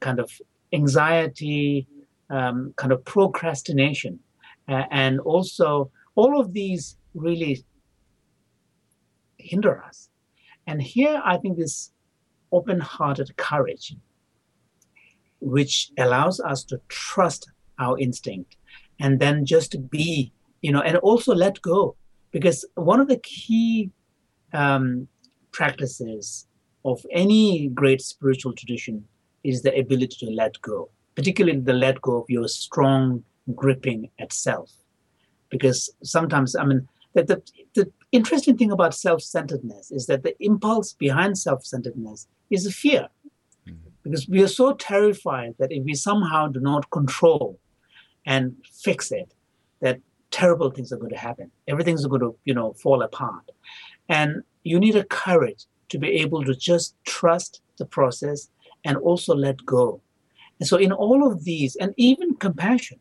kind 0.00 0.20
of 0.20 0.30
anxiety 0.72 1.86
um, 2.30 2.74
kind 2.76 2.92
of 2.92 3.04
procrastination. 3.04 4.20
Uh, 4.68 4.84
and 4.90 5.18
also 5.20 5.90
all 6.14 6.38
of 6.38 6.52
these 6.52 6.96
really 7.14 7.64
hinder 9.38 9.82
us. 9.82 10.10
And 10.66 10.82
here 10.82 11.22
I 11.24 11.38
think 11.38 11.56
this 11.56 11.92
open 12.52 12.80
hearted 12.80 13.36
courage, 13.36 13.96
which 15.40 15.90
allows 15.98 16.40
us 16.40 16.64
to 16.64 16.80
trust 16.88 17.50
our 17.78 17.98
instinct 17.98 18.56
and 19.00 19.20
then 19.20 19.46
just 19.46 19.88
be, 19.90 20.32
you 20.60 20.72
know, 20.72 20.82
and 20.82 20.96
also 20.98 21.34
let 21.34 21.62
go. 21.62 21.96
Because 22.38 22.64
one 22.76 23.00
of 23.00 23.08
the 23.08 23.18
key 23.18 23.90
um, 24.52 25.08
practices 25.50 26.46
of 26.84 27.04
any 27.10 27.66
great 27.74 28.00
spiritual 28.00 28.52
tradition 28.52 29.04
is 29.42 29.62
the 29.62 29.76
ability 29.76 30.24
to 30.24 30.30
let 30.30 30.62
go, 30.62 30.88
particularly 31.16 31.58
the 31.58 31.72
let 31.72 32.00
go 32.00 32.20
of 32.20 32.26
your 32.28 32.46
strong 32.46 33.24
gripping 33.56 34.08
at 34.20 34.32
self. 34.32 34.70
Because 35.50 35.90
sometimes, 36.04 36.54
I 36.54 36.64
mean, 36.64 36.86
that 37.14 37.26
the, 37.26 37.42
the 37.74 37.90
interesting 38.12 38.56
thing 38.56 38.70
about 38.70 38.94
self-centeredness 38.94 39.90
is 39.90 40.06
that 40.06 40.22
the 40.22 40.36
impulse 40.38 40.92
behind 40.92 41.36
self-centeredness 41.36 42.28
is 42.50 42.66
a 42.66 42.70
fear 42.70 43.08
mm-hmm. 43.68 43.88
because 44.04 44.28
we 44.28 44.44
are 44.44 44.54
so 44.62 44.74
terrified 44.74 45.56
that 45.58 45.72
if 45.72 45.82
we 45.82 45.94
somehow 45.94 46.46
do 46.46 46.60
not 46.60 46.88
control 46.90 47.58
and 48.24 48.54
fix 48.72 49.10
it 49.10 49.34
that 49.80 49.98
terrible 50.38 50.70
things 50.70 50.92
are 50.92 51.02
going 51.02 51.16
to 51.18 51.24
happen 51.28 51.50
everything's 51.66 52.06
going 52.06 52.26
to 52.26 52.34
you 52.44 52.54
know 52.58 52.72
fall 52.82 53.02
apart 53.02 53.46
and 54.08 54.42
you 54.64 54.78
need 54.84 54.96
a 54.96 55.04
courage 55.04 55.64
to 55.88 55.98
be 55.98 56.10
able 56.24 56.44
to 56.44 56.54
just 56.54 56.94
trust 57.04 57.60
the 57.78 57.86
process 57.96 58.50
and 58.84 58.96
also 58.98 59.34
let 59.34 59.64
go 59.64 60.00
and 60.58 60.68
so 60.68 60.76
in 60.76 60.92
all 60.92 61.20
of 61.30 61.44
these 61.44 61.76
and 61.76 61.92
even 61.96 62.34
compassion 62.46 62.98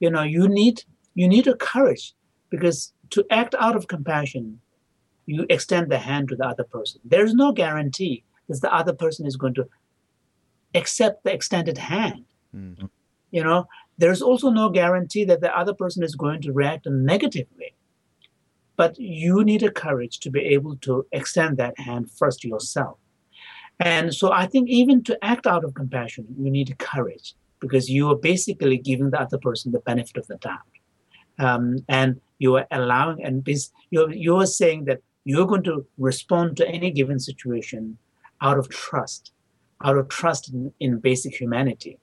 you 0.00 0.10
know 0.10 0.22
you 0.36 0.48
need 0.48 0.82
you 1.14 1.28
need 1.34 1.46
a 1.46 1.56
courage 1.56 2.14
because 2.50 2.92
to 3.10 3.24
act 3.30 3.54
out 3.58 3.76
of 3.76 3.88
compassion, 3.88 4.60
you 5.26 5.46
extend 5.50 5.90
the 5.90 5.98
hand 5.98 6.28
to 6.28 6.36
the 6.36 6.46
other 6.46 6.64
person. 6.64 7.00
There's 7.04 7.34
no 7.34 7.52
guarantee 7.52 8.24
that 8.48 8.60
the 8.60 8.72
other 8.72 8.92
person 8.92 9.26
is 9.26 9.36
going 9.36 9.54
to 9.54 9.68
accept 10.74 11.24
the 11.24 11.32
extended 11.32 11.78
hand. 11.78 12.24
Mm-hmm. 12.54 12.86
You 13.30 13.44
know, 13.44 13.66
there's 13.98 14.22
also 14.22 14.50
no 14.50 14.70
guarantee 14.70 15.24
that 15.24 15.40
the 15.40 15.56
other 15.56 15.74
person 15.74 16.02
is 16.02 16.14
going 16.14 16.42
to 16.42 16.52
react 16.52 16.86
in 16.86 16.92
a 16.92 16.96
negative 16.96 17.46
way. 17.58 17.74
But 18.76 18.98
you 18.98 19.44
need 19.44 19.62
a 19.62 19.70
courage 19.70 20.20
to 20.20 20.30
be 20.30 20.40
able 20.40 20.76
to 20.76 21.06
extend 21.12 21.56
that 21.56 21.78
hand 21.78 22.10
first 22.10 22.44
yourself. 22.44 22.98
And 23.80 24.14
so 24.14 24.32
I 24.32 24.46
think 24.46 24.68
even 24.68 25.02
to 25.04 25.18
act 25.22 25.46
out 25.46 25.64
of 25.64 25.74
compassion, 25.74 26.26
you 26.38 26.50
need 26.50 26.76
courage 26.78 27.34
because 27.60 27.90
you 27.90 28.08
are 28.10 28.16
basically 28.16 28.78
giving 28.78 29.10
the 29.10 29.20
other 29.20 29.38
person 29.38 29.72
the 29.72 29.80
benefit 29.80 30.16
of 30.16 30.26
the 30.28 30.36
doubt. 30.36 30.58
Um, 31.38 31.78
and 31.88 32.20
you 32.38 32.56
are 32.56 32.66
allowing 32.70 33.22
and 33.24 33.46
you're, 33.90 34.12
you're 34.12 34.46
saying 34.46 34.84
that 34.86 35.00
you're 35.24 35.46
going 35.46 35.64
to 35.64 35.86
respond 35.98 36.56
to 36.56 36.68
any 36.68 36.90
given 36.90 37.18
situation 37.20 37.98
out 38.40 38.58
of 38.58 38.68
trust 38.68 39.32
out 39.84 39.96
of 39.96 40.08
trust 40.08 40.52
in, 40.52 40.72
in 40.80 40.98
basic 40.98 41.34
humanity 41.34 41.98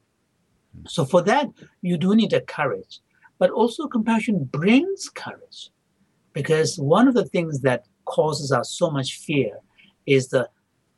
so 0.87 1.05
for 1.05 1.21
that 1.23 1.47
you 1.81 1.97
do 1.97 2.15
need 2.15 2.33
a 2.33 2.41
courage. 2.41 2.99
But 3.37 3.51
also 3.51 3.87
compassion 3.87 4.45
brings 4.45 5.09
courage. 5.09 5.69
Because 6.33 6.77
one 6.77 7.07
of 7.07 7.13
the 7.13 7.25
things 7.25 7.61
that 7.61 7.85
causes 8.05 8.51
us 8.51 8.71
so 8.71 8.89
much 8.89 9.17
fear 9.17 9.59
is 10.05 10.29
the 10.29 10.49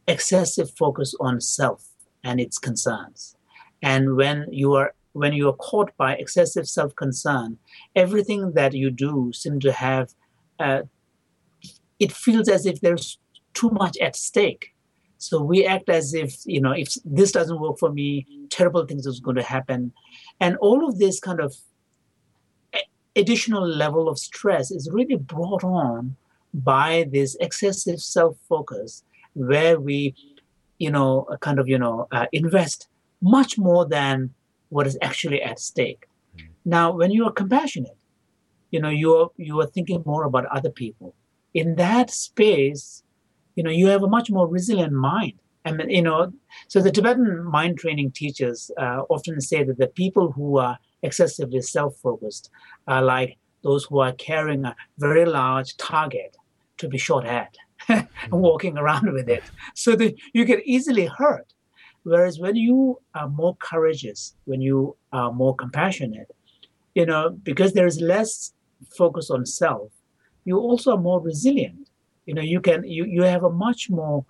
excessive 0.07 0.71
focus 0.71 1.13
on 1.19 1.41
self 1.41 1.89
and 2.23 2.39
its 2.39 2.57
concerns. 2.57 3.35
And 3.81 4.15
when 4.15 4.47
you 4.51 4.73
are 4.73 4.93
when 5.13 5.33
you 5.33 5.49
are 5.49 5.53
caught 5.53 5.95
by 5.97 6.13
excessive 6.13 6.67
self 6.67 6.95
concern, 6.95 7.57
everything 7.95 8.53
that 8.53 8.73
you 8.73 8.91
do 8.91 9.31
seems 9.33 9.63
to 9.63 9.71
have, 9.71 10.13
uh, 10.59 10.83
it 11.99 12.11
feels 12.11 12.47
as 12.47 12.65
if 12.65 12.81
there's 12.81 13.17
too 13.53 13.69
much 13.71 13.97
at 13.97 14.15
stake. 14.15 14.73
So 15.17 15.41
we 15.41 15.65
act 15.65 15.89
as 15.89 16.13
if, 16.13 16.41
you 16.45 16.61
know, 16.61 16.71
if 16.71 16.95
this 17.03 17.31
doesn't 17.31 17.59
work 17.59 17.79
for 17.79 17.91
me, 17.91 18.25
terrible 18.49 18.85
things 18.85 19.05
is 19.05 19.19
going 19.19 19.37
to 19.37 19.43
happen. 19.43 19.91
And 20.39 20.57
all 20.57 20.87
of 20.87 20.99
this 20.99 21.19
kind 21.19 21.39
of 21.39 21.55
additional 23.15 23.67
level 23.67 24.07
of 24.07 24.19
stress 24.19 24.69
is 24.69 24.89
really 24.91 25.15
brought 25.15 25.63
on 25.63 26.15
by 26.53 27.07
this 27.11 27.35
excessive 27.39 27.99
self-focus 27.99 29.03
where 29.33 29.79
we, 29.79 30.13
you 30.77 30.91
know, 30.91 31.25
kind 31.41 31.59
of, 31.59 31.67
you 31.67 31.79
know, 31.79 32.07
uh, 32.11 32.27
invest 32.31 32.87
much 33.21 33.57
more 33.57 33.85
than 33.87 34.33
what 34.69 34.85
is 34.85 34.97
actually 35.01 35.41
at 35.41 35.59
stake. 35.59 36.05
Mm. 36.37 36.49
Now, 36.65 36.91
when 36.91 37.09
you 37.09 37.25
are 37.25 37.31
compassionate, 37.31 37.97
you 38.69 38.79
know, 38.79 38.89
you 38.89 39.15
are, 39.15 39.29
you 39.37 39.59
are 39.61 39.67
thinking 39.67 40.03
more 40.05 40.25
about 40.25 40.45
other 40.45 40.69
people. 40.69 41.15
In 41.53 41.75
that 41.75 42.11
space, 42.11 43.03
you 43.57 43.63
know 43.63 43.71
you 43.71 43.87
have 43.87 44.03
a 44.03 44.07
much 44.07 44.29
more 44.29 44.47
resilient 44.47 44.93
mind. 44.93 45.33
I 45.65 45.71
mean, 45.71 45.89
you 45.89 46.01
know, 46.01 46.31
so 46.69 46.79
the 46.79 46.91
Tibetan 46.91 47.43
mind 47.43 47.77
training 47.77 48.11
teachers 48.11 48.71
uh, 48.77 49.01
often 49.09 49.41
say 49.41 49.63
that 49.63 49.79
the 49.79 49.87
people 49.87 50.31
who 50.31 50.59
are 50.59 50.77
excessively 51.01 51.61
self-focused 51.61 52.49
are 52.87 53.01
like 53.01 53.37
those 53.63 53.83
who 53.83 53.99
are 53.99 54.13
carrying 54.13 54.63
a 54.63 54.75
very 54.97 55.25
large 55.25 55.75
target 55.75 56.37
to 56.77 56.87
be 56.87 56.97
shot 56.97 57.25
at 57.25 57.57
and 57.89 58.07
walking 58.31 58.77
around 58.77 59.11
with 59.11 59.27
it, 59.27 59.43
so 59.73 59.95
that 59.95 60.13
you 60.33 60.45
get 60.45 60.65
easily 60.65 61.07
hurt. 61.07 61.53
Whereas 62.03 62.39
when 62.39 62.55
you 62.55 63.01
are 63.15 63.27
more 63.27 63.57
courageous, 63.57 64.35
when 64.45 64.61
you 64.61 64.95
are 65.11 65.33
more 65.33 65.55
compassionate, 65.55 66.31
you 66.93 67.05
know, 67.05 67.31
because 67.31 67.73
there 67.73 67.87
is 67.87 67.99
less 67.99 68.53
focus 68.95 69.29
on 69.31 69.45
self, 69.45 69.91
you 70.45 70.57
also 70.57 70.91
are 70.91 71.01
more 71.01 71.19
resilient 71.19 71.86
you 72.27 72.33
know 72.33 72.41
you 72.41 72.61
can 72.61 72.83
you, 72.83 73.05
you 73.05 73.23
have 73.23 73.43
a 73.43 73.49
much 73.49 73.89
more 73.89 74.23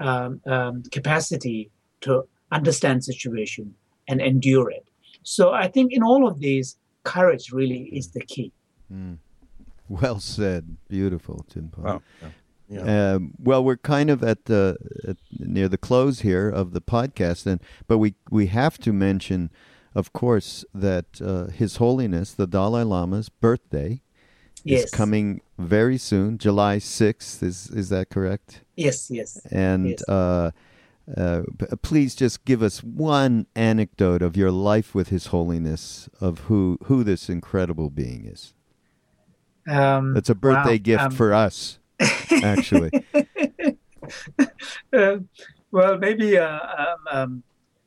um, 0.00 0.40
um, 0.46 0.82
capacity 0.90 1.70
to 2.00 2.26
understand 2.50 3.04
situation 3.04 3.72
and 4.08 4.20
endure 4.20 4.70
it 4.70 4.88
so 5.22 5.52
i 5.52 5.68
think 5.68 5.92
in 5.92 6.02
all 6.02 6.26
of 6.26 6.40
these 6.40 6.76
courage 7.04 7.52
really 7.52 7.82
is 7.92 8.10
the 8.10 8.20
key 8.20 8.50
mm. 8.92 9.16
well 9.88 10.18
said 10.18 10.76
beautiful 10.88 11.46
tim 11.48 11.70
wow. 11.76 12.02
Yeah. 12.68 13.12
Um, 13.12 13.34
well, 13.38 13.62
we're 13.62 13.76
kind 13.76 14.08
of 14.08 14.24
at 14.24 14.46
the 14.46 14.78
at, 15.06 15.18
near 15.38 15.68
the 15.68 15.76
close 15.76 16.20
here 16.20 16.48
of 16.48 16.72
the 16.72 16.80
podcast, 16.80 17.44
and 17.44 17.60
but 17.86 17.98
we 17.98 18.14
we 18.30 18.46
have 18.46 18.78
to 18.78 18.94
mention, 18.94 19.50
of 19.94 20.14
course, 20.14 20.64
that 20.72 21.20
uh, 21.20 21.48
His 21.48 21.76
Holiness 21.76 22.32
the 22.32 22.46
Dalai 22.46 22.82
Lama's 22.82 23.28
birthday 23.28 24.00
yes. 24.64 24.84
is 24.84 24.90
coming 24.90 25.40
very 25.58 25.98
soon, 25.98 26.38
July 26.38 26.76
6th. 26.76 27.42
Is 27.42 27.70
is 27.70 27.88
that 27.90 28.10
correct? 28.10 28.62
Yes, 28.76 29.10
yes. 29.10 29.40
And 29.50 29.90
yes. 29.90 30.08
Uh, 30.08 30.50
uh, 31.16 31.42
please 31.82 32.14
just 32.14 32.44
give 32.44 32.62
us 32.62 32.82
one 32.82 33.46
anecdote 33.56 34.22
of 34.22 34.36
your 34.36 34.50
life 34.50 34.94
with 34.94 35.08
His 35.08 35.26
Holiness, 35.26 36.08
of 36.20 36.40
who, 36.40 36.78
who 36.84 37.02
this 37.02 37.28
incredible 37.28 37.90
being 37.90 38.24
is. 38.24 38.54
Um, 39.68 40.16
it's 40.16 40.30
a 40.30 40.34
birthday 40.34 40.72
wow. 40.72 40.82
gift 40.82 41.02
um, 41.04 41.10
for 41.10 41.34
us, 41.34 41.78
actually. 42.30 42.90
uh, 44.92 45.16
well, 45.70 45.98
maybe 45.98 46.38
uh, 46.38 46.58
um, 46.78 46.98
um, 47.10 47.42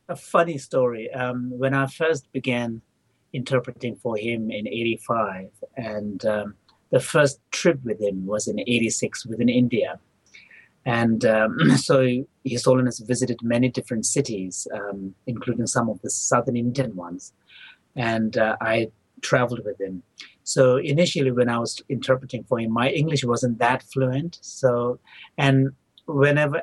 a 0.08 0.16
funny 0.16 0.58
story. 0.58 1.10
Um, 1.12 1.50
when 1.50 1.74
I 1.74 1.86
first 1.86 2.30
began 2.32 2.80
interpreting 3.32 3.96
for 3.96 4.16
him 4.16 4.50
in 4.50 4.66
85, 4.66 5.50
and 5.76 6.24
um, 6.24 6.54
the 6.96 7.08
first 7.16 7.36
trip 7.50 7.78
with 7.84 8.00
him 8.00 8.16
was 8.24 8.48
in 8.48 8.58
86 8.60 9.26
within 9.26 9.50
India. 9.50 9.90
And 10.86 11.20
um, 11.26 11.76
so 11.88 11.96
His 12.52 12.64
Holiness 12.64 12.98
visited 13.00 13.38
many 13.42 13.68
different 13.68 14.06
cities, 14.06 14.66
um, 14.78 15.14
including 15.26 15.66
some 15.66 15.90
of 15.90 16.00
the 16.00 16.08
southern 16.08 16.56
Indian 16.56 16.96
ones. 16.96 17.34
And 17.96 18.32
uh, 18.38 18.56
I 18.62 18.74
traveled 19.20 19.62
with 19.64 19.78
him. 19.80 20.02
So 20.44 20.62
initially, 20.76 21.32
when 21.38 21.50
I 21.50 21.58
was 21.58 21.82
interpreting 21.96 22.44
for 22.48 22.58
him, 22.60 22.70
my 22.72 22.88
English 23.00 23.24
wasn't 23.24 23.58
that 23.58 23.82
fluent. 23.82 24.38
So, 24.40 24.98
and 25.36 25.72
whenever, 26.06 26.62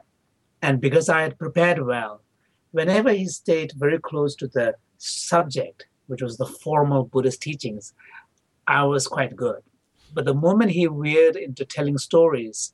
and 0.61 0.81
because 0.87 1.09
I 1.09 1.21
had 1.21 1.37
prepared 1.37 1.79
well, 1.85 2.21
whenever 2.71 3.11
he 3.11 3.27
stayed 3.27 3.71
very 3.75 3.99
close 3.99 4.33
to 4.37 4.47
the 4.47 4.75
subject, 4.97 5.85
which 6.07 6.21
was 6.21 6.37
the 6.37 6.51
formal 6.63 7.03
Buddhist 7.03 7.41
teachings, 7.41 7.93
I 8.67 8.83
was 8.93 9.05
quite 9.07 9.35
good. 9.35 9.61
But 10.13 10.25
the 10.25 10.33
moment 10.33 10.71
he 10.71 10.87
veered 10.87 11.35
into 11.35 11.65
telling 11.65 11.97
stories, 11.97 12.73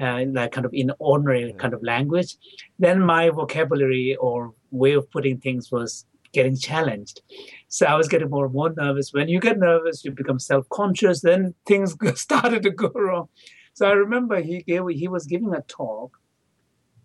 uh, 0.00 0.24
like 0.32 0.52
kind 0.52 0.64
of 0.64 0.72
in 0.72 0.92
ordinary 0.98 1.52
kind 1.54 1.74
of 1.74 1.82
language, 1.82 2.36
then 2.78 3.00
my 3.00 3.30
vocabulary 3.30 4.16
or 4.16 4.54
way 4.70 4.92
of 4.92 5.10
putting 5.10 5.38
things 5.38 5.72
was 5.72 6.06
getting 6.32 6.56
challenged. 6.56 7.20
So 7.68 7.86
I 7.86 7.94
was 7.94 8.08
getting 8.08 8.30
more 8.30 8.44
and 8.44 8.54
more 8.54 8.72
nervous. 8.72 9.12
When 9.12 9.28
you 9.28 9.40
get 9.40 9.58
nervous, 9.58 10.04
you 10.04 10.12
become 10.12 10.38
self-conscious. 10.38 11.20
Then 11.22 11.54
things 11.66 11.96
started 12.14 12.62
to 12.62 12.70
go 12.70 12.90
wrong. 12.94 13.28
So 13.74 13.88
I 13.88 13.92
remember 13.92 14.40
he 14.40 14.62
gave 14.62 14.82
he 14.88 15.08
was 15.08 15.26
giving 15.26 15.54
a 15.54 15.62
talk 15.62 16.18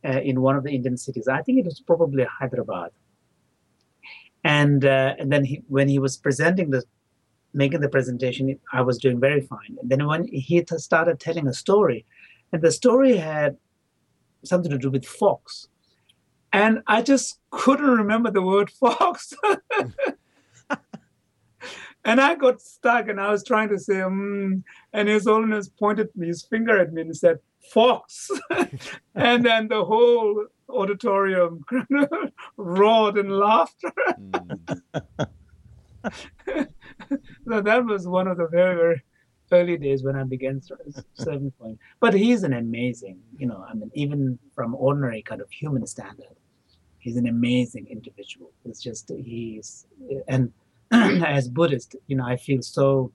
uh, 0.06 0.22
in 0.22 0.42
one 0.42 0.56
of 0.56 0.64
the 0.64 0.74
Indian 0.76 0.98
cities. 0.98 1.28
I 1.28 1.42
think 1.42 1.60
it 1.60 1.66
was 1.66 1.82
probably 1.86 2.26
Hyderabad. 2.26 2.92
And 4.44 4.84
uh, 4.84 5.16
and 5.18 5.32
then 5.32 5.46
he, 5.46 5.64
when 5.68 5.88
he 5.88 6.00
was 6.00 6.18
presenting 6.18 6.72
the 6.72 6.84
making 7.54 7.82
the 7.82 7.90
presentation, 7.90 8.60
I 8.72 8.82
was 8.82 8.98
doing 8.98 9.20
very 9.20 9.42
fine. 9.42 9.78
And 9.82 9.90
then 9.90 10.06
when 10.08 10.28
he 10.28 10.62
t- 10.62 10.78
started 10.78 11.20
telling 11.20 11.48
a 11.48 11.54
story, 11.54 12.06
and 12.52 12.62
the 12.62 12.72
story 12.72 13.18
had 13.18 13.58
something 14.44 14.72
to 14.72 14.78
do 14.78 14.90
with 14.90 15.06
fox, 15.06 15.68
and 16.52 16.84
I 16.88 17.02
just 17.02 17.40
couldn't 17.50 17.90
remember 17.90 18.30
the 18.30 18.42
word 18.42 18.70
fox. 18.70 19.34
and 22.06 22.22
I 22.22 22.36
got 22.36 22.62
stuck, 22.62 23.08
and 23.08 23.20
I 23.20 23.32
was 23.32 23.44
trying 23.44 23.70
to 23.70 23.80
say, 23.80 23.96
mm, 23.96 24.62
and 24.94 25.10
His 25.10 25.26
Holiness 25.26 25.70
pointed 25.70 26.10
his 26.20 26.44
finger 26.44 26.78
at 26.80 26.94
me 26.94 27.02
and 27.02 27.18
said, 27.18 27.40
"Fox," 27.72 28.30
and 29.16 29.44
then 29.44 29.68
the 29.68 29.84
whole 29.84 30.46
auditorium 30.70 31.66
roared 32.58 33.18
in 33.18 33.30
laughter. 33.30 33.94
So 37.48 37.62
that 37.62 37.86
was 37.86 38.08
one 38.08 38.28
of 38.28 38.38
the 38.38 38.48
very, 38.48 38.76
very 38.76 39.04
early 39.52 39.78
days 39.78 40.04
when 40.04 40.16
I 40.16 40.24
began 40.24 40.62
serving 41.16 41.54
him. 41.62 41.80
But 42.00 42.14
he's 42.14 42.44
an 42.44 42.54
amazing, 42.54 43.20
you 43.38 43.48
know, 43.48 43.66
I 43.70 43.74
mean, 43.74 43.92
even 43.94 44.40
from 44.56 44.76
ordinary 44.76 45.22
kind 45.22 45.42
of 45.42 45.50
human 45.52 45.86
standard, 45.86 46.36
he's 47.00 47.18
an 47.18 47.28
amazing 47.28 47.88
individual. 47.90 48.52
It's 48.66 48.82
just, 48.82 49.12
he's, 49.16 49.86
and 50.28 50.52
as 50.92 51.48
Buddhist, 51.48 51.96
you 52.08 52.16
know, 52.16 52.26
I 52.26 52.38
feel 52.38 52.62
so 52.62 53.12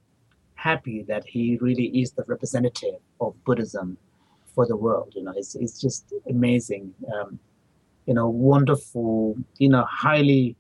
happy 0.55 1.05
that 1.09 1.24
he 1.26 1.59
really 1.61 1.86
is 2.01 2.12
the 2.12 2.24
representative 2.26 2.97
of 3.20 3.34
Buddhism 3.45 3.97
for 4.55 4.66
the 4.66 4.76
world. 4.76 5.12
You 5.16 5.24
know, 5.24 5.32
it's, 5.36 5.55
it's 5.55 5.80
just 5.80 6.12
amazing, 6.28 6.95
um, 7.14 7.39
you 8.07 8.14
know, 8.14 8.28
wonderful, 8.28 9.36
you 9.59 9.68
know, 9.68 9.84
highly 9.84 10.57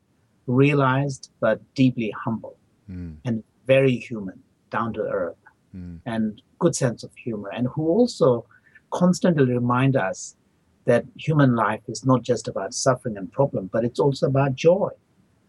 realized 0.46 1.30
but 1.40 1.60
deeply 1.74 2.10
humble 2.24 2.57
mm. 2.90 3.16
and 3.24 3.42
very 3.66 3.96
human, 3.96 4.42
down 4.70 4.92
to 4.94 5.02
earth, 5.02 5.36
mm. 5.74 6.00
and 6.06 6.42
good 6.58 6.74
sense 6.74 7.02
of 7.02 7.14
humor, 7.14 7.50
and 7.54 7.68
who 7.68 7.88
also 7.88 8.46
constantly 8.90 9.44
remind 9.44 9.96
us 9.96 10.36
that 10.84 11.04
human 11.16 11.54
life 11.54 11.82
is 11.86 12.04
not 12.04 12.22
just 12.22 12.48
about 12.48 12.72
suffering 12.72 13.16
and 13.16 13.30
problem, 13.30 13.68
but 13.70 13.84
it's 13.84 14.00
also 14.00 14.26
about 14.26 14.54
joy. 14.54 14.90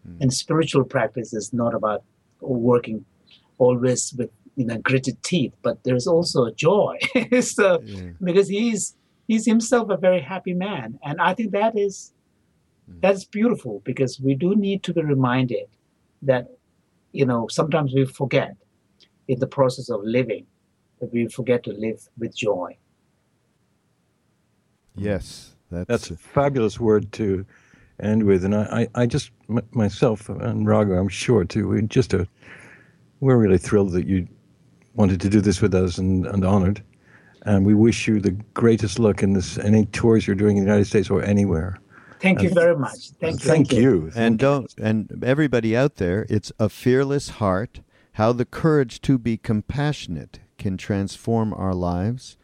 Mm. 0.06 0.20
And 0.20 0.32
spiritual 0.32 0.84
practice 0.84 1.32
is 1.32 1.52
not 1.52 1.74
about 1.74 2.04
working 2.40 3.04
always 3.58 4.12
with 4.16 4.30
you 4.56 4.66
know 4.66 4.78
gritted 4.78 5.22
teeth, 5.22 5.54
but 5.62 5.82
there's 5.84 6.06
also 6.06 6.50
joy. 6.50 6.98
so 7.40 7.80
yeah. 7.82 8.10
because 8.22 8.48
he's 8.48 8.96
he's 9.28 9.46
himself 9.46 9.90
a 9.90 9.96
very 9.96 10.20
happy 10.20 10.54
man, 10.54 10.98
and 11.02 11.20
I 11.20 11.34
think 11.34 11.52
that 11.52 11.78
is 11.78 12.12
that's 13.00 13.24
beautiful 13.24 13.80
because 13.84 14.20
we 14.20 14.34
do 14.34 14.56
need 14.56 14.82
to 14.82 14.92
be 14.92 15.02
reminded 15.02 15.68
that 16.22 16.48
you 17.12 17.24
know 17.24 17.48
sometimes 17.48 17.92
we 17.94 18.04
forget 18.04 18.56
in 19.28 19.38
the 19.38 19.46
process 19.46 19.90
of 19.90 20.00
living 20.02 20.46
that 21.00 21.12
we 21.12 21.28
forget 21.28 21.62
to 21.62 21.72
live 21.72 22.06
with 22.18 22.36
joy. 22.36 22.76
Yes 24.96 25.54
that's, 25.70 25.88
that's 25.88 26.10
a 26.10 26.16
fabulous 26.16 26.78
word 26.78 27.10
to 27.12 27.44
end 28.00 28.24
with 28.24 28.44
and 28.44 28.54
i, 28.54 28.88
I, 28.94 29.02
I 29.02 29.06
just 29.06 29.30
m- 29.48 29.66
myself 29.72 30.28
and 30.28 30.66
Raghu 30.66 30.94
i'm 30.94 31.08
sure 31.08 31.44
too 31.44 31.68
we 31.68 31.82
just 31.82 32.12
a, 32.14 32.22
uh, 32.22 32.24
we're 33.20 33.36
really 33.36 33.58
thrilled 33.58 33.92
that 33.92 34.06
you 34.06 34.26
wanted 34.94 35.20
to 35.20 35.28
do 35.28 35.40
this 35.40 35.60
with 35.60 35.74
us 35.74 35.98
and, 35.98 36.26
and 36.26 36.44
honored 36.44 36.82
and 37.42 37.64
we 37.64 37.74
wish 37.74 38.08
you 38.08 38.20
the 38.20 38.32
greatest 38.54 38.98
luck 38.98 39.22
in 39.22 39.34
this 39.34 39.58
any 39.58 39.86
tours 39.86 40.26
you're 40.26 40.36
doing 40.36 40.56
in 40.56 40.64
the 40.64 40.68
united 40.68 40.86
states 40.86 41.10
or 41.10 41.22
anywhere 41.22 41.78
Thank 42.20 42.42
you 42.42 42.50
very 42.50 42.76
much. 42.76 43.10
Thank 43.20 43.44
you. 43.44 43.50
Thank 43.50 43.72
you. 43.72 44.10
And 44.14 44.38
don't 44.38 44.72
and 44.78 45.24
everybody 45.24 45.76
out 45.76 45.96
there, 45.96 46.26
it's 46.28 46.52
a 46.58 46.68
fearless 46.68 47.30
heart. 47.40 47.80
How 48.14 48.32
the 48.32 48.44
courage 48.44 49.00
to 49.02 49.18
be 49.18 49.36
compassionate 49.36 50.40
can 50.58 50.76
transform 50.76 51.54
our 51.54 51.74
lives. 51.74 52.36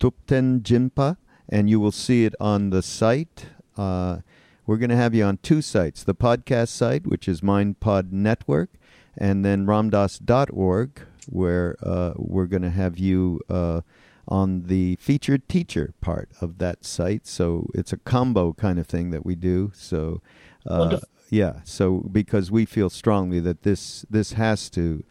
Thupten 0.00 0.60
Jinpa 0.62 1.18
and 1.48 1.68
you 1.68 1.80
will 1.80 1.92
see 1.92 2.24
it 2.24 2.34
on 2.40 2.70
the 2.70 2.82
site. 2.82 3.46
Uh, 3.76 4.18
we're 4.66 4.76
going 4.76 4.90
to 4.90 4.96
have 4.96 5.14
you 5.14 5.24
on 5.24 5.38
two 5.38 5.60
sites 5.62 6.02
the 6.02 6.14
podcast 6.14 6.68
site, 6.68 7.06
which 7.06 7.28
is 7.28 7.40
MindPod 7.40 8.12
Network, 8.12 8.70
and 9.16 9.44
then 9.44 9.66
ramdass.org, 9.66 11.00
where 11.26 11.76
uh, 11.82 12.12
we're 12.16 12.46
going 12.46 12.62
to 12.62 12.70
have 12.70 12.98
you 12.98 13.40
uh, 13.48 13.82
on 14.26 14.64
the 14.66 14.96
featured 14.96 15.48
teacher 15.48 15.94
part 16.00 16.30
of 16.40 16.58
that 16.58 16.84
site. 16.84 17.26
So 17.26 17.68
it's 17.74 17.92
a 17.92 17.98
combo 17.98 18.52
kind 18.52 18.78
of 18.78 18.86
thing 18.86 19.10
that 19.10 19.24
we 19.24 19.34
do. 19.34 19.72
So, 19.74 20.20
uh, 20.66 20.98
yeah, 21.30 21.60
so 21.64 21.98
because 22.10 22.50
we 22.50 22.64
feel 22.64 22.90
strongly 22.90 23.40
that 23.40 23.62
this 23.62 24.04
this 24.08 24.32
has 24.32 24.70
to 24.70 25.04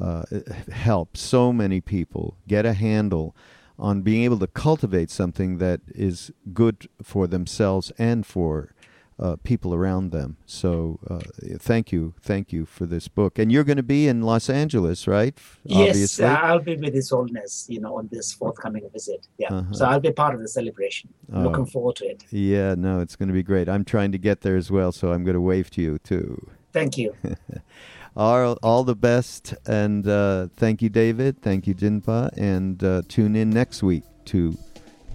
uh, 0.00 0.24
help 0.72 1.16
so 1.16 1.52
many 1.52 1.80
people 1.80 2.36
get 2.48 2.66
a 2.66 2.72
handle 2.72 3.34
on 3.78 4.02
being 4.02 4.24
able 4.24 4.38
to 4.38 4.46
cultivate 4.46 5.10
something 5.10 5.58
that 5.58 5.80
is 5.88 6.30
good 6.52 6.88
for 7.02 7.26
themselves 7.26 7.90
and 7.98 8.26
for 8.26 8.74
uh, 9.20 9.36
people 9.44 9.74
around 9.74 10.10
them. 10.10 10.36
So 10.46 10.98
uh, 11.08 11.20
thank 11.58 11.92
you, 11.92 12.14
thank 12.20 12.52
you 12.52 12.64
for 12.64 12.86
this 12.86 13.06
book. 13.06 13.38
And 13.38 13.52
you're 13.52 13.64
going 13.64 13.76
to 13.76 13.82
be 13.82 14.08
in 14.08 14.22
Los 14.22 14.48
Angeles, 14.48 15.06
right? 15.06 15.38
Yes, 15.64 16.18
uh, 16.18 16.26
I'll 16.26 16.58
be 16.58 16.76
with 16.76 16.94
His 16.94 17.10
Holiness, 17.10 17.66
you 17.68 17.80
know, 17.80 17.98
on 17.98 18.08
this 18.10 18.32
forthcoming 18.32 18.88
visit. 18.92 19.26
Yeah, 19.38 19.52
uh-huh. 19.52 19.72
so 19.72 19.84
I'll 19.84 20.00
be 20.00 20.10
part 20.10 20.34
of 20.34 20.40
the 20.40 20.48
celebration. 20.48 21.10
Oh. 21.32 21.42
Looking 21.42 21.66
forward 21.66 21.96
to 21.96 22.06
it. 22.06 22.24
Yeah, 22.30 22.74
no, 22.76 23.00
it's 23.00 23.14
going 23.14 23.28
to 23.28 23.34
be 23.34 23.42
great. 23.42 23.68
I'm 23.68 23.84
trying 23.84 24.12
to 24.12 24.18
get 24.18 24.40
there 24.40 24.56
as 24.56 24.70
well, 24.70 24.90
so 24.90 25.12
I'm 25.12 25.22
going 25.24 25.34
to 25.34 25.40
wave 25.40 25.70
to 25.72 25.82
you 25.82 25.98
too. 25.98 26.50
Thank 26.72 26.96
you. 26.96 27.14
all, 28.16 28.58
all 28.62 28.84
the 28.84 28.96
best, 28.96 29.54
and 29.66 30.08
uh, 30.08 30.48
thank 30.56 30.80
you, 30.80 30.88
David. 30.88 31.42
Thank 31.42 31.66
you, 31.66 31.74
Jinpa, 31.74 32.30
and 32.38 32.82
uh, 32.82 33.02
tune 33.08 33.36
in 33.36 33.50
next 33.50 33.82
week 33.82 34.04
to 34.26 34.56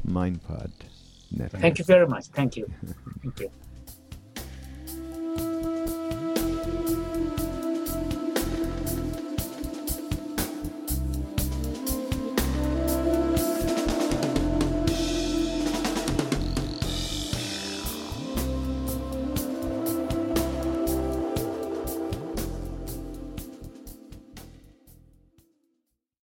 MindPod. 0.08 0.72
Network. 1.32 1.62
Thank 1.62 1.80
you 1.80 1.86
very 1.86 2.08
much. 2.08 2.28
Thank 2.28 2.56
you. 2.56 2.72
Thank 3.22 3.40
you. 3.40 3.52